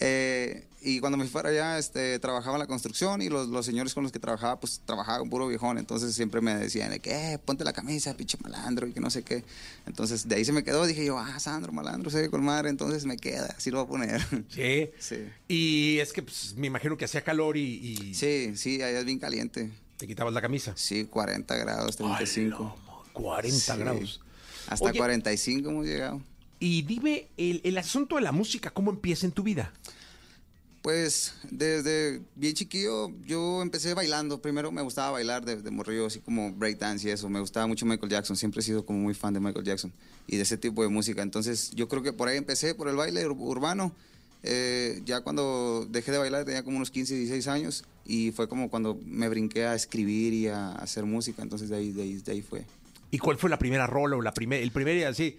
Eh, 0.00 0.64
y 0.82 0.98
cuando 0.98 1.16
me 1.16 1.22
fui 1.24 1.32
para 1.32 1.50
allá, 1.50 1.78
este, 1.78 2.18
trabajaba 2.18 2.56
en 2.56 2.58
la 2.60 2.66
construcción 2.66 3.22
y 3.22 3.28
los, 3.28 3.46
los 3.46 3.64
señores 3.64 3.94
con 3.94 4.02
los 4.02 4.10
que 4.10 4.18
trabajaba, 4.18 4.58
pues 4.58 4.80
trabajaba 4.84 5.20
con 5.20 5.30
puro 5.30 5.46
viejón, 5.46 5.78
entonces 5.78 6.16
siempre 6.16 6.40
me 6.40 6.56
decían, 6.56 6.90
de 6.90 6.98
que, 6.98 7.34
eh, 7.34 7.38
ponte 7.38 7.62
la 7.62 7.72
camisa, 7.72 8.16
pinche 8.16 8.38
malandro, 8.42 8.88
y 8.88 8.92
que 8.92 8.98
no 8.98 9.08
sé 9.08 9.22
qué. 9.22 9.44
Entonces 9.86 10.26
de 10.26 10.34
ahí 10.34 10.44
se 10.44 10.50
me 10.50 10.64
quedó, 10.64 10.84
dije 10.84 11.04
yo, 11.04 11.16
ah, 11.16 11.38
Sandro, 11.38 11.70
malandro, 11.70 12.10
ve 12.10 12.28
con 12.28 12.42
madre, 12.44 12.70
entonces 12.70 13.04
me 13.04 13.16
queda, 13.18 13.54
así 13.56 13.70
lo 13.70 13.84
voy 13.84 14.02
a 14.02 14.08
poner. 14.08 14.26
Sí. 14.48 14.90
Sí. 14.98 15.28
Y 15.46 15.98
es 16.00 16.12
que 16.12 16.24
pues, 16.24 16.54
me 16.56 16.66
imagino 16.66 16.96
que 16.96 17.04
hacía 17.04 17.22
calor 17.22 17.56
y, 17.56 17.62
y 17.62 18.14
Sí, 18.14 18.56
sí, 18.56 18.82
allá 18.82 18.98
es 18.98 19.04
bien 19.04 19.20
caliente. 19.20 19.70
te 19.96 20.08
quitabas 20.08 20.34
la 20.34 20.40
camisa. 20.40 20.72
Sí, 20.74 21.04
40 21.04 21.54
grados, 21.56 21.96
35. 21.96 22.76
40 23.12 23.56
Sí. 23.74 23.78
grados. 23.78 24.20
Hasta 24.68 24.86
Oye, 24.86 24.98
45 24.98 25.70
hemos 25.70 25.86
llegado. 25.86 26.20
Y 26.60 26.82
dime, 26.82 27.28
el, 27.36 27.60
el 27.64 27.78
asunto 27.78 28.16
de 28.16 28.22
la 28.22 28.32
música, 28.32 28.70
¿cómo 28.70 28.90
empieza 28.90 29.26
en 29.26 29.32
tu 29.32 29.42
vida? 29.42 29.72
Pues 30.82 31.34
desde 31.50 32.22
bien 32.36 32.54
chiquillo 32.54 33.10
yo 33.26 33.62
empecé 33.62 33.94
bailando. 33.94 34.40
Primero 34.40 34.70
me 34.70 34.80
gustaba 34.80 35.10
bailar 35.10 35.44
de, 35.44 35.56
de 35.56 35.70
morrillo, 35.70 36.06
así 36.06 36.20
como 36.20 36.52
breakdance 36.52 37.06
y 37.06 37.10
eso. 37.10 37.28
Me 37.28 37.40
gustaba 37.40 37.66
mucho 37.66 37.84
Michael 37.84 38.10
Jackson. 38.10 38.36
Siempre 38.36 38.60
he 38.60 38.62
sido 38.64 38.86
como 38.86 39.00
muy 39.00 39.12
fan 39.14 39.34
de 39.34 39.40
Michael 39.40 39.64
Jackson 39.64 39.92
y 40.26 40.36
de 40.36 40.42
ese 40.42 40.56
tipo 40.56 40.82
de 40.82 40.88
música. 40.88 41.22
Entonces 41.22 41.72
yo 41.74 41.88
creo 41.88 42.02
que 42.02 42.12
por 42.12 42.28
ahí 42.28 42.38
empecé, 42.38 42.74
por 42.74 42.88
el 42.88 42.96
baile 42.96 43.26
ur- 43.26 43.36
urbano. 43.38 43.92
Eh, 44.44 45.02
ya 45.04 45.20
cuando 45.22 45.84
dejé 45.90 46.12
de 46.12 46.18
bailar 46.18 46.44
tenía 46.44 46.62
como 46.62 46.76
unos 46.76 46.92
15, 46.92 47.16
16 47.16 47.48
años 47.48 47.84
y 48.06 48.30
fue 48.30 48.48
como 48.48 48.70
cuando 48.70 48.98
me 49.04 49.28
brinqué 49.28 49.64
a 49.66 49.74
escribir 49.74 50.32
y 50.32 50.46
a 50.46 50.70
hacer 50.72 51.04
música. 51.04 51.42
Entonces 51.42 51.68
de 51.70 51.76
ahí, 51.76 51.90
de 51.92 52.02
ahí, 52.02 52.14
de 52.14 52.32
ahí 52.32 52.42
fue. 52.42 52.64
¿Y 53.10 53.18
cuál 53.18 53.36
fue 53.36 53.50
la 53.50 53.58
primera 53.58 53.86
rola 53.88 54.16
o 54.16 54.22
la 54.22 54.32
primer, 54.32 54.62
el 54.62 54.70
primer 54.70 55.04
así 55.08 55.36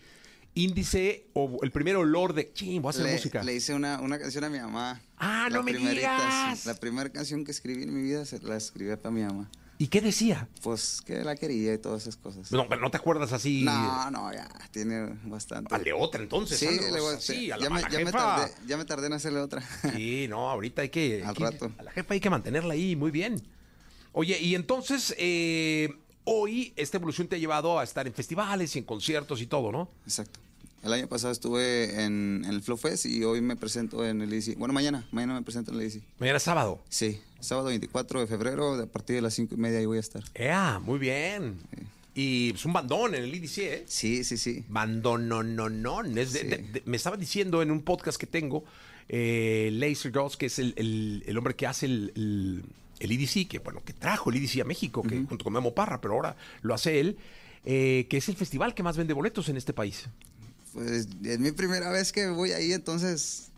índice 0.55 1.27
o 1.33 1.59
el 1.63 1.71
primer 1.71 1.95
olor 1.95 2.33
de 2.33 2.51
ching, 2.53 2.81
voy 2.81 2.89
a 2.89 2.91
hacer 2.91 3.05
le, 3.05 3.13
música? 3.13 3.43
le 3.43 3.55
hice 3.55 3.73
una, 3.73 3.99
una 4.01 4.19
canción 4.19 4.43
a 4.43 4.49
mi 4.49 4.59
mamá. 4.59 5.01
Ah, 5.17 5.47
no 5.49 5.57
La 5.57 5.63
me 5.63 5.71
primerita, 5.73 6.11
digas. 6.17 6.65
La 6.65 6.75
primera 6.75 7.09
canción 7.09 7.45
que 7.45 7.51
escribí 7.51 7.83
en 7.83 7.93
mi 7.93 8.01
vida 8.01 8.25
se 8.25 8.39
la 8.41 8.55
escribí 8.57 8.95
para 8.95 9.11
mi 9.11 9.21
mamá. 9.21 9.49
¿Y 9.81 9.87
qué 9.87 10.01
decía? 10.01 10.49
Pues 10.61 11.01
que 11.05 11.23
la 11.23 11.37
quería 11.37 11.73
y 11.73 11.77
todas 11.77 12.01
esas 12.01 12.17
cosas. 12.17 12.51
No, 12.51 12.67
pero 12.67 12.81
no 12.81 12.91
te 12.91 12.97
acuerdas 12.97 13.31
así. 13.31 13.63
No, 13.63 14.11
no, 14.11 14.33
ya, 14.33 14.49
tiene 14.71 15.17
bastante. 15.23 15.69
Dale 15.73 15.93
otra 15.93 16.21
entonces. 16.21 16.59
Sí, 16.59 16.67
le 16.67 16.99
voy 16.99 17.13
a 17.13 17.17
así, 17.17 17.49
hacer. 17.49 17.53
a 17.53 17.57
la 17.57 17.63
ya, 17.63 17.69
me, 17.69 17.81
ya, 17.83 17.89
me 17.99 18.05
jefa. 18.05 18.11
tardé, 18.11 18.53
ya 18.67 18.77
me 18.77 18.83
tardé 18.83 19.07
en 19.07 19.13
hacerle 19.13 19.39
otra. 19.39 19.63
Sí, 19.95 20.27
no, 20.27 20.49
ahorita 20.49 20.81
hay 20.81 20.89
que. 20.89 21.21
Al 21.23 21.29
hay 21.29 21.33
que- 21.35 21.43
rato. 21.45 21.71
A 21.77 21.83
la 21.83 21.91
jefa 21.91 22.13
hay 22.13 22.19
que 22.19 22.29
mantenerla 22.29 22.73
ahí, 22.73 22.97
muy 22.97 23.09
bien. 23.11 23.41
Oye, 24.11 24.37
y 24.41 24.55
entonces, 24.55 25.15
eh, 25.17 25.95
hoy 26.31 26.73
esta 26.75 26.97
evolución 26.97 27.27
te 27.27 27.35
ha 27.35 27.39
llevado 27.39 27.79
a 27.79 27.83
estar 27.83 28.05
en 28.07 28.13
festivales 28.13 28.75
y 28.75 28.79
en 28.79 28.85
conciertos 28.85 29.41
y 29.41 29.47
todo, 29.47 29.71
¿no? 29.71 29.89
Exacto. 30.05 30.39
El 30.83 30.93
año 30.93 31.07
pasado 31.07 31.33
estuve 31.33 32.03
en, 32.05 32.43
en 32.45 32.51
el 32.51 32.61
Flow 32.61 32.77
Fest 32.77 33.05
y 33.05 33.23
hoy 33.25 33.41
me 33.41 33.55
presento 33.57 34.05
en 34.05 34.21
el 34.21 34.33
ICI. 34.33 34.55
Bueno, 34.55 34.73
mañana, 34.73 35.05
mañana 35.11 35.33
me 35.33 35.41
presento 35.41 35.71
en 35.73 35.79
el 35.81 35.87
ICI. 35.87 36.01
Mañana 36.19 36.37
es 36.37 36.43
sábado. 36.43 36.79
Sí, 36.87 37.19
sábado 37.41 37.67
24 37.67 38.21
de 38.21 38.27
febrero, 38.27 38.75
a 38.75 38.85
partir 38.85 39.17
de 39.17 39.21
las 39.21 39.33
5 39.33 39.55
y 39.55 39.57
media 39.57 39.79
ahí 39.79 39.85
voy 39.85 39.97
a 39.97 39.99
estar. 39.99 40.23
¡Ea! 40.33 40.79
Muy 40.79 40.97
bien. 40.99 41.57
Y 42.15 42.53
es 42.55 42.63
un 42.65 42.71
bandón 42.73 43.13
en 43.15 43.23
el 43.23 43.35
IDC, 43.35 43.57
¿eh? 43.59 43.83
Sí, 43.87 44.23
sí, 44.23 44.37
sí. 44.37 44.63
Bandón, 44.69 45.27
no, 45.27 45.43
no, 45.43 45.69
no. 45.69 46.01
Es 46.03 46.31
de- 46.33 46.43
de- 46.45 46.57
de- 46.59 46.83
me 46.85 46.95
estaba 46.97 47.17
diciendo 47.17 47.61
en 47.61 47.71
un 47.71 47.81
podcast 47.81 48.17
que 48.17 48.27
tengo, 48.27 48.63
eh, 49.09 49.69
Laser 49.73 50.11
Girls, 50.13 50.37
que 50.37 50.45
es 50.45 50.59
el, 50.59 50.73
el- 50.77 51.23
el 51.25 51.37
hombre 51.37 51.55
que 51.55 51.67
hace 51.67 51.87
el, 51.87 52.11
el, 52.15 52.63
el 52.99 53.11
EDC, 53.11 53.47
que 53.47 53.59
bueno, 53.59 53.83
que 53.83 53.93
trajo 53.93 54.29
el 54.29 54.37
EDC 54.37 54.61
a 54.61 54.65
México, 54.65 55.03
que 55.03 55.23
junto 55.23 55.43
con 55.43 55.53
Memo 55.53 55.73
Parra, 55.73 56.01
pero 56.01 56.13
ahora 56.15 56.35
lo 56.61 56.73
hace 56.73 56.99
él, 56.99 57.17
eh, 57.65 58.07
que 58.09 58.17
es 58.17 58.29
el 58.29 58.35
festival 58.35 58.73
que 58.73 58.83
más 58.83 58.97
vende 58.97 59.13
boletos 59.13 59.49
en 59.49 59.57
este 59.57 59.73
país. 59.73 60.05
Pues 60.73 61.07
es 61.23 61.39
mi 61.39 61.51
primera 61.51 61.89
vez 61.91 62.11
que 62.11 62.27
voy 62.29 62.51
ahí, 62.51 62.73
entonces 62.73 63.49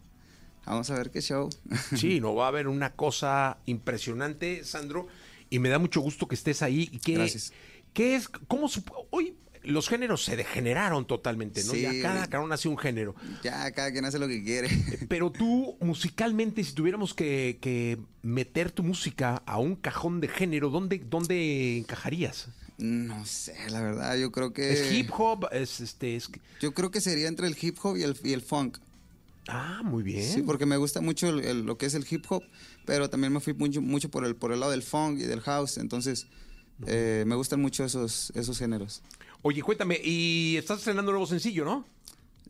vamos 0.66 0.90
a 0.90 0.96
ver 0.96 1.12
qué 1.12 1.22
show. 1.22 1.50
Sí, 1.98 2.20
no 2.22 2.34
va 2.36 2.46
a 2.46 2.48
haber 2.50 2.68
una 2.68 2.94
cosa 2.94 3.58
impresionante, 3.66 4.64
Sandro, 4.64 5.08
y 5.50 5.60
me 5.60 5.70
da 5.70 5.80
mucho 5.80 6.02
gusto 6.02 6.28
que 6.28 6.36
estés 6.36 6.62
ahí. 6.62 6.90
¿Y 6.92 7.00
qué, 7.00 7.14
Gracias. 7.16 7.52
¿Qué 7.94 8.16
es? 8.16 8.30
¿Cómo 8.30 8.70
supo- 8.70 9.06
hoy 9.10 9.36
los 9.64 9.88
géneros 9.90 10.24
se 10.24 10.36
degeneraron 10.36 11.06
totalmente, 11.06 11.64
¿no? 11.64 11.74
Sí. 11.74 11.82
Ya 11.82 11.92
cada 12.02 12.28
cabrón 12.28 12.52
hace 12.52 12.68
un 12.68 12.78
género. 12.78 13.16
Ya, 13.44 13.72
cada 13.72 13.92
quien 13.92 14.06
hace 14.06 14.18
lo 14.20 14.28
que 14.28 14.44
quiere. 14.44 14.70
Pero 15.08 15.32
tú, 15.32 15.78
musicalmente, 15.80 16.64
si 16.64 16.74
tuviéramos 16.74 17.14
que, 17.14 17.58
que 17.62 17.98
meter 18.24 18.72
tu 18.72 18.84
música 18.84 19.44
a 19.46 19.58
un 19.60 19.76
cajón 19.76 20.20
de 20.22 20.28
género, 20.28 20.70
¿dónde, 20.70 21.00
dónde 21.00 21.78
encajarías? 21.78 22.50
No 22.78 23.24
sé, 23.26 23.56
la 23.70 23.82
verdad, 23.82 24.18
yo 24.18 24.32
creo 24.32 24.54
que... 24.54 24.74
¿Es 24.74 24.92
hip 24.92 25.12
hop? 25.16 25.46
¿Es 25.52 25.80
este? 25.82 26.16
Es... 26.16 26.30
Yo 26.60 26.74
creo 26.74 26.90
que 26.90 27.00
sería 27.00 27.28
entre 27.28 27.46
el 27.48 27.56
hip 27.62 27.78
hop 27.84 27.98
y 27.98 28.02
el, 28.04 28.18
y 28.24 28.34
el 28.34 28.42
funk. 28.42 28.80
Ah, 29.48 29.82
muy 29.84 30.02
bien. 30.02 30.24
Sí, 30.24 30.42
porque 30.42 30.66
me 30.66 30.78
gusta 30.78 31.02
mucho 31.02 31.30
el- 31.30 31.44
el- 31.46 31.62
lo 31.64 31.78
que 31.78 31.86
es 31.86 31.94
el 31.94 32.06
hip 32.10 32.26
hop, 32.30 32.44
pero 32.86 33.10
también 33.10 33.34
me 33.34 33.40
fui 33.40 33.54
mucho, 33.54 33.82
mucho 33.82 34.10
por, 34.10 34.26
el, 34.26 34.36
por 34.36 34.52
el 34.52 34.60
lado 34.60 34.72
del 34.72 34.82
funk 34.84 35.20
y 35.20 35.24
del 35.24 35.42
house, 35.42 35.78
entonces 35.78 36.28
eh, 36.88 37.24
me 37.28 37.36
gustan 37.36 37.62
mucho 37.62 37.84
esos, 37.86 38.32
esos 38.36 38.58
géneros. 38.58 39.04
Oye, 39.44 39.62
cuéntame, 39.64 40.00
y 40.04 40.56
estás 40.58 40.80
estrenando 40.80 41.10
un 41.12 41.16
nuevo 41.16 41.28
sencillo, 41.28 41.66
¿no? 41.66 41.86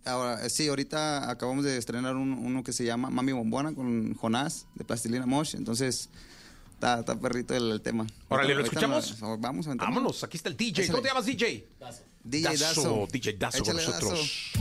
Ahora, 0.03 0.45
eh, 0.45 0.49
sí, 0.49 0.67
ahorita 0.67 1.29
acabamos 1.29 1.63
de 1.63 1.77
estrenar 1.77 2.15
un- 2.15 2.33
uno 2.33 2.63
que 2.63 2.73
se 2.73 2.83
llama 2.83 3.09
Mami 3.09 3.31
Bombona 3.31 3.73
con 3.73 4.13
Jonás 4.15 4.65
de 4.75 4.83
Plastilina 4.83 5.25
Mosh, 5.25 5.55
entonces 5.55 6.09
está, 6.73 6.99
está 6.99 7.17
perrito 7.19 7.55
el, 7.55 7.71
el 7.71 7.81
tema. 7.81 8.07
Órale, 8.27 8.55
¿lo 8.55 8.63
escuchamos? 8.63 9.15
vamos, 9.39 9.67
aventamos. 9.67 9.95
Vámonos, 9.95 10.23
aquí 10.23 10.37
está 10.37 10.49
el 10.49 10.57
DJ. 10.57 10.81
Échale. 10.83 10.87
¿Cómo 10.89 11.01
te 11.03 11.07
llamas, 11.09 11.25
DJ? 11.25 11.67
DJ 12.23 12.57
Dazo. 12.57 13.07
DJ 13.11 13.33
Dazo 13.37 13.63
con 13.63 13.75
nosotros. 13.75 14.51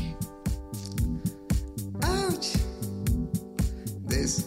Ouch. 2.02 2.46
This. 4.08 4.46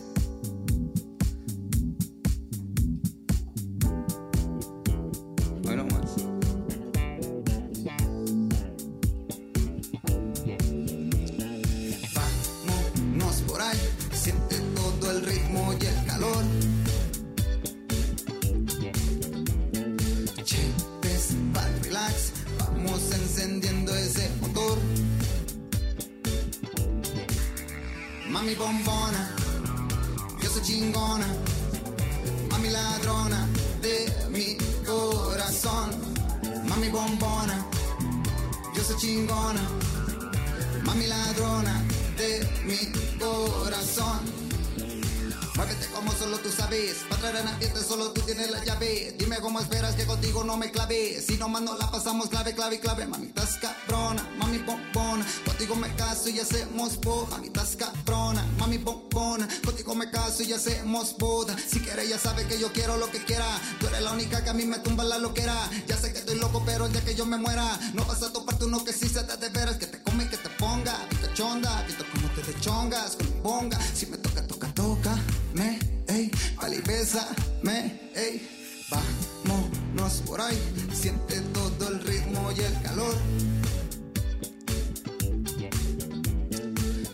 Y 60.53 60.55
hacemos 60.55 61.17
boda. 61.17 61.55
Si 61.57 61.79
quieres 61.79 62.07
ya 62.07 62.19
sabes 62.19 62.45
que 62.45 62.59
yo 62.59 62.71
quiero 62.71 62.97
lo 62.97 63.09
que 63.09 63.23
quiera. 63.23 63.45
Tú 63.79 63.87
eres 63.87 64.01
la 64.01 64.11
única 64.11 64.43
que 64.43 64.49
a 64.51 64.53
mí 64.53 64.65
me 64.65 64.77
tumba 64.79 65.03
la 65.03 65.17
loquera. 65.17 65.55
Ya 65.87 65.97
sé 65.97 66.13
que 66.13 66.19
estoy 66.19 66.37
loco, 66.37 66.63
pero 66.65 66.85
el 66.85 66.91
día 66.91 67.03
que 67.03 67.15
yo 67.15 67.25
me 67.25 67.37
muera, 67.37 67.79
no 67.93 68.05
vas 68.05 68.21
a 68.21 68.31
toparte 68.31 68.65
uno 68.65 68.83
que 68.83 68.93
sí 68.93 69.09
se 69.09 69.23
te 69.23 69.37
de 69.37 69.49
veras. 69.49 69.77
Que 69.77 69.87
te 69.87 70.01
come 70.03 70.25
y 70.25 70.27
que 70.27 70.37
te 70.37 70.49
ponga. 70.49 70.95
Viste 71.09 71.27
chonda, 71.33 71.83
visto 71.83 72.05
cómo 72.13 72.29
te 72.29 72.43
dechongas 72.51 73.15
con 73.15 73.33
mi 73.33 73.39
bonga. 73.41 73.79
Si 73.93 74.05
me 74.05 74.17
toca, 74.17 74.45
toca, 74.45 74.67
toca. 74.73 75.17
Me, 75.53 75.79
ey, 76.07 76.31
vale, 76.55 76.81
bésame, 76.81 78.11
ey. 78.15 78.85
Vámonos 78.91 80.21
por 80.25 80.39
ahí, 80.39 80.59
siente 80.93 81.41
todo 81.53 81.89
el 81.89 81.99
ritmo 82.01 82.51
y 82.51 82.59
el 82.59 82.81
calor. 82.81 83.15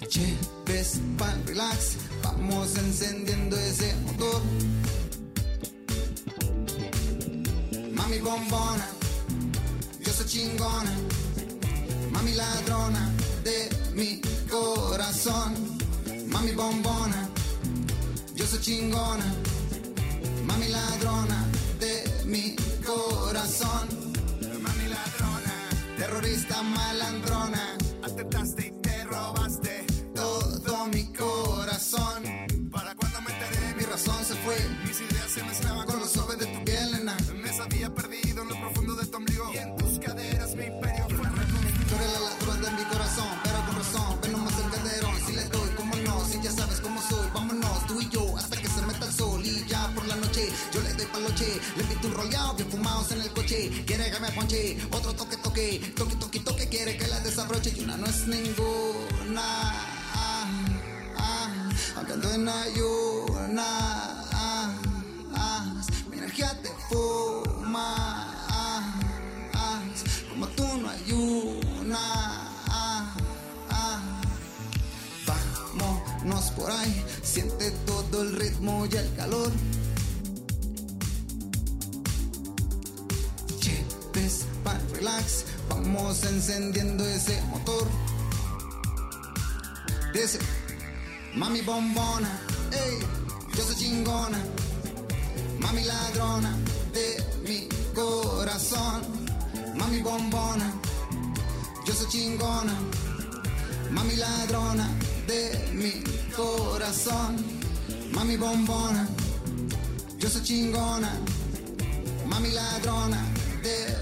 Chéves, 0.10 1.00
pan, 1.18 1.44
relax, 1.46 1.96
vamos 2.40 2.78
encendiendo 2.78 3.58
ese 3.58 3.94
motor. 4.06 4.42
Mami 7.92 8.20
bombona, 8.20 8.88
yo 10.00 10.12
soy 10.14 10.26
chingona. 10.26 10.92
Mami 12.12 12.34
ladrona 12.34 13.12
de 13.44 13.70
mi 13.94 14.22
corazón. 14.50 15.54
Mami 16.28 16.52
bombona, 16.52 17.30
yo 18.36 18.46
soy 18.46 18.60
chingona. 18.60 19.26
Mami 20.46 20.68
ladrona 20.70 21.46
de 21.80 21.94
mi 22.26 22.56
corazón. 22.86 23.88
Mami 24.42 24.88
ladrona, 24.88 25.54
terrorista 25.98 26.64
malandrona. 26.64 27.78
Atentaste 28.04 28.69
Le 51.76 51.84
invito 51.84 52.08
un 52.08 52.14
rollado, 52.14 52.56
bien 52.56 52.70
fumados 52.70 53.12
en 53.12 53.22
el 53.22 53.32
coche. 53.32 53.84
Quiere 53.86 54.12
que 54.12 54.20
me 54.20 54.32
ponche, 54.32 54.78
otro 54.92 55.14
toque, 55.14 55.38
toque. 55.38 55.94
Toque, 55.96 56.16
toque, 56.16 56.40
toque, 56.40 56.68
quiere 56.68 56.98
que 56.98 57.08
la 57.08 57.20
desabroche. 57.20 57.74
Y 57.76 57.82
una 57.82 57.98
no 57.98 58.06
es 58.08 58.28
ninguna. 58.28 59.74
Ah, 61.22 61.70
cuando 62.08 62.34
en 62.34 62.50
ayunas 62.50 64.30
mi 66.10 66.18
energía 66.18 66.58
te 66.62 66.70
fumas, 66.90 68.36
como 70.30 70.48
tú 70.50 70.64
no 70.82 70.90
ayunas. 70.90 72.00
Vámonos 75.28 76.52
por 76.52 76.72
ahí, 76.72 77.06
siente 77.22 77.72
todo 77.86 78.24
el 78.24 78.36
ritmo 78.36 78.88
y 78.92 78.96
el 78.96 79.14
calor. 79.16 79.52
Vamos 85.70 86.24
encendiendo 86.24 87.06
ese 87.06 87.42
motor. 87.50 87.88
Dice, 90.14 90.40
mami 91.36 91.62
bombona, 91.62 92.30
ey, 92.72 93.00
yo 93.56 93.64
soy 93.64 93.76
chingona. 93.76 94.40
Mami 95.60 95.84
ladrona 95.84 96.56
de 96.94 97.08
mi 97.48 97.68
corazón. 97.94 99.02
Mami 99.76 100.02
bombona, 100.02 100.74
yo 101.86 101.94
soy 101.94 102.08
chingona. 102.08 102.74
Mami 103.92 104.16
ladrona 104.16 104.88
de 105.28 105.42
mi 105.74 106.04
corazón. 106.36 107.36
Mami 108.14 108.38
bombona, 108.38 109.08
yo 110.18 110.30
soy 110.30 110.44
chingona. 110.44 111.12
Mami 112.28 112.52
ladrona 112.52 113.39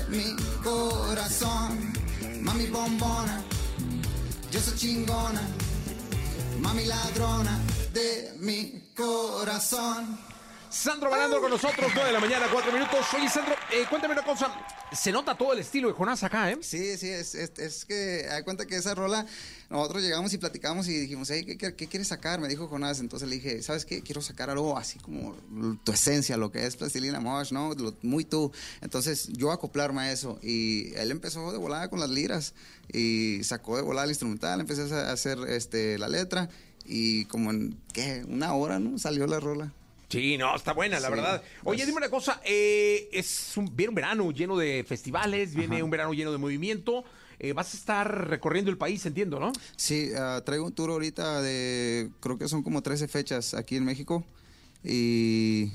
mi 0.09 0.35
corazón. 0.63 1.93
Mami 2.41 2.67
bombona, 2.67 3.43
yo 4.51 4.59
soy 4.59 4.77
chingona. 4.77 5.41
Mami 6.61 6.85
ladrona 6.85 7.59
de 7.93 8.33
mi 8.39 8.91
corazón. 8.95 10.17
Sandro 10.69 11.09
Balandro 11.09 11.41
con 11.41 11.49
nosotros, 11.49 11.91
9 11.93 12.07
de 12.07 12.13
la 12.13 12.19
mañana, 12.19 12.47
4 12.51 12.71
minutos. 12.71 13.05
Oye, 13.15 13.29
Sandro, 13.29 13.55
eh, 13.71 13.85
cuéntame 13.89 14.13
una 14.13 14.23
cosa. 14.23 14.53
Se 14.91 15.11
nota 15.11 15.35
todo 15.35 15.53
el 15.53 15.59
estilo 15.59 15.87
de 15.87 15.93
Jonás 15.93 16.23
acá, 16.23 16.51
¿eh? 16.51 16.57
Sí, 16.61 16.97
sí, 16.97 17.09
es, 17.09 17.85
que 17.85 18.27
hay 18.29 18.43
cuenta 18.43 18.65
que 18.65 18.75
esa 18.75 18.93
rola, 18.93 19.25
nosotros 19.69 20.01
llegamos 20.01 20.33
y 20.33 20.37
platicamos 20.37 20.87
y 20.87 20.97
dijimos, 20.97 21.29
hey, 21.29 21.45
¿qué, 21.45 21.57
qué, 21.57 21.75
qué 21.75 21.87
quieres 21.87 22.07
sacar? 22.07 22.39
Me 22.39 22.47
dijo 22.47 22.67
Jonás, 22.67 22.99
entonces 22.99 23.29
le 23.29 23.35
dije, 23.35 23.61
¿sabes 23.61 23.85
qué? 23.85 24.01
Quiero 24.01 24.21
sacar 24.21 24.49
algo 24.49 24.77
así 24.77 24.99
como 24.99 25.35
tu 25.83 25.91
esencia, 25.91 26.37
lo 26.37 26.51
que 26.51 26.65
es 26.65 26.75
Plastilina 26.75 27.19
Mosh, 27.19 27.51
¿no? 27.51 27.71
Muy 28.01 28.25
tú. 28.25 28.51
Entonces 28.81 29.29
yo 29.33 29.51
acoplarme 29.51 30.01
a 30.01 30.11
eso 30.11 30.39
y 30.41 30.93
él 30.95 31.11
empezó 31.11 31.51
de 31.51 31.57
volada 31.57 31.89
con 31.89 31.99
las 31.99 32.09
liras 32.09 32.53
y 32.91 33.41
sacó 33.43 33.77
de 33.77 33.83
volada 33.83 34.05
el 34.05 34.11
instrumental, 34.11 34.59
empecé 34.59 34.93
a 34.93 35.11
hacer 35.11 35.39
este, 35.47 35.97
la 35.97 36.07
letra 36.07 36.49
y 36.85 37.25
como 37.25 37.51
en, 37.51 37.77
¿qué? 37.93 38.25
Una 38.27 38.53
hora, 38.53 38.79
¿no? 38.79 38.97
Salió 38.97 39.27
la 39.27 39.39
rola. 39.39 39.73
Sí, 40.09 40.37
no, 40.37 40.55
está 40.55 40.71
buena, 40.73 40.99
la 40.99 41.07
Sí, 41.09 41.13
verdad. 41.15 41.41
Oye, 41.63 41.77
pues- 41.79 41.85
dime 41.85 41.97
una 41.97 42.09
cosa, 42.09 42.41
eh, 42.45 43.09
es 43.11 43.57
un, 43.57 43.75
viene 43.75 43.89
un 43.89 43.95
verano 43.95 44.31
lleno 44.31 44.55
de 44.57 44.85
festivales, 44.87 45.53
viene 45.53 45.83
un 45.83 45.89
verano 45.89 46.13
lleno 46.13 46.31
de 46.31 46.37
movimiento. 46.37 47.03
eh, 47.39 47.53
vas 47.53 47.71
a 47.75 47.77
estar 47.77 48.29
recorriendo 48.29 48.71
el 48.71 48.79
país, 48.79 49.05
entiendo, 49.05 49.39
¿no? 49.39 49.51
Sí, 49.75 50.09
ah, 50.17 50.41
traigo 50.43 50.65
un 50.65 50.71
tour 50.73 50.89
ahorita 50.89 51.39
de, 51.43 52.09
creo 52.19 52.35
que 52.39 52.47
son 52.47 52.63
como 52.63 52.81
13 52.81 53.07
fechas 53.07 53.53
aquí 53.53 53.75
en 53.75 53.85
México 53.85 54.23
y 54.83 55.71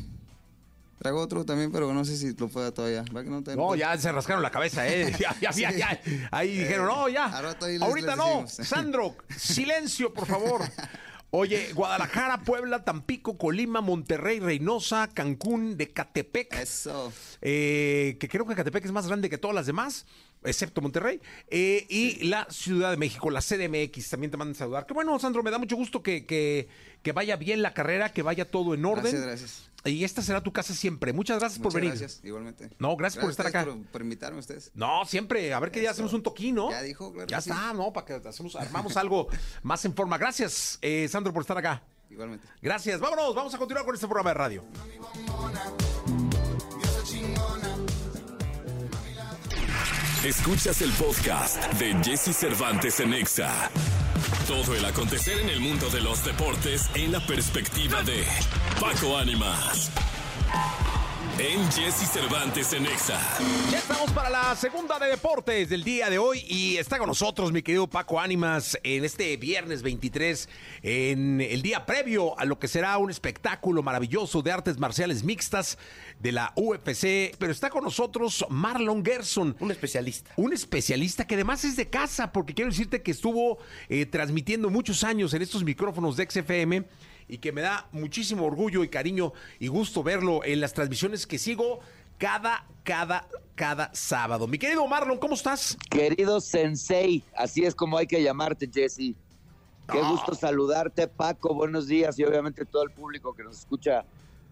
traigo 0.99 1.21
otro 1.21 1.45
también, 1.45 1.71
pero 1.71 1.93
no 1.93 2.05
sé 2.05 2.17
si 2.17 2.33
lo 2.35 2.49
pueda 2.49 2.73
todavía. 2.73 3.05
¿Va 3.15 3.23
que 3.23 3.31
no, 3.55 3.75
ya 3.77 3.97
se 3.99 4.11
rascaron 4.11 4.43
la 4.43 4.51
cabeza, 4.51 4.89
¿eh? 4.89 5.13
Ya, 5.21 5.37
ya, 5.41 5.53
Sí. 5.53 5.61
ya. 5.63 6.01
Ahí 6.33 6.57
dijeron, 6.59 6.87
no, 6.87 7.09
ya. 7.09 7.27
Les- 7.61 7.81
Ahorita 7.83 8.17
les 8.17 8.17
no. 8.17 8.47
Sandro, 8.49 9.17
silencio, 9.37 10.13
por 10.13 10.27
favor. 10.27 10.63
Oye, 11.35 11.73
Guadalajara, 11.73 12.43
Puebla, 12.43 12.85
Tampico, 12.85 13.39
Colima, 13.39 13.81
Monterrey, 13.81 14.39
Reynosa, 14.39 15.09
Cancún, 15.09 15.79
Decatepec. 15.79 16.61
Eso. 16.61 17.11
Eh, 17.41 18.19
que 18.21 18.29
creo 18.29 18.47
que 18.47 18.55
Catepec 18.55 18.85
es 18.85 18.93
más 18.93 19.07
grande 19.07 19.31
que 19.31 19.39
todas 19.39 19.55
las 19.55 19.65
demás, 19.65 20.05
excepto 20.45 20.81
Monterrey. 20.81 21.21
Eh, 21.49 21.87
y 21.89 22.25
la 22.25 22.47
Ciudad 22.51 22.91
de 22.91 22.97
México, 22.97 23.31
la 23.31 23.41
CDMX, 23.41 24.11
también 24.11 24.31
te 24.31 24.37
mandan 24.37 24.55
saludar. 24.55 24.87
Que 24.87 24.95
bueno, 24.95 25.19
Sandro, 25.19 25.43
me 25.43 25.51
da 25.51 25.59
mucho 25.59 25.77
gusto 25.77 26.03
que, 26.03 26.27
que, 26.27 26.69
que 27.03 27.13
vaya 27.13 27.37
bien 27.37 27.63
la 27.63 27.75
carrera, 27.75 28.13
que 28.13 28.23
vaya 28.23 28.51
todo 28.51 28.75
en 28.75 28.85
orden. 28.85 29.03
Gracias, 29.05 29.23
gracias. 29.23 29.71
Y 29.85 30.05
esta 30.05 30.23
será 30.23 30.41
tu 30.41 30.53
casa 30.53 30.75
siempre. 30.75 31.13
Muchas 31.13 31.41
gracias 31.41 31.61
por 31.61 31.73
venir. 31.73 31.91
Gracias, 31.91 32.21
igualmente. 32.23 32.71
No, 32.79 32.97
gracias 32.97 33.21
por 33.21 33.31
estar 33.33 33.47
acá. 33.49 33.65
Por, 33.65 33.83
por 33.87 34.03
invitarme 34.03 34.37
a 34.37 34.41
ustedes. 34.41 34.71
No, 34.75 35.05
siempre. 35.07 35.53
A 35.53 35.59
ver 35.59 35.73
qué 35.73 35.81
día 35.81 35.91
hacemos 35.91 36.13
un 36.13 36.23
toquín, 36.23 36.55
¿no? 36.55 36.71
Ya 36.71 36.83
dijo, 36.83 37.13
claro 37.13 37.27
Ya 37.29 37.39
que 37.39 37.43
sí. 37.43 37.51
está, 37.51 37.73
¿no? 37.73 37.93
Para 37.93 38.07
que 38.07 38.29
hacemos, 38.29 38.55
armamos 38.55 38.97
algo 38.97 39.27
más 39.65 39.85
en 39.85 39.93
forma. 39.95 40.19
Gracias, 40.19 40.79
eh, 40.83 41.09
Sandro, 41.09 41.33
por 41.33 41.43
estar 41.43 41.59
acá. 41.59 41.83
Igualmente. 42.11 42.47
Gracias. 42.61 43.01
Vámonos, 43.01 43.35
vamos 43.35 43.55
a 43.55 43.59
continuar 43.59 43.85
con 43.85 43.95
este 43.95 44.07
programa 44.07 44.31
de 44.31 44.35
radio. 44.35 44.65
Escuchas 50.25 50.81
el 50.83 50.93
podcast 50.93 51.61
de 51.81 51.97
Jesse 52.05 52.33
Cervantes 52.33 53.01
en 53.01 53.13
Exa. 53.13 53.51
Todo 54.47 54.77
el 54.77 54.85
acontecer 54.85 55.37
en 55.41 55.49
el 55.49 55.59
mundo 55.59 55.91
de 55.91 56.01
los 56.01 56.25
deportes 56.25 56.89
en 56.95 57.11
la 57.11 57.19
perspectiva 57.27 58.05
de 58.05 58.25
Paco 58.81 59.19
Ánimas. 59.19 59.91
En 61.39 61.73
Jesse 61.73 62.07
Cervantes 62.07 62.75
en 62.75 62.85
Exa. 62.85 63.19
Ya 63.71 63.79
estamos 63.79 64.11
para 64.13 64.29
la 64.29 64.55
segunda 64.55 64.99
de 64.99 65.07
deportes 65.07 65.71
del 65.71 65.83
día 65.83 66.11
de 66.11 66.19
hoy 66.19 66.45
y 66.47 66.77
está 66.77 66.99
con 66.99 67.09
nosotros 67.09 67.53
mi 67.53 67.63
querido 67.63 67.89
Paco 67.89 68.21
Ánimas 68.21 68.79
en 68.83 69.03
este 69.05 69.39
viernes 69.39 69.83
23, 69.83 70.49
en 70.83 71.41
el 71.41 71.63
día 71.63 71.87
previo 71.87 72.39
a 72.39 72.45
lo 72.45 72.59
que 72.59 72.69
será 72.69 72.99
un 72.99 73.11
espectáculo 73.11 73.83
maravilloso 73.83 74.43
de 74.43 74.53
artes 74.53 74.79
marciales 74.79 75.25
mixtas 75.25 75.79
de 76.21 76.33
la 76.33 76.53
UFC. 76.55 77.35
Pero 77.39 77.51
está 77.51 77.71
con 77.71 77.83
nosotros 77.83 78.45
Marlon 78.51 79.03
Gerson. 79.03 79.57
Un 79.59 79.71
especialista. 79.71 80.33
Un 80.37 80.53
especialista 80.53 81.27
que 81.27 81.37
además 81.37 81.65
es 81.65 81.77
de 81.77 81.89
casa, 81.89 82.31
porque 82.31 82.53
quiero 82.53 82.71
decirte 82.71 83.03
que 83.03 83.11
estuvo 83.11 83.59
eh, 83.89 84.05
transmitiendo 84.05 84.69
muchos 84.69 85.03
años 85.03 85.33
en 85.33 85.41
estos 85.41 85.65
micrófonos 85.65 86.17
de 86.17 86.29
XFM 86.31 86.85
y 87.33 87.39
que 87.39 87.51
me 87.51 87.63
da 87.63 87.89
muchísimo 87.93 88.45
orgullo 88.45 88.85
y 88.85 88.89
cariño 88.89 89.33
y 89.59 89.69
gusto 89.69 90.03
verlo 90.03 90.45
en 90.45 90.61
las 90.61 90.75
transmisiones 90.75 91.27
que 91.27 91.39
sigo 91.39 91.81
cada, 92.19 92.67
cada, 92.85 93.27
cada 93.55 93.89
sábado. 93.95 94.47
Mi 94.47 94.59
querido 94.59 94.87
Marlon, 94.87 95.17
¿cómo 95.17 95.33
estás? 95.33 95.79
Querido 95.89 96.43
Sensei, 96.43 97.25
así 97.35 97.65
es 97.65 97.75
como 97.75 97.97
hay 97.97 98.07
que 98.07 98.23
llamarte, 98.23 98.69
Jesse. 98.71 99.15
Qué 99.91 99.99
Ah. 99.99 100.11
gusto 100.11 100.35
saludarte, 100.35 101.09
Paco. 101.09 101.55
Buenos 101.55 101.87
días 101.87 102.19
y 102.19 102.25
obviamente 102.25 102.67
todo 102.67 102.83
el 102.83 102.91
público 102.91 103.33
que 103.33 103.45
nos 103.45 103.61
escucha 103.61 104.05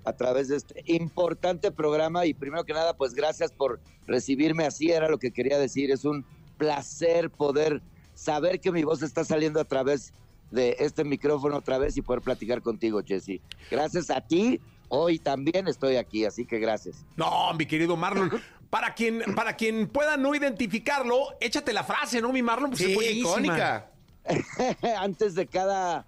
a 0.04 0.12
través 0.14 0.48
de 0.48 0.56
este 0.56 0.82
importante 0.86 1.70
programa. 1.70 2.24
Y 2.24 2.32
primero 2.32 2.64
que 2.64 2.72
nada, 2.72 2.94
pues 2.96 3.12
gracias 3.12 3.52
por 3.52 3.78
recibirme. 4.06 4.64
Así 4.64 4.90
era 4.90 5.10
lo 5.10 5.18
que 5.18 5.32
quería 5.32 5.58
decir. 5.58 5.90
Es 5.90 6.06
un 6.06 6.24
placer 6.56 7.28
poder 7.28 7.82
saber 8.14 8.58
que 8.58 8.72
mi 8.72 8.84
voz 8.84 9.02
está 9.02 9.22
saliendo 9.22 9.60
a 9.60 9.64
través 9.64 10.14
de 10.50 10.76
este 10.78 11.04
micrófono 11.04 11.56
otra 11.56 11.78
vez 11.78 11.96
y 11.96 12.02
poder 12.02 12.22
platicar 12.22 12.62
contigo, 12.62 13.00
Jesse. 13.04 13.40
Gracias 13.70 14.10
a 14.10 14.20
ti. 14.20 14.60
Hoy 14.88 15.18
también 15.18 15.68
estoy 15.68 15.96
aquí, 15.96 16.24
así 16.24 16.44
que 16.44 16.58
gracias. 16.58 17.04
No, 17.16 17.54
mi 17.54 17.66
querido 17.66 17.96
Marlon. 17.96 18.30
Para 18.70 18.94
quien, 18.94 19.34
para 19.34 19.56
quien 19.56 19.88
pueda 19.88 20.16
no 20.16 20.32
identificarlo, 20.32 21.34
échate 21.40 21.72
la 21.72 21.82
frase, 21.82 22.20
¿no, 22.20 22.32
mi 22.32 22.40
Marlon? 22.40 22.70
Pues 22.70 22.82
es 22.82 22.94
buenísima. 22.94 23.86
Antes 25.00 25.34
de 25.34 25.48
cada 25.48 26.06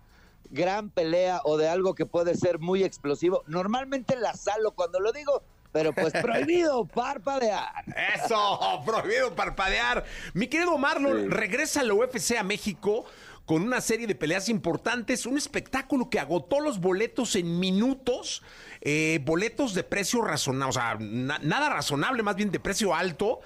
gran 0.49 0.89
pelea 0.89 1.41
o 1.43 1.57
de 1.57 1.69
algo 1.69 1.97
que 1.97 2.07
puede 2.07 2.37
ser 2.37 2.61
muy 2.61 2.85
explosivo, 2.85 3.43
normalmente 3.49 4.15
la 4.15 4.35
salo 4.35 4.71
cuando 4.71 5.01
lo 5.01 5.11
digo, 5.11 5.43
pero 5.73 5.93
pues 5.93 6.13
prohibido 6.23 6.85
parpadear. 6.85 7.85
Eso, 8.15 8.81
prohibido 8.87 9.35
parpadear. 9.35 10.05
Mi 10.35 10.47
querido 10.47 10.79
Marlon, 10.79 11.33
regresa 11.33 11.81
a 11.81 11.83
la 11.83 11.95
UFC 11.95 12.37
a 12.39 12.45
México 12.45 13.07
con 13.47 13.63
una 13.63 13.81
serie 13.81 14.07
de 14.07 14.15
peleas 14.15 14.49
importantes, 14.49 15.27
un 15.27 15.37
espectáculo 15.37 16.09
que 16.11 16.21
agotó 16.21 16.61
los 16.61 16.81
boletos 16.81 17.35
en 17.37 17.59
minutos, 17.59 18.43
eh, 18.81 19.21
boletos 19.25 19.75
de 19.75 19.83
precio 19.85 20.23
razonable, 20.23 20.71
o 20.71 20.73
sea, 20.73 20.97
na- 21.01 21.39
nada 21.43 21.69
razonable, 21.69 22.23
más 22.23 22.37
bien 22.37 22.51
de 22.51 22.61
precio 22.61 22.95
alto, 22.95 23.41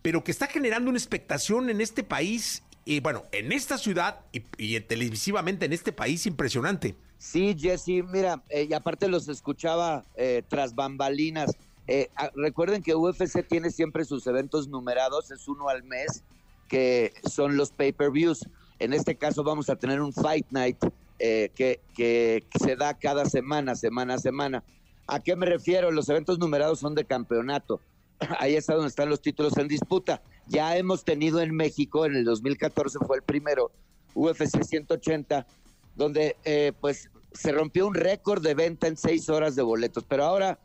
pero 0.00 0.24
que 0.24 0.30
está 0.30 0.46
generando 0.46 0.88
una 0.90 0.98
expectación 0.98 1.70
en 1.70 1.80
este 1.80 2.02
país, 2.02 2.62
y 2.84 3.00
bueno, 3.00 3.24
en 3.30 3.52
esta 3.52 3.78
ciudad 3.78 4.20
y, 4.32 4.42
y 4.58 4.80
televisivamente 4.80 5.66
en 5.66 5.72
este 5.72 5.92
país 5.92 6.26
impresionante. 6.26 6.96
Sí, 7.18 7.54
Jesse, 7.56 8.02
mira, 8.08 8.42
eh, 8.48 8.66
y 8.68 8.72
aparte 8.74 9.06
los 9.06 9.28
escuchaba 9.28 10.04
eh, 10.16 10.42
tras 10.48 10.74
bambalinas. 10.74 11.52
Eh, 11.86 12.08
ah, 12.16 12.30
recuerden 12.34 12.82
que 12.82 12.96
UFC 12.96 13.46
tiene 13.46 13.70
siempre 13.70 14.04
sus 14.04 14.26
eventos 14.26 14.66
numerados, 14.66 15.30
es 15.30 15.46
uno 15.46 15.68
al 15.68 15.84
mes, 15.84 16.24
que 16.68 17.12
son 17.30 17.56
los 17.56 17.70
pay-per-views. 17.70 18.48
En 18.78 18.92
este 18.92 19.16
caso 19.16 19.44
vamos 19.44 19.70
a 19.70 19.76
tener 19.76 20.00
un 20.00 20.12
Fight 20.12 20.46
Night 20.50 20.78
eh, 21.24 21.50
que, 21.54 22.44
se 22.60 22.74
da 22.74 22.94
cada 22.94 23.26
semana, 23.26 23.76
semana 23.76 24.14
a 24.14 24.18
semana. 24.18 24.64
¿A 25.06 25.20
qué 25.20 25.36
me 25.36 25.46
refiero? 25.46 25.92
Los 25.92 26.08
eventos 26.08 26.38
numerados 26.38 26.80
son 26.80 26.96
de 26.96 27.04
campeonato. 27.04 27.80
Ahí 28.40 28.56
está 28.56 28.74
donde 28.74 28.88
están 28.88 29.08
los 29.08 29.22
títulos 29.22 29.56
en 29.56 29.68
disputa. 29.68 30.20
Ya 30.48 30.76
hemos 30.76 31.04
tenido 31.04 31.40
en 31.40 31.54
México, 31.54 32.06
en 32.06 32.16
el 32.16 32.24
2014 32.24 32.98
fue 33.06 33.18
el 33.18 33.22
primero, 33.22 33.70
UFC 34.14 34.64
180, 34.64 35.46
donde 35.94 36.36
eh, 36.44 36.72
pues 36.80 37.08
se 37.32 37.52
rompió 37.52 37.86
un 37.86 37.94
récord 37.94 38.42
de 38.42 38.54
venta 38.54 38.88
en 38.88 38.96
seis 38.96 39.28
horas 39.28 39.54
de 39.54 39.62
boletos. 39.62 40.04
Pero 40.08 40.24
ahora, 40.24 40.58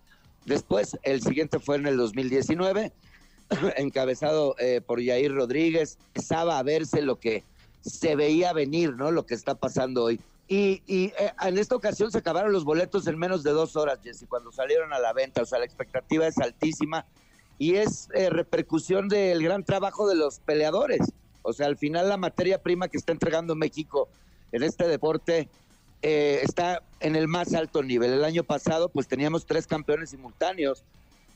después, 0.45 0.97
el 1.03 1.21
siguiente 1.21 1.59
fue 1.59 1.75
en 1.75 1.85
el 1.85 1.97
2019, 1.97 2.91
encabezado 3.77 4.55
eh, 4.57 4.81
por 4.83 5.01
Yair 5.01 5.33
Rodríguez. 5.33 5.99
Empezaba 6.07 6.57
a 6.57 6.63
verse 6.63 7.03
lo 7.03 7.19
que 7.19 7.43
se 7.82 8.15
veía 8.15 8.53
venir, 8.53 8.93
¿no? 8.95 9.11
Lo 9.11 9.25
que 9.25 9.34
está 9.34 9.55
pasando 9.55 10.03
hoy. 10.03 10.19
Y, 10.47 10.82
eh, 10.88 11.34
en 11.41 11.57
esta 11.57 11.75
ocasión 11.75 12.11
se 12.11 12.19
acabaron 12.19 12.53
los 12.53 12.63
boletos 12.63 13.05
en 13.07 13.17
menos 13.17 13.43
de 13.43 13.51
dos 13.51 13.75
horas, 13.75 13.99
Jesse, 14.01 14.25
cuando 14.30 14.51
salieron 14.51 14.93
a 14.93 14.99
la 14.99 15.13
venta. 15.13 15.41
O 15.41 15.45
sea, 15.45 15.59
la 15.59 15.65
expectativa 15.65 16.25
es 16.25 16.38
altísima 16.38 17.05
y 17.59 17.75
es 17.75 18.09
eh, 18.13 18.30
repercusión 18.30 19.09
del 19.09 19.43
gran 19.43 19.63
trabajo 19.63 20.07
de 20.07 20.15
los 20.15 20.39
peleadores. 20.39 21.11
O 21.41 21.53
sea, 21.53 21.67
al 21.67 21.78
final 21.78 22.09
la 22.09 22.17
materia 22.17 22.61
prima 22.61 22.88
que 22.88 22.97
está 22.97 23.11
entregando 23.11 23.55
México 23.55 24.09
en 24.51 24.63
este 24.63 24.88
deporte 24.88 25.49
eh, 26.01 26.39
está 26.43 26.82
en 26.99 27.15
el 27.15 27.28
más 27.28 27.53
alto 27.53 27.84
nivel. 27.84 28.13
El 28.13 28.23
año 28.23 28.43
pasado, 28.43 28.89
pues 28.89 29.07
teníamos 29.07 29.45
tres 29.45 29.67
campeones 29.67 30.11
simultáneos: 30.11 30.84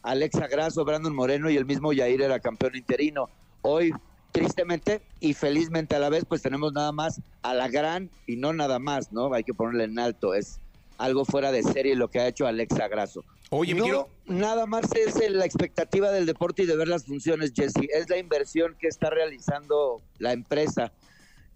Alexa 0.04 0.48
Grasso, 0.48 0.86
Brandon 0.86 1.16
Moreno 1.16 1.50
y 1.50 1.58
el 1.58 1.66
mismo 1.66 1.92
Yair 1.92 2.22
era 2.22 2.40
campeón 2.40 2.76
interino. 2.76 3.30
Hoy, 3.62 3.94
tristemente 4.32 5.02
y 5.20 5.34
felizmente 5.34 5.96
a 5.96 6.00
la 6.00 6.10
vez, 6.10 6.26
pues 6.26 6.42
tenemos 6.42 6.74
nada 6.74 6.92
más 6.92 7.22
a 7.42 7.54
la 7.54 7.68
gran 7.68 8.10
y 8.28 8.36
no 8.38 8.54
nada 8.54 8.80
más, 8.80 9.12
¿no? 9.12 9.34
Hay 9.34 9.44
que 9.44 9.54
ponerle 9.54 9.86
en 9.86 10.00
alto. 10.00 10.34
Es 10.34 10.60
algo 10.98 11.26
fuera 11.26 11.52
de 11.52 11.64
serie 11.64 11.96
lo 11.96 12.10
que 12.10 12.20
ha 12.20 12.28
hecho 12.28 12.48
Alexa 12.48 12.88
Grasso. 12.88 13.24
Oye, 13.50 13.74
no, 13.74 13.84
quiero- 13.84 14.10
nada 14.28 14.66
más 14.66 14.86
es 14.96 15.16
la 15.30 15.46
expectativa 15.46 16.10
del 16.12 16.26
deporte 16.26 16.64
y 16.64 16.66
de 16.66 16.78
ver 16.78 16.88
las 16.88 17.06
funciones, 17.06 17.52
Jesse. 17.54 17.88
Es 17.94 18.10
la 18.10 18.18
inversión 18.18 18.76
que 18.80 18.88
está 18.88 19.10
realizando 19.10 20.02
la 20.20 20.32
empresa. 20.32 20.94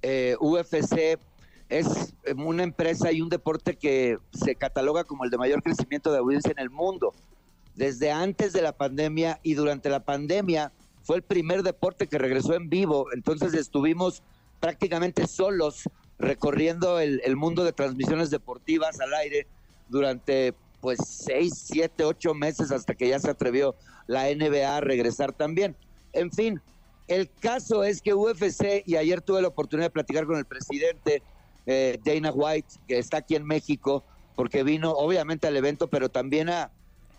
Eh, 0.01 0.35
UFC 0.39 1.17
es 1.69 1.87
eh, 2.25 2.33
una 2.35 2.63
empresa 2.63 3.11
y 3.11 3.21
un 3.21 3.29
deporte 3.29 3.77
que 3.77 4.17
se 4.33 4.55
cataloga 4.55 5.03
como 5.05 5.23
el 5.23 5.29
de 5.31 5.37
mayor 5.37 5.63
crecimiento 5.63 6.11
de 6.11 6.17
audiencia 6.19 6.51
en 6.51 6.59
el 6.59 6.69
mundo. 6.69 7.13
Desde 7.75 8.11
antes 8.11 8.51
de 8.53 8.61
la 8.61 8.73
pandemia 8.73 9.39
y 9.41 9.53
durante 9.53 9.89
la 9.89 10.01
pandemia 10.03 10.71
fue 11.05 11.17
el 11.17 11.21
primer 11.21 11.63
deporte 11.63 12.07
que 12.07 12.17
regresó 12.17 12.55
en 12.55 12.67
vivo. 12.67 13.07
Entonces 13.13 13.53
estuvimos 13.53 14.23
prácticamente 14.59 15.27
solos 15.27 15.83
recorriendo 16.17 16.99
el, 16.99 17.35
mundo 17.35 17.63
de 17.63 17.73
transmisiones 17.73 18.31
deportivas 18.31 18.99
al 18.99 19.13
aire 19.13 19.47
durante 19.87 20.53
pues 20.81 20.99
seis, 21.07 21.53
siete, 21.55 22.03
ocho 22.03 22.33
meses 22.33 22.71
hasta 22.71 22.95
que 22.95 23.09
ya 23.09 23.19
se 23.19 23.29
atrevió 23.29 23.75
la 24.07 24.25
NBA 24.33 24.77
a 24.77 24.81
regresar 24.81 25.31
también. 25.31 25.75
En 26.13 26.31
fin, 26.31 26.59
el 27.07 27.29
caso 27.29 27.83
es 27.83 28.01
que 28.01 28.13
UFC, 28.13 28.83
y 28.85 28.95
ayer 28.95 29.21
tuve 29.21 29.41
la 29.41 29.49
oportunidad 29.49 29.87
de 29.87 29.91
platicar 29.91 30.25
con 30.25 30.37
el 30.37 30.45
presidente 30.45 31.21
eh, 31.67 31.99
Dana 32.03 32.31
White, 32.31 32.79
que 32.87 32.97
está 32.97 33.17
aquí 33.17 33.35
en 33.35 33.45
México, 33.45 34.03
porque 34.35 34.63
vino 34.63 34.91
obviamente 34.91 35.47
al 35.47 35.57
evento, 35.57 35.87
pero 35.87 36.09
también 36.09 36.49
a 36.49 36.71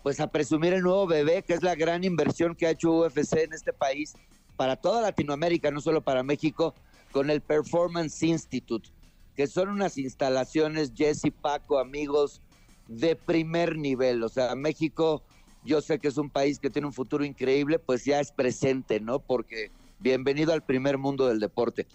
pues 0.03 0.19
a 0.19 0.27
presumir 0.27 0.73
el 0.73 0.81
nuevo 0.81 1.07
bebé, 1.07 1.43
que 1.43 1.53
es 1.53 1.63
la 1.63 1.75
gran 1.75 2.03
inversión 2.03 2.55
que 2.55 2.67
ha 2.67 2.71
hecho 2.71 2.91
UFC 2.91 3.37
en 3.37 3.53
este 3.53 3.73
país 3.73 4.13
para 4.55 4.75
toda 4.75 5.01
Latinoamérica, 5.01 5.71
no 5.71 5.81
solo 5.81 6.01
para 6.01 6.23
México, 6.23 6.73
con 7.11 7.29
el 7.29 7.41
Performance 7.41 8.23
Institute, 8.23 8.89
que 9.35 9.47
son 9.47 9.69
unas 9.69 9.97
instalaciones, 9.97 10.93
Jesse, 10.95 11.31
Paco, 11.41 11.79
amigos, 11.79 12.41
de 12.87 13.15
primer 13.15 13.77
nivel. 13.77 14.23
O 14.23 14.29
sea, 14.29 14.55
México, 14.55 15.23
yo 15.63 15.81
sé 15.81 15.99
que 15.99 16.07
es 16.07 16.17
un 16.17 16.29
país 16.29 16.59
que 16.59 16.69
tiene 16.69 16.87
un 16.87 16.93
futuro 16.93 17.23
increíble, 17.23 17.79
pues 17.79 18.05
ya 18.05 18.19
es 18.19 18.31
presente, 18.31 18.99
¿no? 18.99 19.19
Porque 19.19 19.71
bienvenido 19.99 20.53
al 20.53 20.63
primer 20.63 20.97
mundo 20.97 21.27
del 21.27 21.39
deporte. 21.39 21.87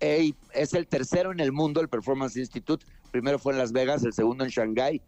Ey, 0.00 0.34
es 0.54 0.72
el 0.74 0.86
tercero 0.86 1.30
en 1.30 1.40
el 1.40 1.52
mundo, 1.52 1.80
el 1.80 1.88
Performance 1.88 2.36
Institute. 2.36 2.84
Primero 3.10 3.38
fue 3.38 3.52
en 3.52 3.58
Las 3.58 3.72
Vegas, 3.72 4.04
el 4.04 4.12
segundo 4.12 4.44
en 4.44 4.50
Shanghái. 4.50 5.02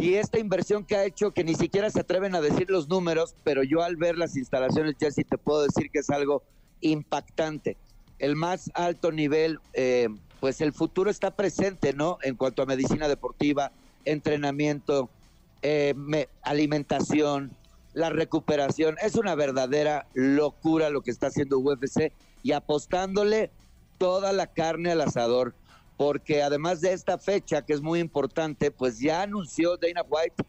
Y 0.00 0.14
esta 0.14 0.38
inversión 0.38 0.84
que 0.84 0.96
ha 0.96 1.04
hecho, 1.04 1.32
que 1.32 1.44
ni 1.44 1.54
siquiera 1.54 1.88
se 1.90 2.00
atreven 2.00 2.34
a 2.34 2.40
decir 2.40 2.68
los 2.68 2.88
números, 2.88 3.36
pero 3.44 3.62
yo 3.62 3.82
al 3.82 3.96
ver 3.96 4.18
las 4.18 4.36
instalaciones, 4.36 4.96
Jesse, 4.98 5.24
te 5.28 5.38
puedo 5.38 5.62
decir 5.62 5.90
que 5.92 6.00
es 6.00 6.10
algo 6.10 6.42
impactante. 6.80 7.78
El 8.18 8.36
más 8.36 8.70
alto 8.74 9.12
nivel, 9.12 9.58
eh, 9.72 10.08
pues 10.40 10.60
el 10.60 10.72
futuro 10.72 11.10
está 11.10 11.36
presente, 11.36 11.92
¿no? 11.92 12.18
En 12.22 12.36
cuanto 12.36 12.62
a 12.62 12.66
medicina 12.66 13.08
deportiva, 13.08 13.72
entrenamiento, 14.04 15.10
eh, 15.62 15.94
me- 15.96 16.28
alimentación, 16.42 17.56
la 17.92 18.10
recuperación. 18.10 18.96
Es 19.00 19.14
una 19.14 19.34
verdadera 19.34 20.08
locura 20.12 20.90
lo 20.90 21.02
que 21.02 21.12
está 21.12 21.28
haciendo 21.28 21.58
UFC 21.58 22.12
y 22.42 22.52
apostándole 22.52 23.52
toda 23.96 24.32
la 24.32 24.48
carne 24.48 24.90
al 24.90 25.00
asador, 25.00 25.54
porque 25.96 26.42
además 26.42 26.80
de 26.80 26.92
esta 26.92 27.18
fecha, 27.18 27.62
que 27.62 27.72
es 27.72 27.80
muy 27.80 28.00
importante, 28.00 28.70
pues 28.70 28.98
ya 28.98 29.22
anunció 29.22 29.76
Dana 29.76 30.02
White, 30.08 30.44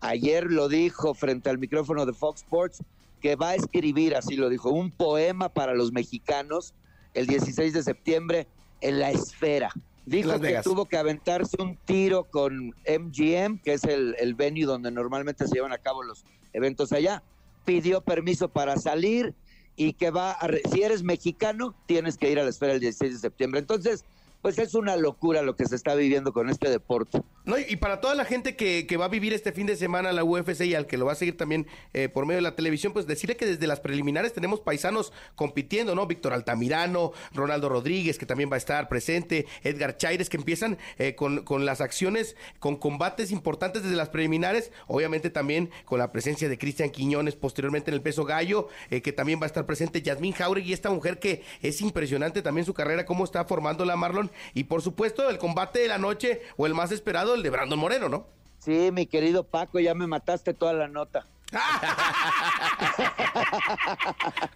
ayer 0.00 0.44
lo 0.44 0.68
dijo 0.68 1.14
frente 1.14 1.50
al 1.50 1.58
micrófono 1.58 2.06
de 2.06 2.12
Fox 2.12 2.42
Sports, 2.42 2.82
que 3.20 3.36
va 3.36 3.50
a 3.50 3.54
escribir, 3.54 4.14
así 4.14 4.36
lo 4.36 4.48
dijo, 4.48 4.70
un 4.70 4.90
poema 4.90 5.48
para 5.48 5.74
los 5.74 5.92
mexicanos 5.92 6.74
el 7.14 7.26
16 7.26 7.72
de 7.72 7.82
septiembre 7.82 8.46
en 8.80 9.00
la 9.00 9.10
esfera. 9.10 9.72
Dijo 10.06 10.40
que 10.40 10.60
tuvo 10.62 10.86
que 10.86 10.96
aventarse 10.96 11.60
un 11.60 11.76
tiro 11.76 12.24
con 12.24 12.68
MGM, 12.68 13.58
que 13.58 13.74
es 13.74 13.84
el, 13.84 14.16
el 14.18 14.34
venue 14.34 14.64
donde 14.64 14.90
normalmente 14.90 15.46
se 15.46 15.54
llevan 15.54 15.72
a 15.72 15.78
cabo 15.78 16.02
los 16.02 16.24
eventos 16.54 16.92
allá. 16.92 17.22
Pidió 17.66 18.00
permiso 18.00 18.48
para 18.48 18.78
salir 18.78 19.34
y 19.76 19.92
que 19.92 20.10
va 20.10 20.32
a... 20.32 20.48
Si 20.72 20.82
eres 20.82 21.02
mexicano, 21.02 21.74
tienes 21.84 22.16
que 22.16 22.30
ir 22.30 22.40
a 22.40 22.42
la 22.44 22.48
esfera 22.48 22.72
el 22.72 22.80
16 22.80 23.12
de 23.12 23.18
septiembre. 23.18 23.60
Entonces, 23.60 24.04
pues 24.42 24.58
es 24.58 24.74
una 24.74 24.96
locura 24.96 25.42
lo 25.42 25.56
que 25.56 25.66
se 25.66 25.74
está 25.76 25.94
viviendo 25.94 26.32
con 26.32 26.48
este 26.48 26.68
deporte. 26.70 27.20
No, 27.44 27.58
y- 27.58 27.76
para 27.76 28.00
toda 28.00 28.14
la 28.14 28.24
gente 28.24 28.56
que, 28.56 28.86
que 28.86 28.96
va 28.96 29.06
a 29.06 29.08
vivir 29.08 29.32
este 29.32 29.52
fin 29.52 29.66
de 29.66 29.76
semana 29.76 30.12
la 30.12 30.22
UFC 30.24 30.62
y 30.62 30.74
al 30.74 30.86
que 30.86 30.96
lo 30.98 31.06
va 31.06 31.12
a 31.12 31.16
seguir 31.16 31.36
también 31.36 31.66
eh, 31.94 32.08
por 32.08 32.26
medio 32.26 32.36
de 32.38 32.42
la 32.42 32.54
televisión, 32.56 32.92
pues 32.92 33.06
decirle 33.06 33.36
que 33.36 33.46
desde 33.46 33.66
las 33.66 33.80
preliminares 33.80 34.32
tenemos 34.34 34.60
paisanos 34.60 35.12
compitiendo, 35.34 35.94
¿no? 35.94 36.06
Víctor 36.06 36.32
Altamirano, 36.34 37.12
Ronaldo 37.32 37.68
Rodríguez, 37.68 38.18
que 38.18 38.26
también 38.26 38.50
va 38.50 38.54
a 38.54 38.58
estar 38.58 38.88
presente, 38.88 39.46
Edgar 39.62 39.96
Chaires, 39.96 40.28
que 40.28 40.36
empiezan 40.36 40.78
eh, 40.98 41.14
con, 41.14 41.42
con 41.44 41.64
las 41.64 41.80
acciones, 41.80 42.36
con 42.58 42.76
combates 42.76 43.30
importantes 43.30 43.82
desde 43.82 43.96
las 43.96 44.08
preliminares, 44.10 44.70
obviamente 44.86 45.30
también 45.30 45.70
con 45.84 45.98
la 45.98 46.12
presencia 46.12 46.48
de 46.48 46.58
Cristian 46.58 46.90
Quiñones 46.90 47.34
posteriormente 47.36 47.90
en 47.90 47.94
el 47.94 48.02
peso 48.02 48.24
gallo, 48.24 48.68
eh, 48.90 49.00
que 49.02 49.12
también 49.12 49.40
va 49.40 49.44
a 49.44 49.46
estar 49.46 49.64
presente 49.66 50.02
Yasmín 50.02 50.32
Jauregui, 50.32 50.72
esta 50.72 50.90
mujer 50.90 51.18
que 51.18 51.42
es 51.62 51.80
impresionante 51.80 52.42
también 52.42 52.64
su 52.66 52.74
carrera, 52.74 53.06
cómo 53.06 53.24
está 53.24 53.44
formándola 53.44 53.96
Marlon, 53.96 54.27
y 54.54 54.64
por 54.64 54.82
supuesto 54.82 55.28
el 55.28 55.38
combate 55.38 55.80
de 55.80 55.88
la 55.88 55.98
noche 55.98 56.42
o 56.56 56.66
el 56.66 56.74
más 56.74 56.92
esperado, 56.92 57.34
el 57.34 57.42
de 57.42 57.50
Brandon 57.50 57.78
Moreno, 57.78 58.08
¿no? 58.08 58.26
Sí, 58.58 58.90
mi 58.92 59.06
querido 59.06 59.44
Paco, 59.44 59.78
ya 59.80 59.94
me 59.94 60.06
mataste 60.06 60.54
toda 60.54 60.72
la 60.72 60.88
nota. 60.88 61.26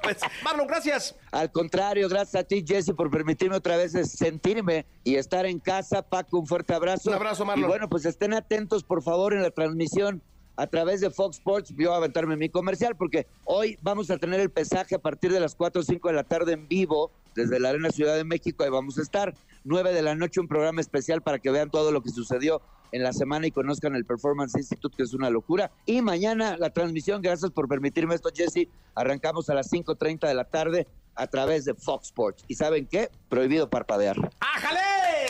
Pues, 0.03 0.19
Marlon, 0.43 0.67
gracias. 0.67 1.15
Al 1.31 1.51
contrario, 1.53 2.09
gracias 2.09 2.43
a 2.43 2.45
ti, 2.45 2.65
Jesse, 2.67 2.93
por 2.93 3.11
permitirme 3.11 3.57
otra 3.57 3.77
vez 3.77 3.93
sentirme 4.11 4.85
y 5.05 5.15
estar 5.15 5.47
en 5.47 5.61
casa. 5.61 6.03
Paco, 6.03 6.39
un 6.39 6.47
fuerte 6.47 6.75
abrazo. 6.75 7.11
Un 7.11 7.17
abrazo, 7.17 7.45
Marlon. 7.45 7.65
Y 7.65 7.69
bueno, 7.69 7.89
pues 7.89 8.05
estén 8.05 8.35
atentos, 8.35 8.83
por 8.83 9.03
favor, 9.03 9.33
en 9.33 9.43
la 9.43 9.51
transmisión 9.51 10.21
a 10.57 10.67
través 10.67 11.01
de 11.01 11.11
Fox 11.11 11.37
Sports. 11.39 11.73
Yo 11.77 11.95
a 11.95 11.97
aventarme 11.97 12.37
mi 12.37 12.49
comercial 12.49 12.97
porque 12.97 13.27
hoy 13.45 13.79
vamos 13.83 14.11
a 14.11 14.19
tener 14.19 14.41
el 14.41 14.51
pesaje 14.51 14.95
a 14.95 14.99
partir 14.99 15.33
de 15.33 15.41
las 15.41 15.55
4 15.55 15.81
o 15.81 15.85
5 15.85 16.09
de 16.09 16.15
la 16.15 16.25
tarde 16.25 16.53
en 16.53 16.69
vivo 16.69 17.11
desde 17.35 17.61
la 17.61 17.71
Arena 17.71 17.91
Ciudad 17.91 18.17
de 18.17 18.25
México. 18.25 18.65
Ahí 18.65 18.71
vamos 18.71 18.99
a 18.99 19.03
estar. 19.03 19.35
9 19.65 19.93
de 19.93 20.03
la 20.03 20.15
noche, 20.15 20.41
un 20.41 20.49
programa 20.49 20.81
especial 20.81 21.23
para 21.23 21.39
que 21.39 21.51
vean 21.51 21.71
todo 21.71 21.93
lo 21.93 22.03
que 22.03 22.11
sucedió 22.11 22.63
en 22.93 23.03
la 23.03 23.13
semana 23.13 23.47
y 23.47 23.51
conozcan 23.51 23.95
el 23.95 24.05
Performance 24.05 24.57
Institute, 24.57 24.95
que 24.97 25.03
es 25.03 25.15
una 25.15 25.31
locura. 25.31 25.71
Y 25.87 26.03
mañana 26.03 26.57
la 26.59 26.71
transmisión, 26.71 27.23
gracias 27.23 27.51
por 27.51 27.69
permitirme 27.69 28.15
esto, 28.15 28.31
Jesse. 28.35 28.69
Arrancamos 28.95 29.49
a 29.49 29.55
las 29.55 29.73
5.30 29.73 30.29
de 30.29 30.35
la 30.35 30.45
tarde 30.45 30.87
a 31.15 31.27
través 31.27 31.65
de 31.65 31.75
Fox 31.75 32.07
Sports. 32.07 32.45
¿Y 32.49 32.55
saben 32.55 32.87
qué? 32.87 33.11
Prohibido 33.29 33.69
parpadear. 33.69 34.17
¡Ájale! 34.41 34.81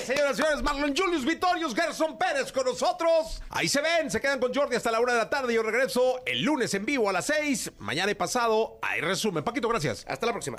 Señoras 0.04 0.32
y 0.32 0.42
señores, 0.42 0.62
Marlon 0.62 0.94
Julius 0.96 1.24
Vitorius, 1.24 1.74
Gerson 1.74 2.18
Pérez 2.18 2.50
con 2.50 2.64
nosotros. 2.64 3.42
Ahí 3.50 3.68
se 3.68 3.80
ven, 3.80 4.10
se 4.10 4.20
quedan 4.20 4.40
con 4.40 4.52
Jordi 4.52 4.74
hasta 4.74 4.90
la 4.90 5.00
una 5.00 5.12
de 5.12 5.18
la 5.18 5.30
tarde. 5.30 5.54
Yo 5.54 5.62
regreso 5.62 6.20
el 6.26 6.42
lunes 6.42 6.74
en 6.74 6.84
vivo 6.84 7.08
a 7.08 7.12
las 7.12 7.26
seis. 7.26 7.70
Mañana 7.78 8.10
y 8.10 8.14
pasado, 8.14 8.78
ahí 8.82 9.00
resumen. 9.00 9.44
Paquito, 9.44 9.68
gracias. 9.68 10.04
Hasta 10.08 10.26
la 10.26 10.32
próxima. 10.32 10.58